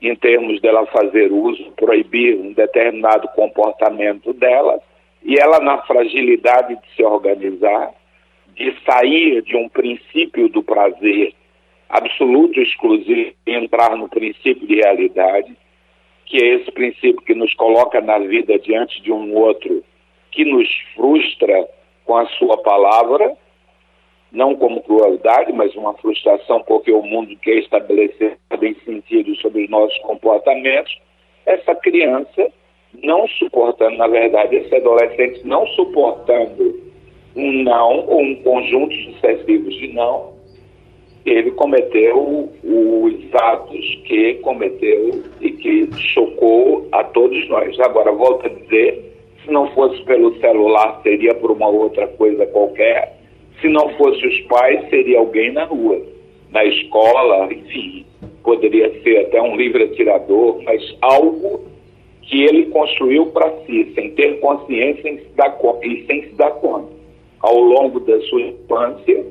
em 0.00 0.14
termos 0.14 0.60
dela 0.60 0.86
fazer 0.86 1.32
uso, 1.32 1.72
proibir 1.72 2.36
um 2.36 2.52
determinado 2.52 3.26
comportamento 3.28 4.32
dela, 4.32 4.80
e 5.24 5.36
ela 5.36 5.58
na 5.58 5.78
fragilidade 5.82 6.76
de 6.76 6.94
se 6.94 7.02
organizar, 7.02 7.92
de 8.58 8.74
sair 8.84 9.40
de 9.42 9.56
um 9.56 9.68
princípio 9.68 10.48
do 10.48 10.62
prazer 10.62 11.32
absoluto, 11.88 12.60
exclusivo, 12.60 13.32
e 13.46 13.54
entrar 13.54 13.96
no 13.96 14.08
princípio 14.08 14.66
de 14.66 14.74
realidade, 14.74 15.56
que 16.26 16.42
é 16.42 16.56
esse 16.56 16.70
princípio 16.72 17.22
que 17.22 17.34
nos 17.34 17.54
coloca 17.54 18.00
na 18.00 18.18
vida 18.18 18.58
diante 18.58 19.00
de 19.00 19.12
um 19.12 19.34
outro, 19.34 19.82
que 20.32 20.44
nos 20.44 20.68
frustra 20.94 21.68
com 22.04 22.16
a 22.16 22.26
sua 22.26 22.58
palavra, 22.58 23.32
não 24.30 24.54
como 24.56 24.82
crueldade, 24.82 25.52
mas 25.52 25.74
uma 25.74 25.94
frustração 25.94 26.60
porque 26.62 26.90
o 26.92 27.02
mundo 27.02 27.34
quer 27.40 27.58
estabelecer 27.58 28.36
bem 28.58 28.74
sentido 28.84 29.34
sobre 29.36 29.64
os 29.64 29.70
nossos 29.70 29.96
comportamentos, 30.00 30.94
essa 31.46 31.74
criança 31.76 32.52
não 33.02 33.26
suportando, 33.28 33.96
na 33.96 34.08
verdade, 34.08 34.56
esse 34.56 34.74
adolescente 34.74 35.46
não 35.46 35.66
suportando 35.68 36.87
um 37.38 37.62
não 37.62 38.04
ou 38.08 38.20
um 38.20 38.34
conjunto 38.42 38.94
sucessivos 38.94 39.74
de 39.74 39.88
não, 39.94 40.32
ele 41.24 41.50
cometeu 41.52 42.48
os 42.64 43.34
atos 43.34 44.02
que 44.04 44.34
cometeu 44.34 45.22
e 45.40 45.50
que 45.52 45.88
chocou 45.96 46.88
a 46.90 47.04
todos 47.04 47.48
nós. 47.48 47.78
Agora, 47.80 48.10
volto 48.12 48.46
a 48.46 48.48
dizer, 48.48 49.04
se 49.44 49.50
não 49.50 49.68
fosse 49.70 50.02
pelo 50.04 50.34
celular, 50.40 51.00
seria 51.02 51.34
por 51.34 51.50
uma 51.50 51.68
outra 51.68 52.08
coisa 52.08 52.46
qualquer. 52.46 53.18
Se 53.60 53.68
não 53.68 53.88
fosse 53.90 54.26
os 54.26 54.40
pais, 54.42 54.88
seria 54.88 55.18
alguém 55.18 55.52
na 55.52 55.64
rua, 55.64 56.00
na 56.50 56.64
escola, 56.64 57.52
enfim, 57.52 58.04
poderia 58.42 58.90
ser 59.02 59.18
até 59.26 59.40
um 59.42 59.56
livre 59.56 59.84
atirador, 59.84 60.62
mas 60.64 60.96
algo 61.00 61.66
que 62.22 62.42
ele 62.44 62.66
construiu 62.66 63.26
para 63.26 63.50
si, 63.66 63.92
sem 63.94 64.10
ter 64.10 64.38
consciência 64.40 65.08
e 65.08 66.04
sem 66.06 66.22
se 66.22 66.34
dar 66.36 66.50
conta. 66.52 66.97
Ao 67.40 67.58
longo 67.58 68.00
da 68.00 68.20
sua 68.22 68.40
infância, 68.40 69.24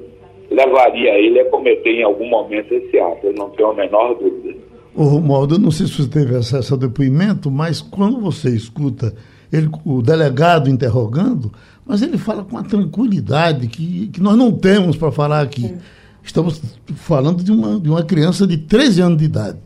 levaria 0.49 1.13
ele 1.19 1.39
a 1.39 1.49
cometer 1.49 1.91
em 1.91 2.03
algum 2.03 2.29
momento 2.29 2.73
esse 2.73 2.99
ato, 2.99 3.27
eu 3.27 3.33
não 3.33 3.49
tenho 3.51 3.69
a 3.69 3.73
menor 3.73 4.15
dúvida. 4.15 4.55
O 4.95 5.03
Romualdo, 5.03 5.59
não 5.59 5.69
sei 5.69 5.85
se 5.85 6.01
você 6.01 6.09
teve 6.09 6.35
acesso 6.35 6.73
ao 6.73 6.79
depoimento, 6.79 7.51
mas 7.51 7.81
quando 7.81 8.19
você 8.19 8.49
escuta 8.49 9.13
ele, 9.51 9.69
o 9.85 10.01
delegado 10.01 10.69
interrogando, 10.69 11.51
mas 11.85 12.01
ele 12.01 12.17
fala 12.17 12.43
com 12.43 12.57
a 12.57 12.63
tranquilidade 12.63 13.67
que, 13.67 14.07
que 14.07 14.21
nós 14.21 14.35
não 14.35 14.51
temos 14.51 14.97
para 14.97 15.11
falar 15.11 15.41
aqui. 15.41 15.75
Estamos 16.23 16.61
falando 16.95 17.43
de 17.43 17.51
uma, 17.51 17.79
de 17.79 17.89
uma 17.89 18.03
criança 18.03 18.45
de 18.45 18.57
13 18.57 19.01
anos 19.01 19.17
de 19.17 19.25
idade. 19.25 19.57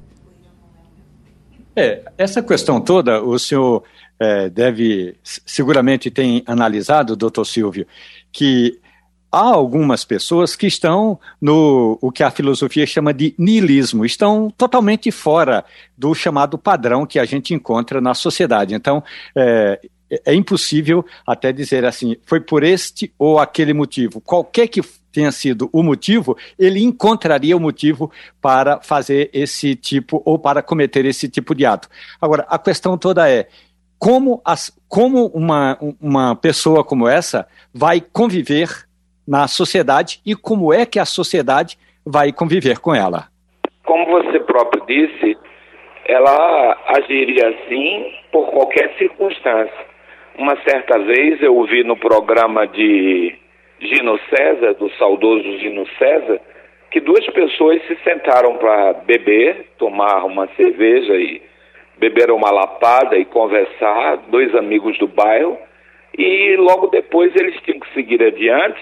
É, 1.75 2.03
essa 2.17 2.43
questão 2.43 2.81
toda, 2.81 3.23
o 3.23 3.39
senhor 3.39 3.83
é, 4.19 4.49
deve, 4.49 5.15
seguramente 5.23 6.11
tem 6.11 6.43
analisado, 6.45 7.15
doutor 7.15 7.45
Silvio, 7.45 7.87
que 8.31 8.79
há 9.31 9.39
algumas 9.39 10.03
pessoas 10.03 10.55
que 10.55 10.67
estão 10.67 11.19
no 11.39 11.97
o 12.01 12.11
que 12.11 12.21
a 12.21 12.29
filosofia 12.29 12.85
chama 12.85 13.13
de 13.13 13.33
niilismo, 13.37 14.05
estão 14.05 14.51
totalmente 14.57 15.09
fora 15.09 15.63
do 15.97 16.13
chamado 16.13 16.57
padrão 16.57 17.05
que 17.05 17.17
a 17.17 17.25
gente 17.25 17.53
encontra 17.53 18.01
na 18.01 18.13
sociedade. 18.13 18.73
Então, 18.73 19.01
é, 19.35 19.79
é 20.25 20.33
impossível 20.33 21.05
até 21.25 21.53
dizer 21.53 21.85
assim, 21.85 22.17
foi 22.25 22.41
por 22.41 22.63
este 22.63 23.13
ou 23.17 23.39
aquele 23.39 23.73
motivo. 23.73 24.19
Qualquer 24.19 24.67
que 24.67 24.81
tenha 25.11 25.31
sido 25.31 25.69
o 25.71 25.83
motivo, 25.83 26.37
ele 26.57 26.81
encontraria 26.81 27.55
o 27.55 27.59
motivo 27.59 28.11
para 28.41 28.81
fazer 28.81 29.29
esse 29.33 29.75
tipo 29.75 30.21
ou 30.25 30.39
para 30.39 30.61
cometer 30.61 31.05
esse 31.05 31.29
tipo 31.29 31.55
de 31.55 31.65
ato. 31.65 31.89
Agora, 32.19 32.45
a 32.49 32.57
questão 32.57 32.97
toda 32.97 33.29
é 33.29 33.47
como, 34.01 34.41
as, 34.43 34.75
como 34.89 35.27
uma, 35.27 35.77
uma 36.01 36.35
pessoa 36.35 36.83
como 36.83 37.07
essa 37.07 37.47
vai 37.71 38.01
conviver 38.01 38.67
na 39.27 39.47
sociedade 39.47 40.19
e 40.25 40.35
como 40.35 40.73
é 40.73 40.87
que 40.87 40.97
a 40.97 41.05
sociedade 41.05 41.77
vai 42.03 42.31
conviver 42.31 42.79
com 42.79 42.95
ela. 42.95 43.27
Como 43.85 44.07
você 44.07 44.39
próprio 44.39 44.83
disse, 44.87 45.37
ela 46.05 46.77
agiria 46.97 47.49
assim 47.49 48.11
por 48.31 48.49
qualquer 48.49 48.91
circunstância. 48.97 49.85
Uma 50.35 50.57
certa 50.63 50.97
vez 50.97 51.39
eu 51.43 51.55
ouvi 51.55 51.83
no 51.83 51.95
programa 51.95 52.65
de 52.65 53.35
Gino 53.79 54.19
César, 54.35 54.73
do 54.79 54.89
saudoso 54.97 55.59
Gino 55.59 55.85
César, 55.99 56.41
que 56.89 56.99
duas 56.99 57.23
pessoas 57.27 57.79
se 57.85 57.95
sentaram 58.03 58.57
para 58.57 58.93
beber, 58.93 59.67
tomar 59.77 60.25
uma 60.25 60.47
cerveja 60.55 61.13
e 61.13 61.50
beber 62.01 62.31
uma 62.31 62.49
lapada 62.49 63.15
e 63.15 63.23
conversar, 63.23 64.17
dois 64.27 64.55
amigos 64.55 64.97
do 64.97 65.07
bairro, 65.07 65.55
e 66.17 66.55
logo 66.57 66.87
depois 66.87 67.31
eles 67.35 67.55
tinham 67.61 67.79
que 67.79 67.93
seguir 67.93 68.23
adiante 68.23 68.81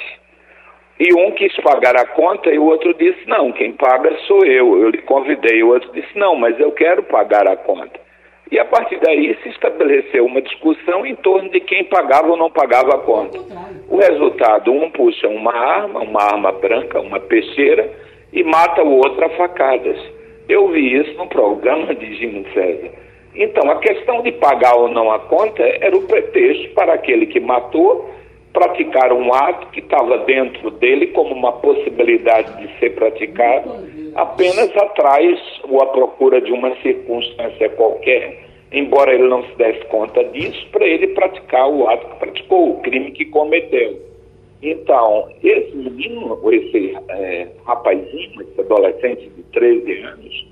e 0.97 1.13
um 1.13 1.31
quis 1.31 1.55
pagar 1.57 1.95
a 1.97 2.05
conta 2.07 2.49
e 2.49 2.57
o 2.57 2.65
outro 2.65 2.93
disse: 2.93 3.27
Não, 3.27 3.51
quem 3.51 3.73
paga 3.73 4.13
sou 4.27 4.43
eu. 4.45 4.81
Eu 4.81 4.89
lhe 4.89 5.01
convidei. 5.01 5.63
O 5.63 5.69
outro 5.69 5.91
disse: 5.93 6.17
Não, 6.17 6.35
mas 6.35 6.59
eu 6.59 6.71
quero 6.71 7.03
pagar 7.03 7.47
a 7.47 7.55
conta. 7.55 7.99
E 8.51 8.57
a 8.57 8.65
partir 8.65 8.99
daí 8.99 9.37
se 9.43 9.49
estabeleceu 9.49 10.25
uma 10.25 10.41
discussão 10.41 11.05
em 11.05 11.15
torno 11.15 11.49
de 11.51 11.59
quem 11.59 11.83
pagava 11.83 12.29
ou 12.29 12.37
não 12.37 12.49
pagava 12.49 12.95
a 12.95 12.99
conta. 12.99 13.37
O 13.89 13.97
resultado: 13.97 14.73
um 14.73 14.89
puxa 14.91 15.27
uma 15.27 15.53
arma, 15.53 16.01
uma 16.01 16.21
arma 16.21 16.51
branca, 16.51 16.99
uma 16.99 17.19
peixeira, 17.19 17.89
e 18.33 18.43
mata 18.43 18.83
o 18.83 18.97
outro 18.97 19.25
a 19.25 19.29
facadas. 19.29 19.97
Eu 20.49 20.67
vi 20.69 20.99
isso 20.99 21.13
no 21.13 21.27
programa 21.27 21.95
de 21.95 22.13
Gino 22.15 22.43
César. 22.53 23.08
Então, 23.35 23.69
a 23.69 23.79
questão 23.79 24.21
de 24.21 24.31
pagar 24.33 24.75
ou 24.75 24.89
não 24.89 25.11
a 25.11 25.19
conta 25.19 25.63
era 25.63 25.95
o 25.95 26.01
pretexto 26.01 26.69
para 26.73 26.93
aquele 26.93 27.27
que 27.27 27.39
matou 27.39 28.09
praticar 28.53 29.13
um 29.13 29.33
ato 29.33 29.67
que 29.67 29.79
estava 29.79 30.17
dentro 30.19 30.71
dele 30.71 31.07
como 31.07 31.33
uma 31.33 31.53
possibilidade 31.53 32.57
de 32.57 32.79
ser 32.79 32.95
praticado, 32.95 33.71
apenas 34.15 34.75
atrás 34.75 35.39
ou 35.63 35.81
à 35.81 35.85
procura 35.87 36.41
de 36.41 36.51
uma 36.51 36.75
circunstância 36.81 37.69
qualquer, 37.69 38.43
embora 38.71 39.13
ele 39.13 39.27
não 39.27 39.43
se 39.43 39.55
desse 39.55 39.85
conta 39.85 40.23
disso, 40.25 40.67
para 40.71 40.85
ele 40.85 41.07
praticar 41.07 41.69
o 41.69 41.87
ato 41.87 42.07
que 42.07 42.19
praticou, 42.19 42.71
o 42.71 42.81
crime 42.81 43.11
que 43.11 43.25
cometeu. 43.25 44.09
Então, 44.61 45.29
esse 45.41 45.75
menino, 45.75 46.37
esse 46.51 46.97
é, 47.09 47.47
rapazinho, 47.65 48.41
esse 48.41 48.59
adolescente 48.59 49.29
de 49.29 49.43
13 49.53 50.01
anos, 50.01 50.48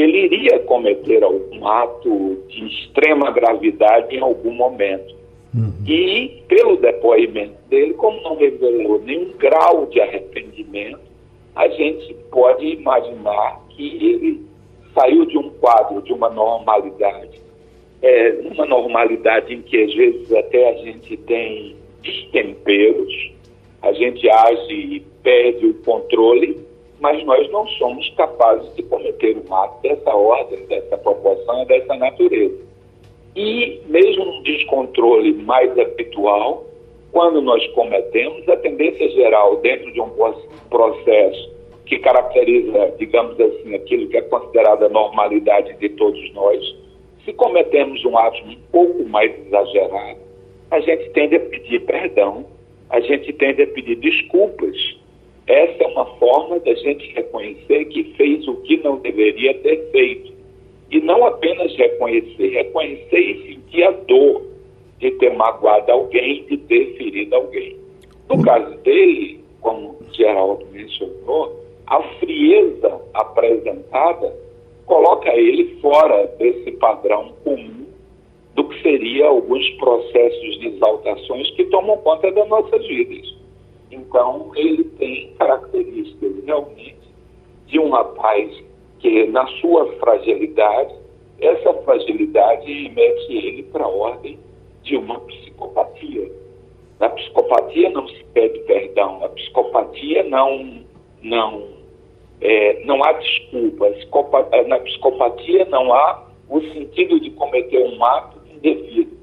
ele 0.00 0.24
iria 0.24 0.58
cometer 0.60 1.22
algum 1.22 1.66
ato 1.66 2.42
de 2.48 2.66
extrema 2.66 3.30
gravidade 3.30 4.14
em 4.16 4.20
algum 4.20 4.52
momento. 4.52 5.14
Uhum. 5.54 5.72
E, 5.86 6.42
pelo 6.48 6.76
depoimento 6.76 7.54
dele, 7.68 7.94
como 7.94 8.20
não 8.22 8.36
revelou 8.36 9.00
nenhum 9.00 9.32
grau 9.38 9.86
de 9.86 10.00
arrependimento, 10.00 11.00
a 11.54 11.68
gente 11.68 12.12
pode 12.30 12.66
imaginar 12.66 13.60
que 13.70 13.96
ele 14.04 14.42
saiu 14.92 15.24
de 15.26 15.38
um 15.38 15.50
quadro, 15.50 16.02
de 16.02 16.12
uma 16.12 16.28
normalidade, 16.28 17.40
é, 18.02 18.40
uma 18.52 18.66
normalidade 18.66 19.54
em 19.54 19.62
que 19.62 19.82
às 19.82 19.94
vezes 19.94 20.32
até 20.32 20.70
a 20.70 20.74
gente 20.84 21.16
tem 21.18 21.76
destemperos, 22.02 23.32
a 23.82 23.92
gente 23.92 24.28
age 24.28 24.72
e 24.72 25.00
perde 25.22 25.66
o 25.66 25.74
controle, 25.82 26.58
mas 27.04 27.22
nós 27.26 27.50
não 27.50 27.68
somos 27.68 28.08
capazes 28.16 28.74
de 28.76 28.82
cometer 28.84 29.36
um 29.36 29.54
ato 29.54 29.82
dessa 29.82 30.08
ordem, 30.08 30.64
dessa 30.64 30.96
proporção, 30.96 31.66
dessa 31.66 31.94
natureza. 31.96 32.58
E, 33.36 33.78
mesmo 33.88 34.24
num 34.24 34.42
descontrole 34.42 35.34
mais 35.34 35.78
habitual, 35.78 36.64
quando 37.12 37.42
nós 37.42 37.62
cometemos, 37.72 38.48
a 38.48 38.56
tendência 38.56 39.06
geral, 39.10 39.56
dentro 39.56 39.92
de 39.92 40.00
um 40.00 40.08
processo 40.70 41.52
que 41.84 41.98
caracteriza, 41.98 42.94
digamos 42.98 43.38
assim, 43.38 43.74
aquilo 43.74 44.08
que 44.08 44.16
é 44.16 44.22
considerada 44.22 44.86
a 44.86 44.88
normalidade 44.88 45.74
de 45.74 45.90
todos 45.90 46.32
nós, 46.32 46.58
se 47.22 47.34
cometemos 47.34 48.02
um 48.06 48.16
ato 48.16 48.42
um 48.46 48.56
pouco 48.72 49.04
mais 49.04 49.30
exagerado, 49.46 50.20
a 50.70 50.80
gente 50.80 51.10
tende 51.10 51.36
a 51.36 51.40
pedir 51.40 51.80
perdão, 51.80 52.46
a 52.88 52.98
gente 53.00 53.30
tende 53.34 53.62
a 53.62 53.66
pedir 53.66 53.96
desculpas. 53.96 55.03
Essa 55.46 55.84
é 55.84 55.86
uma 55.88 56.06
forma 56.16 56.58
da 56.60 56.74
gente 56.74 57.12
reconhecer 57.14 57.84
que 57.86 58.04
fez 58.16 58.46
o 58.48 58.56
que 58.62 58.78
não 58.78 58.96
deveria 58.98 59.54
ter 59.58 59.90
feito 59.90 60.32
e 60.90 61.00
não 61.00 61.26
apenas 61.26 61.74
reconhecer, 61.76 62.48
reconhecer 62.48 63.18
e 63.18 63.48
sentir 63.48 63.82
a 63.84 63.90
dor 63.90 64.42
de 64.98 65.10
ter 65.12 65.34
magoado 65.34 65.92
alguém, 65.92 66.44
de 66.44 66.56
ter 66.56 66.96
ferido 66.96 67.34
alguém. 67.34 67.76
No 68.28 68.42
caso 68.42 68.74
dele, 68.78 69.44
como 69.60 69.98
Geraldo 70.12 70.66
mencionou, 70.72 71.60
a 71.86 72.02
frieza 72.18 73.00
apresentada 73.12 74.34
coloca 74.86 75.34
ele 75.34 75.76
fora 75.80 76.26
desse 76.38 76.72
padrão 76.72 77.32
comum 77.44 77.84
do 78.54 78.64
que 78.68 78.82
seria 78.82 79.26
alguns 79.26 79.68
processos 79.70 80.60
de 80.60 80.68
exaltações 80.68 81.50
que 81.50 81.64
tomam 81.64 81.98
conta 81.98 82.30
das 82.30 82.48
nossas 82.48 82.86
vidas. 82.86 83.43
Então, 83.94 84.50
ele 84.56 84.84
tem 84.98 85.32
características 85.38 86.44
realmente 86.44 86.98
de 87.66 87.78
um 87.78 87.90
rapaz 87.90 88.50
que, 88.98 89.26
na 89.28 89.46
sua 89.60 89.86
fragilidade, 89.94 90.94
essa 91.40 91.74
fragilidade 91.82 92.90
mete 92.94 93.32
ele 93.32 93.62
para 93.64 93.84
a 93.84 93.88
ordem 93.88 94.38
de 94.82 94.96
uma 94.96 95.20
psicopatia. 95.20 96.30
Na 96.98 97.08
psicopatia 97.10 97.90
não 97.90 98.08
se 98.08 98.24
pede 98.32 98.58
perdão, 98.60 99.20
na 99.20 99.28
psicopatia 99.28 100.22
não, 100.24 100.84
não, 101.22 101.68
é, 102.40 102.84
não 102.84 103.02
há 103.04 103.12
desculpa, 103.12 103.90
na 104.66 104.78
psicopatia 104.78 105.64
não 105.66 105.92
há 105.92 106.24
o 106.48 106.60
sentido 106.60 107.20
de 107.20 107.30
cometer 107.32 107.84
um 107.84 108.04
ato 108.04 108.38
indevido, 108.50 109.16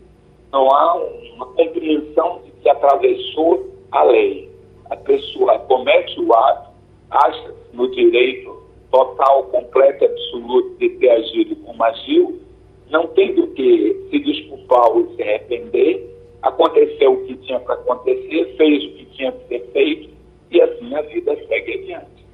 não 0.51 0.69
há 0.69 0.95
uma 1.35 1.45
compreensão 1.47 2.41
de 2.43 2.51
que 2.61 2.69
atravessou 2.69 3.69
a 3.91 4.03
lei. 4.03 4.50
A 4.91 4.97
pessoa 4.97 5.57
comete 5.59 6.19
o 6.19 6.33
ato, 6.33 6.69
acha 7.09 7.55
no 7.71 7.89
direito 7.91 8.61
total, 8.91 9.45
completo, 9.45 10.03
absoluto 10.03 10.77
de 10.79 10.89
ter 10.97 11.09
agido 11.11 11.55
como 11.55 11.81
agiu, 11.81 12.41
não 12.89 13.07
tem 13.07 13.33
do 13.33 13.47
que 13.47 14.07
se 14.09 14.19
desculpar 14.19 14.91
ou 14.91 15.15
se 15.15 15.21
arrepender, 15.23 16.13
aconteceu 16.41 17.13
o 17.13 17.25
que 17.25 17.37
tinha 17.37 17.57
para 17.61 17.75
acontecer, 17.75 18.53
fez 18.57 18.83
o 18.83 18.91
que 18.97 19.05
tinha 19.15 19.31
que 19.31 19.47
ser 19.47 19.65
feito 19.71 20.09
e 20.51 20.61
assim 20.61 20.93
a 20.93 21.01
vida 21.03 21.37
segue 21.47 21.73
adiante. 21.73 22.25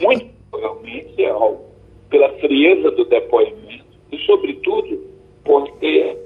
Muito 0.00 0.26
provavelmente 0.52 1.20
é 1.20 1.30
algo 1.30 1.64
pela 2.10 2.28
frieza 2.34 2.92
do 2.92 3.04
depoimento 3.06 3.86
e, 4.12 4.18
sobretudo, 4.18 5.04
por 5.42 5.68
ter 5.78 6.16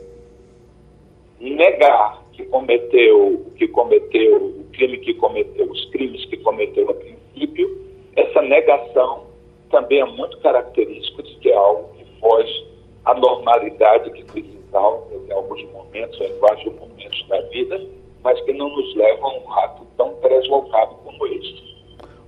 negar 1.40 2.22
que 2.32 2.44
cometeu 2.44 3.42
o 3.46 3.50
que 3.52 3.66
cometeu, 3.68 4.57
crime 4.78 4.98
que 4.98 5.14
cometeu, 5.14 5.70
os 5.70 5.84
crimes 5.90 6.24
que 6.26 6.36
cometeu 6.38 6.88
a 6.88 6.94
princípio, 6.94 7.78
essa 8.16 8.40
negação 8.42 9.24
também 9.70 10.00
é 10.00 10.04
muito 10.04 10.38
característico 10.38 11.22
de 11.22 11.34
que 11.36 11.50
é 11.50 11.54
algo 11.54 11.90
que 11.96 12.20
foge 12.20 12.66
à 13.04 13.14
normalidade 13.14 14.10
que 14.10 14.24
exalta 14.68 15.14
em 15.14 15.32
alguns 15.32 15.62
momentos, 15.72 16.18
em 16.20 16.38
vários 16.38 16.64
momentos 16.74 17.26
da 17.28 17.40
vida, 17.48 17.80
mas 18.22 18.40
que 18.42 18.52
não 18.52 18.68
nos 18.70 18.96
levam 18.96 19.26
a 19.26 19.38
um 19.38 19.52
ato 19.52 19.86
tão 19.96 20.14
deslocado 20.22 20.94
como 21.04 21.26
este. 21.26 21.58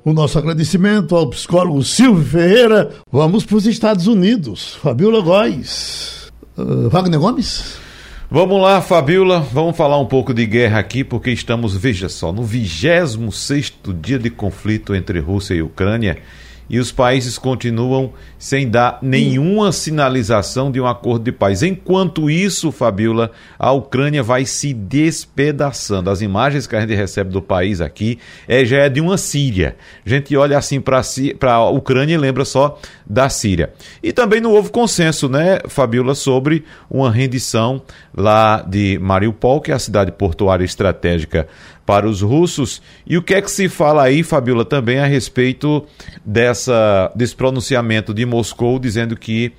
O 0.05 0.12
nosso 0.12 0.38
agradecimento 0.38 1.14
ao 1.14 1.28
psicólogo 1.30 1.82
Silvio 1.82 2.24
Ferreira. 2.24 2.90
Vamos 3.11 3.44
para 3.44 3.57
os 3.57 3.66
Estados 3.66 4.07
Unidos. 4.07 4.74
Fabiola 4.76 5.20
Góes. 5.20 6.32
Uh, 6.57 6.88
Wagner 6.88 7.20
Gomes? 7.20 7.89
Vamos 8.33 8.62
lá, 8.62 8.81
Fabiola, 8.81 9.41
vamos 9.41 9.76
falar 9.76 9.99
um 9.99 10.07
pouco 10.07 10.33
de 10.33 10.47
guerra 10.47 10.78
aqui, 10.78 11.03
porque 11.03 11.33
estamos, 11.33 11.76
veja 11.76 12.09
só, 12.09 12.31
no 12.31 12.45
26 12.45 13.74
dia 14.01 14.20
de 14.20 14.31
conflito 14.31 14.95
entre 14.95 15.18
Rússia 15.18 15.55
e 15.55 15.62
Ucrânia 15.62 16.16
e 16.71 16.79
os 16.79 16.93
países 16.93 17.37
continuam 17.37 18.12
sem 18.39 18.71
dar 18.71 19.01
nenhuma 19.03 19.73
sinalização 19.73 20.71
de 20.71 20.81
um 20.81 20.87
acordo 20.87 21.25
de 21.25 21.33
paz. 21.33 21.64
Enquanto 21.64 22.31
isso, 22.31 22.71
Fabiola, 22.71 23.33
a 23.59 23.73
Ucrânia 23.73 24.23
vai 24.23 24.47
se 24.47 24.73
despedaçando. 24.73 26.09
As 26.09 26.23
imagens 26.23 26.68
que 26.68 26.77
a 26.77 26.81
gente 26.81 26.95
recebe 26.95 27.31
do 27.31 27.43
país 27.43 27.81
aqui 27.81 28.21
é, 28.47 28.64
já 28.64 28.79
é 28.79 28.89
de 28.89 29.01
uma 29.01 29.18
Síria. 29.18 29.77
A 30.07 30.09
gente 30.09 30.37
olha 30.37 30.57
assim 30.57 30.81
para 30.81 31.03
a 31.53 31.68
Ucrânia 31.68 32.14
e 32.14 32.18
lembra 32.18 32.45
só 32.45 32.79
da 33.05 33.29
Síria. 33.29 33.73
E 34.01 34.12
também 34.12 34.41
não 34.41 34.53
houve 34.53 34.71
consenso, 34.71 35.29
né, 35.29 35.59
Fabiola, 35.66 36.14
sobre 36.14 36.64
uma 36.89 37.11
rendição 37.11 37.83
lá 38.16 38.62
de 38.62 38.97
Mariupol, 39.01 39.61
que 39.61 39.73
é 39.73 39.75
a 39.75 39.79
cidade 39.79 40.12
portuária 40.12 40.64
estratégica 40.64 41.49
para 41.85 42.09
os 42.09 42.22
russos. 42.22 42.81
E 43.07 43.16
o 43.16 43.22
que 43.22 43.35
é 43.35 43.43
que 43.43 43.51
se 43.51 43.68
fala 43.68 44.05
aí, 44.05 44.22
Fabiola, 44.22 44.64
também 44.64 44.99
a 44.99 45.07
respeito 45.07 45.85
dessa, 46.24 47.11
desse 47.14 47.35
pronunciamento 47.35 48.14
de 48.14 48.24
Moscou 48.24 48.78
dizendo 48.78 49.16
que 49.16 49.53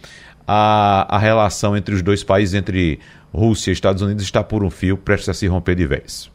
a, 0.47 1.15
a 1.15 1.19
relação 1.19 1.75
entre 1.75 1.95
os 1.95 2.01
dois 2.01 2.23
países, 2.23 2.55
entre 2.55 2.99
Rússia 3.33 3.71
e 3.71 3.73
Estados 3.73 4.01
Unidos, 4.01 4.23
está 4.23 4.43
por 4.43 4.63
um 4.63 4.69
fio, 4.69 4.97
prestes 4.97 5.29
a 5.29 5.33
se 5.33 5.47
romper 5.47 5.75
de 5.75 5.85
vez? 5.85 6.31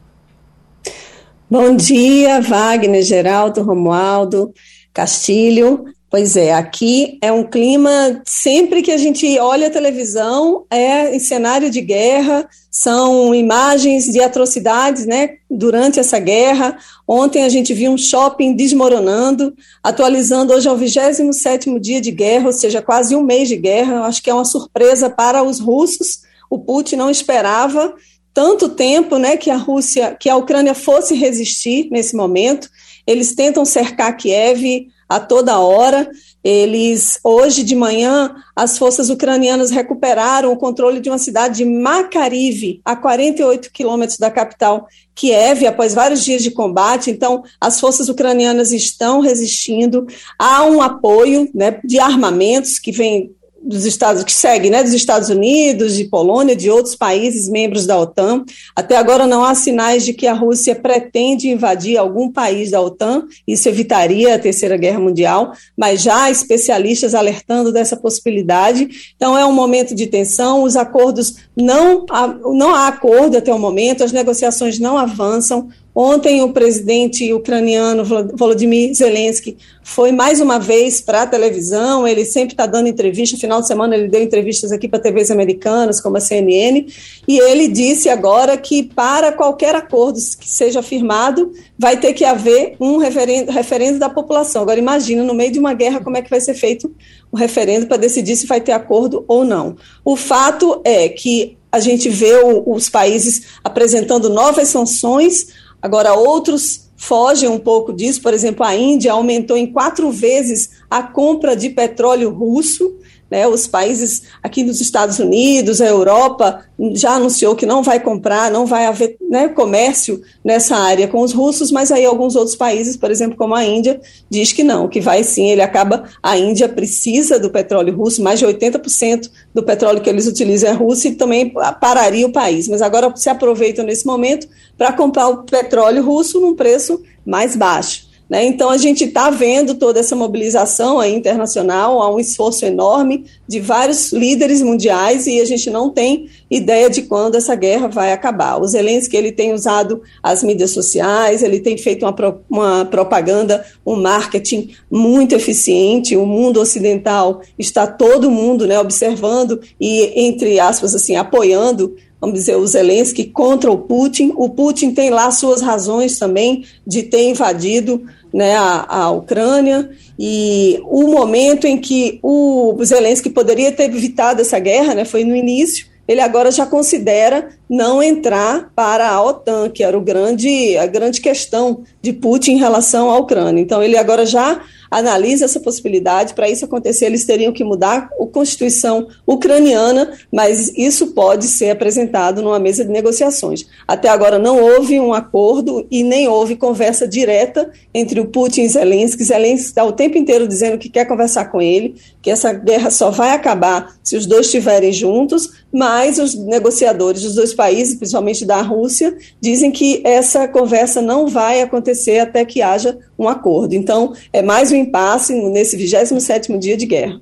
Bom 1.49 1.75
dia, 1.75 2.41
Wagner, 2.41 3.03
Geraldo, 3.03 3.63
Romualdo, 3.63 4.53
Castilho. 4.93 5.85
Pois 6.09 6.37
é, 6.37 6.53
aqui 6.53 7.17
é 7.21 7.33
um 7.33 7.43
clima, 7.43 8.21
sempre 8.25 8.81
que 8.81 8.93
a 8.93 8.97
gente 8.97 9.37
olha 9.39 9.67
a 9.67 9.71
televisão, 9.71 10.65
é 10.71 11.13
em 11.13 11.19
cenário 11.19 11.69
de 11.69 11.81
guerra, 11.81 12.47
são 12.71 13.35
imagens 13.35 14.05
de 14.05 14.21
atrocidades, 14.21 15.05
né, 15.05 15.31
durante 15.51 15.99
essa 15.99 16.17
guerra. 16.17 16.77
Ontem 17.05 17.43
a 17.43 17.49
gente 17.49 17.73
viu 17.73 17.91
um 17.91 17.97
shopping 17.97 18.53
desmoronando, 18.53 19.53
atualizando 19.83 20.53
hoje 20.53 20.69
é 20.69 20.71
o 20.71 20.77
27º 20.77 21.77
dia 21.77 21.99
de 21.99 22.11
guerra, 22.11 22.47
ou 22.47 22.53
seja, 22.53 22.81
quase 22.81 23.13
um 23.13 23.23
mês 23.23 23.49
de 23.49 23.57
guerra. 23.57 24.05
Acho 24.05 24.23
que 24.23 24.29
é 24.29 24.33
uma 24.33 24.45
surpresa 24.45 25.09
para 25.09 25.43
os 25.43 25.59
russos. 25.59 26.19
O 26.49 26.57
Putin 26.57 26.95
não 26.95 27.09
esperava 27.09 27.93
tanto 28.33 28.69
tempo, 28.69 29.17
né, 29.17 29.35
que 29.35 29.49
a 29.49 29.57
Rússia, 29.57 30.15
que 30.17 30.29
a 30.29 30.37
Ucrânia 30.37 30.73
fosse 30.73 31.15
resistir 31.15 31.89
nesse 31.91 32.15
momento. 32.15 32.69
Eles 33.05 33.35
tentam 33.35 33.65
cercar 33.65 34.15
Kiev, 34.15 34.87
a 35.07 35.19
toda 35.19 35.59
hora. 35.59 36.09
Eles, 36.43 37.19
hoje 37.23 37.63
de 37.63 37.75
manhã, 37.75 38.33
as 38.55 38.77
forças 38.77 39.09
ucranianas 39.09 39.69
recuperaram 39.69 40.51
o 40.51 40.57
controle 40.57 40.99
de 40.99 41.09
uma 41.09 41.17
cidade 41.17 41.57
de 41.57 41.65
Makariv, 41.65 42.79
a 42.85 42.95
48 42.95 43.71
quilômetros 43.71 44.17
da 44.17 44.31
capital 44.31 44.87
Kiev, 45.13 45.65
após 45.65 45.93
vários 45.93 46.23
dias 46.23 46.43
de 46.43 46.51
combate. 46.51 47.11
Então, 47.11 47.43
as 47.59 47.79
forças 47.79 48.07
ucranianas 48.07 48.71
estão 48.71 49.19
resistindo. 49.19 50.07
Há 50.37 50.63
um 50.63 50.81
apoio 50.81 51.49
né, 51.53 51.79
de 51.83 51.99
armamentos 51.99 52.79
que 52.79 52.91
vem 52.91 53.35
dos 53.67 53.85
Estados 53.85 54.23
que 54.23 54.31
segue, 54.31 54.69
né, 54.69 54.81
dos 54.81 54.93
Estados 54.93 55.29
Unidos, 55.29 55.95
de 55.95 56.05
Polônia, 56.05 56.55
de 56.55 56.69
outros 56.69 56.95
países 56.95 57.49
membros 57.49 57.85
da 57.85 57.99
OTAN. 57.99 58.45
Até 58.75 58.95
agora 58.95 59.27
não 59.27 59.43
há 59.43 59.53
sinais 59.53 60.05
de 60.05 60.13
que 60.13 60.25
a 60.25 60.33
Rússia 60.33 60.73
pretende 60.73 61.49
invadir 61.49 61.97
algum 61.97 62.31
país 62.31 62.71
da 62.71 62.81
OTAN. 62.81 63.25
Isso 63.45 63.67
evitaria 63.67 64.35
a 64.35 64.39
Terceira 64.39 64.77
Guerra 64.77 64.99
Mundial, 64.99 65.51
mas 65.75 66.01
já 66.01 66.23
há 66.23 66.31
especialistas 66.31 67.13
alertando 67.13 67.73
dessa 67.73 67.97
possibilidade. 67.97 68.87
Então 69.15 69.37
é 69.37 69.45
um 69.45 69.53
momento 69.53 69.93
de 69.93 70.07
tensão. 70.07 70.63
Os 70.63 70.75
acordos 70.75 71.35
não 71.55 72.05
há, 72.09 72.27
não 72.27 72.73
há 72.73 72.87
acordo 72.87 73.37
até 73.37 73.53
o 73.53 73.59
momento. 73.59 74.03
As 74.03 74.11
negociações 74.11 74.79
não 74.79 74.97
avançam. 74.97 75.67
Ontem, 75.99 76.43
o 76.43 76.53
presidente 76.53 77.33
ucraniano 77.33 78.05
Volodymyr 78.05 78.93
Zelensky 78.93 79.57
foi 79.81 80.11
mais 80.11 80.39
uma 80.39 80.59
vez 80.59 81.01
para 81.01 81.23
a 81.23 81.25
televisão. 81.25 82.07
Ele 82.07 82.23
sempre 82.23 82.53
está 82.53 82.67
dando 82.67 82.87
entrevista. 82.87 83.35
No 83.35 83.41
final 83.41 83.61
de 83.61 83.67
semana, 83.67 83.95
ele 83.95 84.07
deu 84.07 84.21
entrevistas 84.21 84.71
aqui 84.71 84.87
para 84.87 84.99
TVs 84.99 85.31
americanas, 85.31 85.99
como 85.99 86.17
a 86.17 86.19
CNN. 86.19 86.85
E 87.27 87.39
ele 87.39 87.67
disse 87.67 88.09
agora 88.09 88.55
que, 88.57 88.83
para 88.83 89.31
qualquer 89.31 89.73
acordo 89.73 90.19
que 90.39 90.47
seja 90.47 90.83
firmado, 90.83 91.51
vai 91.79 91.97
ter 91.97 92.13
que 92.13 92.23
haver 92.23 92.75
um 92.79 92.97
referendo, 92.97 93.51
referendo 93.51 93.97
da 93.97 94.07
população. 94.07 94.61
Agora, 94.61 94.77
imagina, 94.77 95.23
no 95.23 95.33
meio 95.33 95.51
de 95.51 95.57
uma 95.57 95.73
guerra, 95.73 95.99
como 95.99 96.15
é 96.15 96.21
que 96.21 96.29
vai 96.29 96.39
ser 96.39 96.53
feito 96.53 96.93
o 97.31 97.35
referendo 97.35 97.87
para 97.87 97.97
decidir 97.97 98.35
se 98.35 98.45
vai 98.45 98.61
ter 98.61 98.73
acordo 98.73 99.25
ou 99.27 99.43
não. 99.43 99.75
O 100.05 100.15
fato 100.15 100.79
é 100.85 101.09
que 101.09 101.57
a 101.71 101.79
gente 101.79 102.07
vê 102.07 102.35
o, 102.35 102.71
os 102.71 102.87
países 102.87 103.43
apresentando 103.63 104.29
novas 104.29 104.67
sanções 104.69 105.47
Agora, 105.81 106.13
outros 106.13 106.87
fogem 106.97 107.47
um 107.47 107.59
pouco 107.59 107.93
disso, 107.93 108.21
por 108.21 108.33
exemplo, 108.33 108.65
a 108.65 108.75
Índia 108.75 109.11
aumentou 109.11 109.55
em 109.55 109.71
quatro 109.71 110.11
vezes 110.11 110.71
a 110.89 111.03
compra 111.03 111.55
de 111.55 111.69
petróleo 111.69 112.31
russo. 112.31 112.97
Né, 113.29 113.45
os 113.45 113.67
países 113.67 114.23
aqui 114.41 114.63
nos 114.63 114.79
Estados 114.79 115.19
Unidos, 115.19 115.81
a 115.81 115.85
Europa, 115.85 116.63
já 116.93 117.15
anunciou 117.15 117.55
que 117.55 117.65
não 117.65 117.83
vai 117.83 117.99
comprar, 117.99 118.49
não 118.49 118.65
vai 118.65 118.85
haver 118.85 119.17
né, 119.29 119.49
comércio 119.49 120.21
nessa 120.43 120.77
área 120.77 121.07
com 121.07 121.21
os 121.21 121.33
russos, 121.33 121.71
mas 121.71 121.91
aí 121.91 122.05
alguns 122.05 122.37
outros 122.37 122.55
países, 122.55 122.95
por 122.95 123.11
exemplo, 123.11 123.35
como 123.35 123.53
a 123.53 123.65
Índia, 123.65 123.99
diz 124.29 124.53
que 124.53 124.63
não, 124.63 124.87
que 124.87 125.01
vai 125.01 125.23
sim, 125.23 125.49
ele 125.49 125.61
acaba, 125.61 126.05
a 126.23 126.37
Índia 126.37 126.69
precisa 126.69 127.37
do 127.37 127.49
petróleo 127.49 127.95
russo, 127.95 128.23
mais 128.23 128.39
de 128.39 128.45
80% 128.45 129.29
do 129.53 129.61
petróleo 129.61 130.01
que 130.01 130.09
eles 130.09 130.27
utilizam 130.27 130.69
é 130.69 130.73
russo 130.73 131.07
e 131.07 131.15
também 131.15 131.53
pararia 131.81 132.25
o 132.25 132.31
país, 132.31 132.67
mas 132.67 132.81
agora 132.81 133.11
se 133.15 133.29
aproveitam 133.29 133.83
nesse 133.83 134.05
momento 134.05 134.47
para 134.77 134.93
comprar 134.93 135.27
o 135.27 135.43
petróleo 135.43 136.03
russo 136.03 136.39
num 136.39 136.55
preço 136.55 137.01
mais 137.25 137.55
baixo. 137.55 138.06
Né? 138.29 138.45
Então, 138.45 138.69
a 138.69 138.77
gente 138.77 139.05
está 139.05 139.29
vendo 139.29 139.75
toda 139.75 139.99
essa 139.99 140.15
mobilização 140.15 141.03
internacional, 141.03 142.01
há 142.01 142.13
um 142.13 142.19
esforço 142.19 142.65
enorme 142.65 143.25
de 143.47 143.59
vários 143.59 144.11
líderes 144.11 144.61
mundiais 144.61 145.27
e 145.27 145.39
a 145.39 145.45
gente 145.45 145.69
não 145.69 145.89
tem 145.89 146.27
ideia 146.51 146.89
de 146.89 147.03
quando 147.03 147.35
essa 147.35 147.55
guerra 147.55 147.87
vai 147.87 148.11
acabar. 148.11 148.59
O 148.59 148.67
Zelensky 148.67 149.15
ele 149.15 149.31
tem 149.31 149.53
usado 149.53 150.01
as 150.21 150.43
mídias 150.43 150.71
sociais, 150.71 151.41
ele 151.41 151.59
tem 151.59 151.77
feito 151.77 152.03
uma, 152.03 152.11
pro, 152.11 152.41
uma 152.49 152.85
propaganda, 152.85 153.65
um 153.85 153.95
marketing 153.95 154.71
muito 154.91 155.33
eficiente. 155.33 156.17
O 156.17 156.25
mundo 156.25 156.59
ocidental 156.59 157.41
está 157.57 157.87
todo 157.87 158.29
mundo 158.29 158.67
né, 158.67 158.77
observando 158.77 159.61
e, 159.79 160.27
entre 160.27 160.59
aspas, 160.59 160.93
assim, 160.93 161.15
apoiando 161.15 161.95
vamos 162.19 162.39
dizer, 162.39 162.55
o 162.55 162.65
Zelensky 162.65 163.25
contra 163.25 163.71
o 163.71 163.77
Putin. 163.77 164.33
O 164.35 164.49
Putin 164.49 164.91
tem 164.91 165.09
lá 165.09 165.29
suas 165.31 165.61
razões 165.61 166.17
também 166.17 166.65
de 166.85 167.03
ter 167.03 167.29
invadido 167.29 168.03
né, 168.33 168.55
a, 168.55 168.85
a 168.87 169.11
Ucrânia 169.11 169.89
e 170.17 170.79
o 170.85 171.07
momento 171.07 171.65
em 171.65 171.77
que 171.77 172.19
o 172.21 172.77
Zelensky 172.83 173.29
poderia 173.29 173.71
ter 173.71 173.83
evitado 173.83 174.41
essa 174.41 174.59
guerra 174.59 174.95
né, 174.95 175.05
foi 175.05 175.23
no 175.23 175.35
início. 175.35 175.87
Ele 176.07 176.21
agora 176.21 176.49
já 176.51 176.65
considera 176.65 177.49
não 177.69 178.01
entrar 178.01 178.71
para 178.73 179.09
a 179.09 179.21
OTAN, 179.21 179.69
que 179.69 179.83
era 179.83 179.97
o 179.97 180.01
grande, 180.01 180.77
a 180.77 180.85
grande 180.85 181.19
questão 181.19 181.83
de 182.01 182.13
Putin 182.13 182.53
em 182.53 182.59
relação 182.59 183.09
à 183.09 183.17
Ucrânia. 183.17 183.61
Então, 183.61 183.83
ele 183.83 183.97
agora 183.97 184.25
já 184.25 184.61
analisa 184.89 185.45
essa 185.45 185.59
possibilidade. 185.59 186.33
Para 186.33 186.49
isso 186.49 186.65
acontecer, 186.65 187.05
eles 187.05 187.25
teriam 187.25 187.53
que 187.53 187.63
mudar 187.63 188.09
a 188.19 188.25
Constituição 188.27 189.07
ucraniana, 189.25 190.11
mas 190.31 190.71
isso 190.75 191.07
pode 191.07 191.47
ser 191.47 191.71
apresentado 191.71 192.41
numa 192.41 192.59
mesa 192.59 192.83
de 192.83 192.91
negociações. 192.91 193.65
Até 193.87 194.09
agora 194.09 194.37
não 194.37 194.61
houve 194.61 194.99
um 194.99 195.13
acordo 195.13 195.85
e 195.89 196.03
nem 196.03 196.27
houve 196.27 196.55
conversa 196.55 197.07
direta 197.07 197.71
entre 197.93 198.19
o 198.19 198.27
Putin 198.27 198.61
e 198.61 198.69
Zelensky. 198.69 199.23
Zelensky 199.23 199.67
está 199.67 199.83
o 199.83 199.91
tempo 199.91 200.17
inteiro 200.17 200.47
dizendo 200.47 200.77
que 200.77 200.89
quer 200.89 201.05
conversar 201.05 201.45
com 201.45 201.61
ele, 201.61 201.95
que 202.21 202.29
essa 202.29 202.53
guerra 202.53 202.89
só 202.89 203.09
vai 203.09 203.31
acabar 203.31 203.95
se 204.03 204.15
os 204.15 204.25
dois 204.25 204.45
estiverem 204.45 204.91
juntos, 204.91 205.65
mas 205.77 206.17
os 206.17 206.33
negociadores 206.33 207.21
dos 207.21 207.35
dois 207.35 207.53
países, 207.53 207.95
principalmente 207.95 208.43
da 208.43 208.63
Rússia, 208.63 209.15
dizem 209.39 209.71
que 209.71 210.01
essa 210.03 210.47
conversa 210.47 211.03
não 211.03 211.27
vai 211.27 211.61
acontecer 211.61 212.17
até 212.17 212.43
que 212.43 212.63
haja 212.63 212.97
um 213.17 213.29
acordo. 213.29 213.75
Então, 213.75 214.11
é 214.33 214.41
mais 214.41 214.71
um 214.71 214.75
impasse 214.75 215.35
nesse 215.51 215.77
27º 215.77 216.57
dia 216.57 216.75
de 216.75 216.87
guerra. 216.87 217.21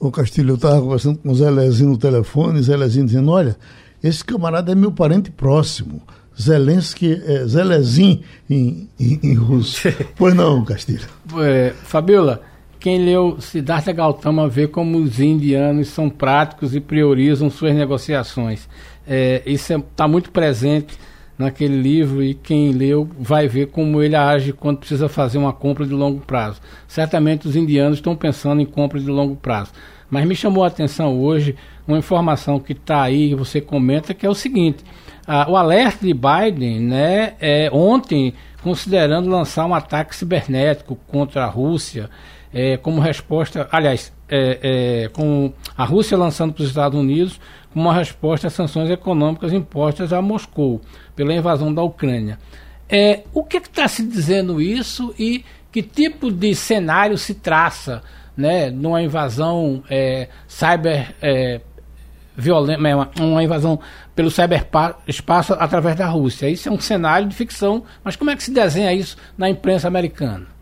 O 0.00 0.10
Castilho, 0.10 0.50
eu 0.50 0.54
estava 0.56 0.80
conversando 0.80 1.18
com 1.18 1.30
o 1.30 1.34
Zé 1.36 1.48
Lezinho 1.48 1.90
no 1.90 1.98
telefone, 1.98 2.60
Zé 2.60 2.76
Lezinho 2.76 3.06
dizendo, 3.06 3.30
olha, 3.30 3.56
esse 4.02 4.24
camarada 4.24 4.72
é 4.72 4.74
meu 4.74 4.90
parente 4.90 5.30
próximo. 5.30 6.02
Zelensky, 6.40 7.22
é, 7.24 7.46
Zelezin 7.46 8.24
em, 8.50 8.88
em, 8.98 9.20
em 9.22 9.34
russo. 9.34 9.86
pois 10.18 10.34
não, 10.34 10.64
Castilho. 10.64 11.06
É, 11.38 11.72
Fabiola, 11.84 12.42
quem 12.84 12.98
leu 12.98 13.40
Siddhartha 13.40 13.92
Gautama 13.92 14.46
vê 14.46 14.68
como 14.68 14.98
os 14.98 15.18
indianos 15.18 15.88
são 15.88 16.10
práticos 16.10 16.76
e 16.76 16.80
priorizam 16.80 17.48
suas 17.48 17.74
negociações. 17.74 18.68
É, 19.08 19.42
isso 19.46 19.72
está 19.72 20.04
é, 20.04 20.06
muito 20.06 20.30
presente 20.30 20.98
naquele 21.38 21.80
livro 21.80 22.22
e 22.22 22.34
quem 22.34 22.72
leu 22.72 23.08
vai 23.18 23.48
ver 23.48 23.68
como 23.68 24.02
ele 24.02 24.14
age 24.14 24.52
quando 24.52 24.80
precisa 24.80 25.08
fazer 25.08 25.38
uma 25.38 25.50
compra 25.50 25.86
de 25.86 25.94
longo 25.94 26.20
prazo. 26.26 26.60
Certamente 26.86 27.48
os 27.48 27.56
indianos 27.56 27.96
estão 27.96 28.14
pensando 28.14 28.60
em 28.60 28.66
compra 28.66 29.00
de 29.00 29.06
longo 29.06 29.34
prazo. 29.34 29.70
Mas 30.10 30.26
me 30.26 30.36
chamou 30.36 30.62
a 30.62 30.66
atenção 30.66 31.18
hoje 31.18 31.56
uma 31.88 31.96
informação 31.96 32.60
que 32.60 32.72
está 32.72 33.00
aí, 33.00 33.30
que 33.30 33.34
você 33.34 33.62
comenta, 33.62 34.12
que 34.12 34.26
é 34.26 34.28
o 34.28 34.34
seguinte: 34.34 34.84
o 35.48 35.56
alerta 35.56 36.04
de 36.04 36.12
Biden, 36.12 36.80
né, 36.80 37.32
é, 37.40 37.70
ontem, 37.72 38.34
considerando 38.62 39.30
lançar 39.30 39.64
um 39.64 39.74
ataque 39.74 40.14
cibernético 40.14 40.98
contra 41.06 41.44
a 41.44 41.48
Rússia, 41.48 42.10
é, 42.54 42.76
como 42.76 43.00
resposta, 43.00 43.68
aliás, 43.72 44.12
é, 44.28 44.58
é, 45.04 45.08
com 45.08 45.52
a 45.76 45.84
Rússia 45.84 46.16
lançando 46.16 46.54
para 46.54 46.62
os 46.62 46.68
Estados 46.68 46.98
Unidos 46.98 47.40
uma 47.74 47.92
resposta 47.92 48.46
às 48.46 48.52
sanções 48.52 48.88
econômicas 48.88 49.52
impostas 49.52 50.12
a 50.12 50.22
Moscou 50.22 50.80
pela 51.16 51.34
invasão 51.34 51.74
da 51.74 51.82
Ucrânia. 51.82 52.38
É, 52.88 53.24
o 53.34 53.42
que 53.42 53.56
está 53.56 53.88
se 53.88 54.06
dizendo 54.06 54.62
isso 54.62 55.12
e 55.18 55.44
que 55.72 55.82
tipo 55.82 56.30
de 56.30 56.54
cenário 56.54 57.18
se 57.18 57.34
traça 57.34 58.00
né, 58.36 58.70
numa 58.70 59.02
invasão 59.02 59.82
cyber 60.46 61.12
violenta, 62.36 62.80
uma 63.20 63.42
invasão 63.42 63.80
pelo 64.14 64.30
cyberespaço 64.30 65.54
através 65.54 65.96
da 65.96 66.06
Rússia? 66.06 66.48
Isso 66.48 66.68
é 66.68 66.72
um 66.72 66.78
cenário 66.78 67.26
de 67.26 67.34
ficção, 67.34 67.82
mas 68.04 68.14
como 68.14 68.30
é 68.30 68.36
que 68.36 68.44
se 68.44 68.52
desenha 68.52 68.92
isso 68.92 69.16
na 69.36 69.50
imprensa 69.50 69.88
americana? 69.88 70.53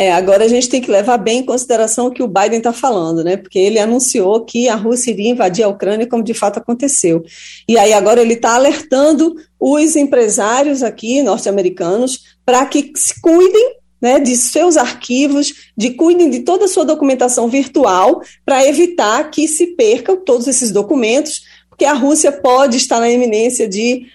É, 0.00 0.10
agora 0.12 0.46
a 0.46 0.48
gente 0.48 0.66
tem 0.66 0.80
que 0.80 0.90
levar 0.90 1.18
bem 1.18 1.40
em 1.40 1.44
consideração 1.44 2.06
o 2.06 2.10
que 2.10 2.22
o 2.22 2.26
Biden 2.26 2.56
está 2.56 2.72
falando, 2.72 3.22
né? 3.22 3.36
Porque 3.36 3.58
ele 3.58 3.78
anunciou 3.78 4.46
que 4.46 4.66
a 4.66 4.74
Rússia 4.74 5.10
iria 5.10 5.28
invadir 5.28 5.62
a 5.62 5.68
Ucrânia, 5.68 6.06
como 6.06 6.24
de 6.24 6.32
fato 6.32 6.58
aconteceu. 6.58 7.22
E 7.68 7.76
aí 7.76 7.92
agora 7.92 8.22
ele 8.22 8.32
está 8.32 8.54
alertando 8.54 9.36
os 9.60 9.96
empresários 9.96 10.82
aqui 10.82 11.20
norte-americanos 11.20 12.34
para 12.46 12.64
que 12.64 12.90
se 12.96 13.20
cuidem 13.20 13.74
né, 14.00 14.18
de 14.18 14.34
seus 14.38 14.78
arquivos, 14.78 15.52
de 15.76 15.90
cuidem 15.90 16.30
de 16.30 16.40
toda 16.40 16.64
a 16.64 16.68
sua 16.68 16.86
documentação 16.86 17.46
virtual 17.46 18.22
para 18.42 18.66
evitar 18.66 19.30
que 19.30 19.46
se 19.46 19.76
percam 19.76 20.16
todos 20.16 20.48
esses 20.48 20.70
documentos, 20.70 21.42
porque 21.68 21.84
a 21.84 21.92
Rússia 21.92 22.32
pode 22.32 22.78
estar 22.78 23.00
na 23.00 23.10
iminência 23.10 23.68
de 23.68 24.06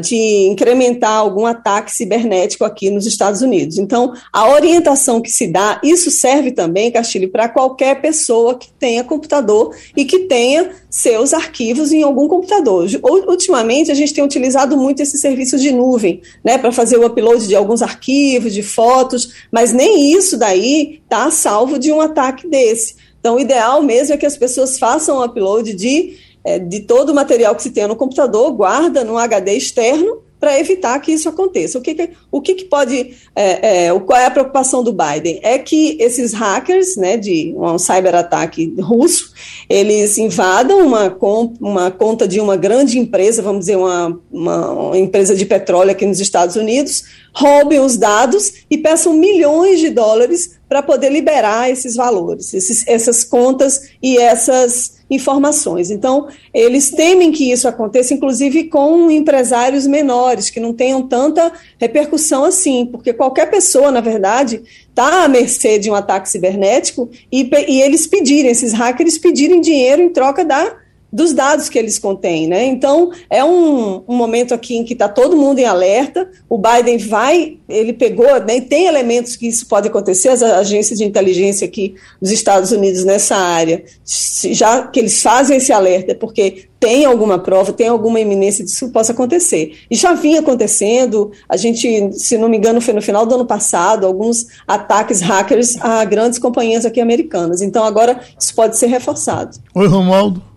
de 0.00 0.46
incrementar 0.46 1.18
algum 1.18 1.44
ataque 1.44 1.90
cibernético 1.90 2.64
aqui 2.64 2.88
nos 2.88 3.04
Estados 3.04 3.42
Unidos. 3.42 3.78
Então, 3.78 4.14
a 4.32 4.48
orientação 4.48 5.20
que 5.20 5.30
se 5.30 5.48
dá, 5.48 5.80
isso 5.82 6.08
serve 6.10 6.52
também, 6.52 6.92
Castilho, 6.92 7.28
para 7.28 7.48
qualquer 7.48 8.00
pessoa 8.00 8.54
que 8.54 8.70
tenha 8.78 9.02
computador 9.02 9.74
e 9.96 10.04
que 10.04 10.20
tenha 10.20 10.70
seus 10.88 11.34
arquivos 11.34 11.90
em 11.90 12.04
algum 12.04 12.28
computador. 12.28 12.86
Ultimamente, 13.26 13.90
a 13.90 13.94
gente 13.94 14.14
tem 14.14 14.22
utilizado 14.22 14.76
muito 14.76 15.02
esses 15.02 15.20
serviços 15.20 15.60
de 15.60 15.72
nuvem, 15.72 16.22
né, 16.44 16.56
para 16.56 16.70
fazer 16.70 16.96
o 16.96 17.04
upload 17.04 17.48
de 17.48 17.56
alguns 17.56 17.82
arquivos, 17.82 18.54
de 18.54 18.62
fotos, 18.62 19.32
mas 19.50 19.72
nem 19.72 20.12
isso 20.12 20.36
daí 20.36 21.00
está 21.02 21.28
salvo 21.32 21.76
de 21.76 21.90
um 21.90 22.00
ataque 22.00 22.46
desse. 22.46 22.94
Então, 23.18 23.34
o 23.34 23.40
ideal 23.40 23.82
mesmo 23.82 24.14
é 24.14 24.16
que 24.16 24.26
as 24.26 24.36
pessoas 24.36 24.78
façam 24.78 25.16
o 25.16 25.24
upload 25.24 25.74
de 25.74 26.22
é, 26.44 26.58
de 26.58 26.80
todo 26.80 27.10
o 27.10 27.14
material 27.14 27.54
que 27.54 27.62
se 27.62 27.70
tem 27.70 27.86
no 27.86 27.96
computador, 27.96 28.52
guarda 28.52 29.02
no 29.02 29.16
HD 29.16 29.54
externo 29.54 30.22
para 30.44 30.60
evitar 30.60 31.00
que 31.00 31.10
isso 31.10 31.26
aconteça. 31.26 31.78
O 31.78 31.80
que, 31.80 31.94
que 31.94 32.10
o 32.30 32.38
que, 32.38 32.54
que 32.54 32.64
pode. 32.66 33.14
É, 33.34 33.86
é, 33.86 34.00
qual 34.00 34.18
é 34.18 34.26
a 34.26 34.30
preocupação 34.30 34.84
do 34.84 34.92
Biden? 34.92 35.40
É 35.42 35.58
que 35.58 35.96
esses 35.98 36.34
hackers, 36.34 36.96
né, 36.96 37.16
de 37.16 37.54
um 37.56 37.78
cyberataque 37.78 38.74
russo, 38.78 39.32
eles 39.70 40.18
invadam 40.18 40.86
uma, 40.86 41.16
uma 41.58 41.90
conta 41.90 42.28
de 42.28 42.40
uma 42.40 42.58
grande 42.58 42.98
empresa, 42.98 43.40
vamos 43.40 43.60
dizer, 43.60 43.76
uma, 43.76 44.20
uma 44.30 44.98
empresa 44.98 45.34
de 45.34 45.46
petróleo 45.46 45.92
aqui 45.92 46.04
nos 46.04 46.20
Estados 46.20 46.56
Unidos, 46.56 47.04
roubem 47.34 47.80
os 47.80 47.96
dados 47.96 48.52
e 48.70 48.76
peçam 48.76 49.14
milhões 49.14 49.80
de 49.80 49.88
dólares 49.88 50.58
para 50.68 50.82
poder 50.82 51.10
liberar 51.10 51.70
esses 51.70 51.96
valores, 51.96 52.52
esses, 52.52 52.86
essas 52.86 53.24
contas 53.24 53.92
e 54.02 54.18
essas 54.18 55.03
informações. 55.14 55.90
Então, 55.90 56.28
eles 56.52 56.90
temem 56.90 57.32
que 57.32 57.50
isso 57.50 57.66
aconteça, 57.66 58.12
inclusive 58.12 58.64
com 58.64 59.10
empresários 59.10 59.86
menores, 59.86 60.50
que 60.50 60.60
não 60.60 60.72
tenham 60.72 61.02
tanta 61.02 61.52
repercussão 61.78 62.44
assim, 62.44 62.86
porque 62.86 63.12
qualquer 63.12 63.50
pessoa, 63.50 63.90
na 63.90 64.00
verdade, 64.00 64.62
está 64.88 65.24
à 65.24 65.28
mercê 65.28 65.78
de 65.78 65.90
um 65.90 65.94
ataque 65.94 66.28
cibernético 66.28 67.08
e, 67.30 67.48
e 67.68 67.80
eles 67.82 68.06
pedirem, 68.06 68.50
esses 68.50 68.72
hackers 68.72 69.18
pedirem 69.18 69.60
dinheiro 69.60 70.02
em 70.02 70.08
troca 70.08 70.44
da 70.44 70.83
dos 71.14 71.32
dados 71.32 71.68
que 71.68 71.78
eles 71.78 71.96
contêm, 71.96 72.48
né? 72.48 72.64
Então 72.64 73.12
é 73.30 73.44
um, 73.44 74.02
um 74.08 74.16
momento 74.16 74.52
aqui 74.52 74.76
em 74.76 74.82
que 74.82 74.94
está 74.94 75.08
todo 75.08 75.36
mundo 75.36 75.60
em 75.60 75.64
alerta. 75.64 76.28
O 76.48 76.58
Biden 76.58 76.98
vai, 76.98 77.58
ele 77.68 77.92
pegou, 77.92 78.40
né? 78.40 78.60
Tem 78.60 78.86
elementos 78.86 79.36
que 79.36 79.46
isso 79.46 79.68
pode 79.68 79.86
acontecer. 79.86 80.30
As 80.30 80.42
agências 80.42 80.98
de 80.98 81.04
inteligência 81.04 81.66
aqui 81.66 81.94
dos 82.20 82.32
Estados 82.32 82.72
Unidos 82.72 83.04
nessa 83.04 83.36
área, 83.36 83.84
já 84.04 84.88
que 84.88 84.98
eles 84.98 85.22
fazem 85.22 85.58
esse 85.58 85.72
alerta, 85.72 86.10
é 86.10 86.14
porque 86.16 86.64
tem 86.80 87.04
alguma 87.04 87.38
prova, 87.38 87.72
tem 87.72 87.86
alguma 87.86 88.18
iminência 88.18 88.64
disso 88.64 88.90
possa 88.90 89.12
acontecer. 89.12 89.78
E 89.88 89.94
já 89.94 90.14
vinha 90.14 90.40
acontecendo. 90.40 91.30
A 91.48 91.56
gente, 91.56 92.12
se 92.12 92.36
não 92.36 92.48
me 92.48 92.56
engano, 92.56 92.80
foi 92.80 92.92
no 92.92 93.00
final 93.00 93.24
do 93.24 93.36
ano 93.36 93.46
passado, 93.46 94.04
alguns 94.04 94.46
ataques 94.66 95.20
hackers 95.20 95.76
a 95.80 96.04
grandes 96.04 96.40
companhias 96.40 96.84
aqui 96.84 97.00
americanas. 97.00 97.62
Então 97.62 97.84
agora 97.84 98.20
isso 98.36 98.52
pode 98.52 98.76
ser 98.76 98.88
reforçado. 98.88 99.56
Oi, 99.76 99.86
Romualdo. 99.86 100.53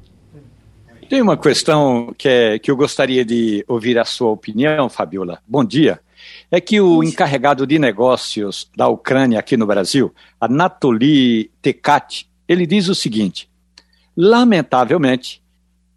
Tem 1.10 1.22
uma 1.22 1.38
questão 1.38 2.14
que, 2.18 2.28
é, 2.28 2.60
que 2.60 2.70
eu 2.70 2.76
gostaria 2.76 3.24
de 3.24 3.64
ouvir 3.66 3.98
a 3.98 4.04
sua 4.04 4.30
opinião, 4.30 4.90
Fabiola. 4.90 5.42
Bom 5.48 5.64
dia. 5.64 6.02
É 6.52 6.60
que 6.60 6.82
o 6.82 7.02
encarregado 7.02 7.66
de 7.66 7.80
negócios 7.80 8.70
da 8.76 8.90
Ucrânia 8.90 9.40
aqui 9.40 9.56
no 9.56 9.66
Brasil, 9.66 10.14
Anatoly 10.40 11.50
Tekati, 11.62 12.30
ele 12.46 12.66
diz 12.66 12.90
o 12.90 12.96
seguinte: 12.96 13.50
lamentavelmente, 14.18 15.42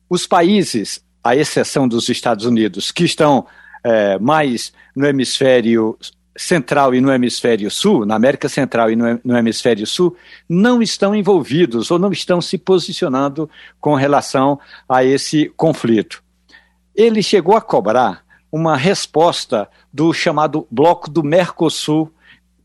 os 0.08 0.28
países, 0.28 1.04
à 1.24 1.34
exceção 1.34 1.88
dos 1.88 2.08
Estados 2.08 2.44
Unidos, 2.44 2.92
que 2.92 3.04
estão 3.04 3.46
é, 3.82 4.16
mais 4.18 4.72
no 4.94 5.06
hemisfério 5.06 5.98
Central 6.40 6.94
e 6.94 7.02
no 7.02 7.12
Hemisfério 7.12 7.70
Sul, 7.70 8.06
na 8.06 8.14
América 8.14 8.48
Central 8.48 8.90
e 8.90 8.96
no, 8.96 9.36
Hemisfério 9.36 9.86
Sul, 9.86 10.16
não 10.48 10.80
estão 10.80 11.14
envolvidos 11.14 11.90
ou 11.90 11.98
não 11.98 12.10
estão 12.10 12.40
se 12.40 12.56
posicionando 12.56 13.48
com 13.78 13.94
relação 13.94 14.58
a 14.88 15.04
esse 15.04 15.52
conflito. 15.54 16.22
Ele 16.96 17.22
chegou 17.22 17.54
a 17.54 17.60
cobrar 17.60 18.24
uma 18.50 18.74
resposta 18.74 19.68
do 19.92 20.14
chamado 20.14 20.66
Bloco 20.70 21.10
do 21.10 21.22
Mercosul, 21.22 22.10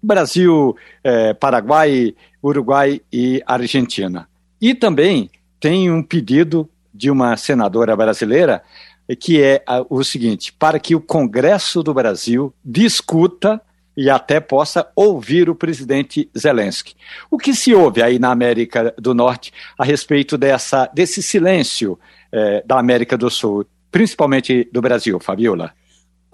Brasil, 0.02 0.74
eh, 1.04 1.34
Paraguai, 1.34 2.16
Uruguai 2.42 3.02
e 3.12 3.44
Argentina. 3.46 4.26
E 4.62 4.74
também 4.74 5.30
tem 5.60 5.92
um 5.92 6.02
pedido 6.02 6.70
de 6.94 7.12
uma 7.12 7.36
senadora 7.36 7.94
brasileira 7.94 8.64
que 9.20 9.44
é 9.44 9.62
o 9.90 10.02
seguinte: 10.02 10.54
para 10.54 10.80
que 10.80 10.96
o 10.96 11.02
Congresso 11.02 11.84
do 11.84 11.94
Brasil 11.94 12.54
discuta 12.64 13.62
e 13.96 14.10
até 14.10 14.40
possa 14.40 14.88
ouvir 14.96 15.50
o 15.50 15.56
presidente 15.56 16.30
Zelensky. 16.38 16.96
O 17.30 17.38
que 17.38 17.54
se 17.54 17.74
ouve 17.74 18.02
aí 18.02 18.20
na 18.20 18.32
América 18.32 18.94
do 18.98 19.14
Norte 19.14 19.54
a 19.78 19.84
respeito 19.84 20.38
dessa, 20.38 20.90
desse 20.94 21.24
silêncio 21.24 21.98
eh, 22.32 22.64
da 22.66 22.78
América 22.78 23.18
do 23.18 23.30
Sul, 23.30 23.66
principalmente 23.92 24.68
do 24.72 24.82
Brasil, 24.82 25.20
Fabiola? 25.20 25.74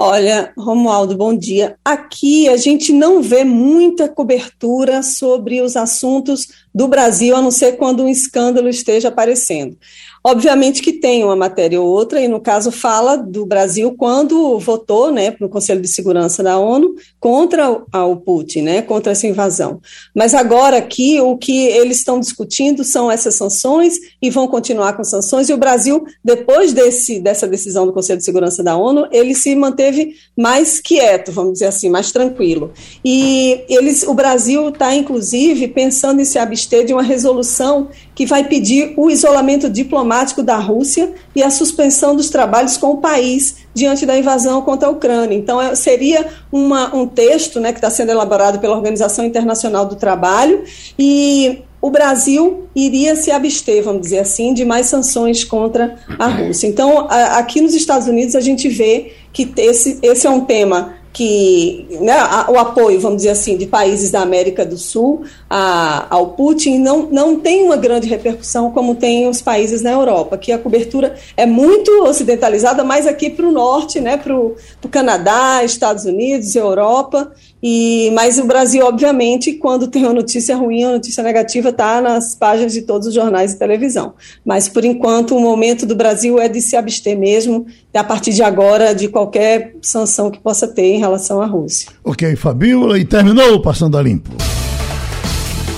Olha, 0.03 0.51
Romualdo, 0.57 1.15
bom 1.15 1.37
dia. 1.37 1.75
Aqui 1.85 2.49
a 2.49 2.57
gente 2.57 2.91
não 2.91 3.21
vê 3.21 3.43
muita 3.43 4.09
cobertura 4.09 5.03
sobre 5.03 5.61
os 5.61 5.77
assuntos 5.77 6.47
do 6.73 6.87
Brasil, 6.87 7.35
a 7.35 7.41
não 7.41 7.51
ser 7.51 7.73
quando 7.73 8.01
um 8.01 8.09
escândalo 8.09 8.67
esteja 8.67 9.09
aparecendo. 9.09 9.77
Obviamente 10.23 10.83
que 10.83 10.93
tem 10.93 11.23
uma 11.23 11.35
matéria 11.35 11.81
ou 11.81 11.87
outra, 11.87 12.21
e 12.21 12.27
no 12.27 12.39
caso 12.39 12.71
fala 12.71 13.15
do 13.15 13.43
Brasil 13.43 13.95
quando 13.97 14.59
votou 14.59 15.11
né, 15.11 15.35
no 15.39 15.49
Conselho 15.49 15.81
de 15.81 15.87
Segurança 15.87 16.43
da 16.43 16.59
ONU 16.59 16.93
contra 17.19 17.71
o 17.71 18.15
Putin, 18.17 18.61
né, 18.61 18.81
contra 18.83 19.13
essa 19.13 19.25
invasão. 19.25 19.81
Mas 20.15 20.35
agora 20.35 20.77
aqui 20.77 21.19
o 21.19 21.35
que 21.37 21.65
eles 21.65 21.97
estão 21.97 22.19
discutindo 22.19 22.83
são 22.83 23.11
essas 23.11 23.33
sanções 23.33 23.95
e 24.21 24.29
vão 24.29 24.47
continuar 24.47 24.93
com 24.93 25.03
sanções, 25.03 25.49
e 25.49 25.53
o 25.53 25.57
Brasil, 25.57 26.05
depois 26.23 26.71
desse, 26.71 27.19
dessa 27.19 27.47
decisão 27.47 27.87
do 27.87 27.93
Conselho 27.93 28.19
de 28.19 28.25
Segurança 28.25 28.63
da 28.63 28.77
ONU, 28.77 29.07
ele 29.11 29.33
se 29.33 29.55
manteve 29.55 30.13
mais 30.37 30.79
quieto, 30.79 31.31
vamos 31.31 31.53
dizer 31.53 31.65
assim, 31.65 31.89
mais 31.89 32.11
tranquilo. 32.11 32.71
E 33.03 33.63
eles, 33.67 34.03
o 34.03 34.13
Brasil 34.13 34.69
está, 34.69 34.93
inclusive, 34.93 35.67
pensando 35.67 36.21
em 36.21 36.25
se 36.25 36.37
abster 36.37 36.85
de 36.85 36.93
uma 36.93 37.01
resolução 37.01 37.89
que 38.13 38.27
vai 38.27 38.47
pedir 38.47 38.93
o 38.95 39.09
isolamento 39.09 39.67
diplomático 39.67 40.10
da 40.43 40.57
Rússia 40.57 41.13
e 41.35 41.41
a 41.41 41.49
suspensão 41.49 42.15
dos 42.15 42.29
trabalhos 42.29 42.77
com 42.77 42.91
o 42.91 42.97
país 42.97 43.57
diante 43.73 44.05
da 44.05 44.17
invasão 44.17 44.61
contra 44.61 44.87
a 44.87 44.91
Ucrânia. 44.91 45.35
Então, 45.35 45.61
é, 45.61 45.73
seria 45.75 46.27
uma, 46.51 46.93
um 46.95 47.07
texto 47.07 47.59
né, 47.59 47.71
que 47.71 47.77
está 47.77 47.89
sendo 47.89 48.11
elaborado 48.11 48.59
pela 48.59 48.75
Organização 48.75 49.25
Internacional 49.25 49.85
do 49.85 49.95
Trabalho 49.95 50.63
e 50.99 51.61
o 51.81 51.89
Brasil 51.89 52.67
iria 52.75 53.15
se 53.15 53.31
abster, 53.31 53.83
vamos 53.83 54.01
dizer 54.01 54.19
assim, 54.19 54.53
de 54.53 54.63
mais 54.63 54.85
sanções 54.85 55.43
contra 55.43 55.95
a 56.19 56.27
Rússia. 56.27 56.67
Então, 56.67 57.07
a, 57.09 57.37
aqui 57.37 57.61
nos 57.61 57.73
Estados 57.73 58.07
Unidos, 58.07 58.35
a 58.35 58.41
gente 58.41 58.69
vê 58.69 59.13
que 59.33 59.51
esse, 59.57 59.97
esse 60.03 60.27
é 60.27 60.29
um 60.29 60.41
tema 60.41 60.93
que 61.13 61.87
né, 61.99 62.15
o 62.47 62.57
apoio, 62.57 62.99
vamos 62.99 63.17
dizer 63.17 63.29
assim, 63.29 63.57
de 63.57 63.65
países 63.65 64.11
da 64.11 64.21
América 64.21 64.65
do 64.65 64.77
Sul 64.77 65.23
a, 65.53 66.07
ao 66.09 66.27
Putin 66.27 66.77
não, 66.77 67.09
não 67.11 67.37
tem 67.37 67.65
uma 67.65 67.75
grande 67.75 68.07
repercussão 68.07 68.71
como 68.71 68.95
tem 68.95 69.27
os 69.27 69.41
países 69.41 69.81
na 69.81 69.91
Europa, 69.91 70.37
que 70.37 70.49
a 70.49 70.57
cobertura 70.57 71.13
é 71.35 71.45
muito 71.45 71.91
ocidentalizada, 72.05 72.85
mais 72.85 73.05
aqui 73.05 73.29
para 73.29 73.45
o 73.45 73.51
norte, 73.51 73.99
né, 73.99 74.15
para 74.15 74.33
o 74.33 74.55
Canadá, 74.89 75.61
Estados 75.61 76.05
Unidos, 76.05 76.55
Europa, 76.55 77.33
e, 77.61 78.09
mas 78.13 78.39
o 78.39 78.45
Brasil, 78.45 78.85
obviamente, 78.85 79.51
quando 79.51 79.89
tem 79.89 80.03
uma 80.03 80.13
notícia 80.13 80.55
ruim, 80.55 80.85
a 80.85 80.93
notícia 80.93 81.21
negativa 81.21 81.67
está 81.67 81.99
nas 81.99 82.33
páginas 82.33 82.71
de 82.71 82.83
todos 82.83 83.07
os 83.07 83.13
jornais 83.13 83.51
e 83.51 83.59
televisão. 83.59 84.13
Mas, 84.45 84.69
por 84.69 84.85
enquanto, 84.85 85.35
o 85.35 85.39
momento 85.41 85.85
do 85.85 85.95
Brasil 85.95 86.39
é 86.39 86.47
de 86.47 86.61
se 86.61 86.77
abster 86.77 87.19
mesmo, 87.19 87.65
a 87.93 88.03
partir 88.05 88.31
de 88.31 88.41
agora, 88.41 88.95
de 88.95 89.09
qualquer 89.09 89.75
sanção 89.81 90.31
que 90.31 90.39
possa 90.39 90.65
ter 90.65 90.93
em 90.93 90.99
relação 90.99 91.41
à 91.41 91.45
Rússia. 91.45 91.91
Ok, 92.05 92.37
Fabiola, 92.37 92.97
e 92.97 93.03
terminou 93.03 93.61
Passando 93.61 93.97
a 93.97 94.01
Limpo. 94.01 94.31